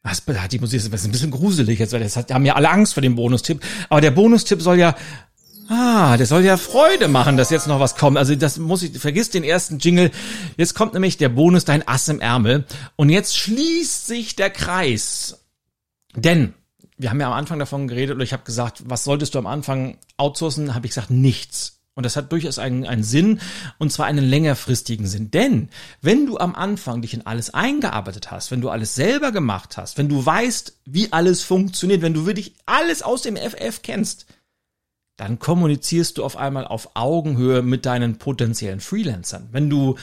Das, 0.02 0.24
die 0.50 0.58
Musik 0.58 0.80
ist 0.80 1.04
ein 1.04 1.12
bisschen 1.12 1.30
gruselig 1.30 1.78
jetzt, 1.78 1.92
weil 1.92 2.00
das 2.00 2.16
haben 2.16 2.44
ja 2.44 2.56
alle 2.56 2.70
Angst 2.70 2.94
vor 2.94 3.02
dem 3.02 3.14
Bonustipp. 3.14 3.62
Aber 3.88 4.00
der 4.00 4.10
Bonustipp 4.10 4.60
soll 4.60 4.78
ja 4.78 4.96
Ah, 5.68 6.16
der 6.18 6.26
soll 6.26 6.44
ja 6.44 6.58
Freude 6.58 7.08
machen, 7.08 7.36
dass 7.36 7.48
jetzt 7.48 7.66
noch 7.66 7.80
was 7.80 7.96
kommt. 7.96 8.18
Also 8.18 8.34
das 8.34 8.58
muss 8.58 8.82
ich, 8.82 8.98
vergiss 8.98 9.30
den 9.30 9.44
ersten 9.44 9.78
Jingle. 9.78 10.10
Jetzt 10.58 10.74
kommt 10.74 10.92
nämlich 10.92 11.16
der 11.16 11.30
Bonus, 11.30 11.64
dein 11.64 11.86
Ass 11.86 12.08
im 12.08 12.20
Ärmel. 12.20 12.66
Und 12.96 13.08
jetzt 13.08 13.38
schließt 13.38 14.06
sich 14.06 14.36
der 14.36 14.50
Kreis. 14.50 15.46
Denn 16.14 16.52
wir 16.96 17.10
haben 17.10 17.20
ja 17.20 17.26
am 17.26 17.32
Anfang 17.32 17.58
davon 17.58 17.88
geredet, 17.88 18.16
oder 18.16 18.24
ich 18.24 18.32
habe 18.32 18.44
gesagt, 18.44 18.82
was 18.86 19.04
solltest 19.04 19.34
du 19.34 19.38
am 19.38 19.46
Anfang 19.46 19.98
outsourcen? 20.16 20.74
Habe 20.74 20.86
ich 20.86 20.92
gesagt, 20.92 21.10
nichts. 21.10 21.80
Und 21.94 22.06
das 22.06 22.16
hat 22.16 22.32
durchaus 22.32 22.58
einen, 22.58 22.86
einen 22.86 23.02
Sinn, 23.02 23.40
und 23.78 23.92
zwar 23.92 24.06
einen 24.06 24.24
längerfristigen 24.24 25.06
Sinn. 25.06 25.30
Denn 25.30 25.68
wenn 26.00 26.26
du 26.26 26.38
am 26.38 26.54
Anfang 26.54 27.02
dich 27.02 27.12
in 27.12 27.26
alles 27.26 27.52
eingearbeitet 27.52 28.30
hast, 28.30 28.50
wenn 28.50 28.62
du 28.62 28.70
alles 28.70 28.94
selber 28.94 29.30
gemacht 29.30 29.76
hast, 29.76 29.98
wenn 29.98 30.08
du 30.08 30.24
weißt, 30.24 30.78
wie 30.86 31.12
alles 31.12 31.42
funktioniert, 31.42 32.00
wenn 32.00 32.14
du 32.14 32.24
wirklich 32.24 32.54
alles 32.64 33.02
aus 33.02 33.22
dem 33.22 33.36
FF 33.36 33.82
kennst, 33.82 34.26
dann 35.16 35.38
kommunizierst 35.38 36.16
du 36.16 36.24
auf 36.24 36.38
einmal 36.38 36.66
auf 36.66 36.96
Augenhöhe 36.96 37.60
mit 37.60 37.84
deinen 37.84 38.16
potenziellen 38.16 38.80
Freelancern. 38.80 39.48
Wenn 39.52 39.68
du 39.68 39.96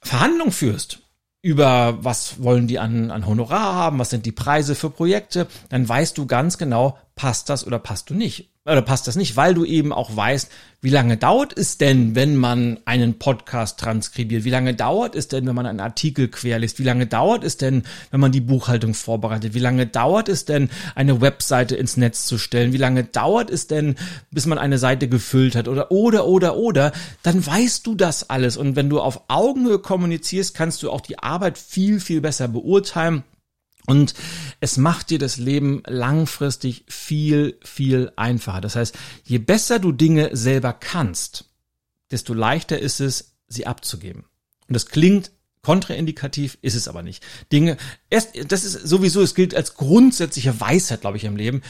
Verhandlungen 0.00 0.52
führst 0.52 1.00
über 1.42 1.98
was 2.04 2.42
wollen 2.42 2.66
die 2.66 2.78
an, 2.78 3.10
an 3.10 3.26
Honorar 3.26 3.74
haben, 3.74 3.98
was 3.98 4.10
sind 4.10 4.26
die 4.26 4.32
Preise 4.32 4.74
für 4.74 4.90
Projekte, 4.90 5.46
dann 5.68 5.88
weißt 5.88 6.18
du 6.18 6.26
ganz 6.26 6.58
genau, 6.58 6.98
passt 7.14 7.48
das 7.48 7.66
oder 7.66 7.78
passt 7.78 8.10
du 8.10 8.14
nicht 8.14 8.49
oder 8.66 8.82
passt 8.82 9.06
das 9.06 9.16
nicht, 9.16 9.36
weil 9.36 9.54
du 9.54 9.64
eben 9.64 9.90
auch 9.90 10.14
weißt, 10.14 10.50
wie 10.82 10.90
lange 10.90 11.16
dauert 11.16 11.56
es 11.56 11.78
denn, 11.78 12.14
wenn 12.14 12.36
man 12.36 12.78
einen 12.84 13.18
Podcast 13.18 13.80
transkribiert? 13.80 14.44
Wie 14.44 14.50
lange 14.50 14.74
dauert 14.74 15.14
es 15.14 15.28
denn, 15.28 15.46
wenn 15.46 15.54
man 15.54 15.64
einen 15.64 15.80
Artikel 15.80 16.28
querliest? 16.28 16.78
Wie 16.78 16.84
lange 16.84 17.06
dauert 17.06 17.42
es 17.42 17.56
denn, 17.56 17.84
wenn 18.10 18.20
man 18.20 18.32
die 18.32 18.42
Buchhaltung 18.42 18.92
vorbereitet? 18.92 19.54
Wie 19.54 19.60
lange 19.60 19.86
dauert 19.86 20.28
es 20.28 20.44
denn, 20.44 20.68
eine 20.94 21.22
Webseite 21.22 21.74
ins 21.74 21.96
Netz 21.96 22.26
zu 22.26 22.36
stellen? 22.36 22.74
Wie 22.74 22.78
lange 22.78 23.04
dauert 23.04 23.48
es 23.48 23.66
denn, 23.66 23.96
bis 24.30 24.44
man 24.44 24.58
eine 24.58 24.76
Seite 24.76 25.08
gefüllt 25.08 25.56
hat? 25.56 25.66
Oder, 25.66 25.90
oder, 25.90 26.26
oder, 26.26 26.56
oder? 26.56 26.92
Dann 27.22 27.44
weißt 27.44 27.86
du 27.86 27.94
das 27.94 28.28
alles. 28.28 28.58
Und 28.58 28.76
wenn 28.76 28.90
du 28.90 29.00
auf 29.00 29.22
Augenhöhe 29.28 29.78
kommunizierst, 29.78 30.54
kannst 30.54 30.82
du 30.82 30.90
auch 30.90 31.00
die 31.00 31.18
Arbeit 31.18 31.56
viel, 31.56 31.98
viel 31.98 32.20
besser 32.20 32.46
beurteilen 32.46 33.24
und 33.86 34.14
es 34.60 34.76
macht 34.76 35.10
dir 35.10 35.18
das 35.18 35.36
Leben 35.36 35.82
langfristig 35.86 36.84
viel, 36.88 37.58
viel 37.64 38.12
einfacher. 38.16 38.60
Das 38.60 38.76
heißt, 38.76 38.96
je 39.24 39.38
besser 39.38 39.78
du 39.78 39.92
Dinge 39.92 40.30
selber 40.36 40.72
kannst, 40.72 41.46
desto 42.10 42.34
leichter 42.34 42.78
ist 42.78 43.00
es, 43.00 43.36
sie 43.48 43.66
abzugeben. 43.66 44.24
Und 44.68 44.74
das 44.74 44.86
klingt 44.86 45.32
kontraindikativ, 45.62 46.58
ist 46.62 46.74
es 46.74 46.88
aber 46.88 47.02
nicht. 47.02 47.24
Dinge, 47.52 47.76
erst, 48.08 48.30
das 48.50 48.64
ist 48.64 48.86
sowieso, 48.86 49.20
es 49.22 49.34
gilt 49.34 49.54
als 49.54 49.74
grundsätzliche 49.74 50.60
Weisheit, 50.60 51.02
glaube 51.02 51.16
ich, 51.16 51.24
im 51.24 51.36
Leben. 51.36 51.62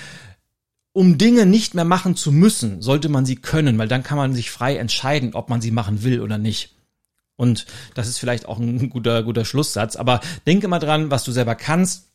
Um 0.92 1.18
Dinge 1.18 1.46
nicht 1.46 1.74
mehr 1.74 1.84
machen 1.84 2.16
zu 2.16 2.32
müssen, 2.32 2.82
sollte 2.82 3.08
man 3.08 3.24
sie 3.24 3.36
können, 3.36 3.78
weil 3.78 3.88
dann 3.88 4.02
kann 4.02 4.18
man 4.18 4.34
sich 4.34 4.50
frei 4.50 4.76
entscheiden, 4.76 5.34
ob 5.34 5.48
man 5.48 5.60
sie 5.60 5.70
machen 5.70 6.02
will 6.02 6.20
oder 6.20 6.36
nicht. 6.36 6.74
Und 7.40 7.64
das 7.94 8.06
ist 8.06 8.18
vielleicht 8.18 8.44
auch 8.44 8.58
ein 8.58 8.90
guter, 8.90 9.22
guter 9.22 9.46
Schlusssatz. 9.46 9.96
Aber 9.96 10.20
denke 10.46 10.68
mal 10.68 10.78
dran, 10.78 11.10
was 11.10 11.24
du 11.24 11.32
selber 11.32 11.54
kannst. 11.54 12.08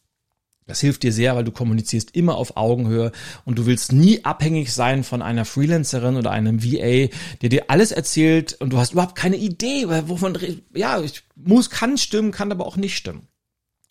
Das 0.67 0.81
hilft 0.81 1.01
dir 1.01 1.11
sehr, 1.11 1.35
weil 1.35 1.43
du 1.43 1.51
kommunizierst 1.51 2.15
immer 2.15 2.35
auf 2.35 2.57
Augenhöhe 2.57 3.11
und 3.43 3.57
du 3.57 3.65
willst 3.65 3.91
nie 3.91 4.23
abhängig 4.23 4.71
sein 4.71 5.03
von 5.03 5.23
einer 5.23 5.45
Freelancerin 5.45 6.15
oder 6.15 6.29
einem 6.29 6.63
VA, 6.63 7.09
der 7.41 7.49
dir 7.49 7.65
alles 7.69 7.91
erzählt 7.91 8.53
und 8.59 8.69
du 8.69 8.77
hast 8.77 8.93
überhaupt 8.93 9.15
keine 9.15 9.37
Idee, 9.37 9.87
wovon, 9.87 10.37
ja, 10.75 11.01
ich 11.01 11.23
muss, 11.35 11.71
kann 11.71 11.97
stimmen, 11.97 12.31
kann 12.31 12.51
aber 12.51 12.67
auch 12.67 12.77
nicht 12.77 12.95
stimmen. 12.95 13.27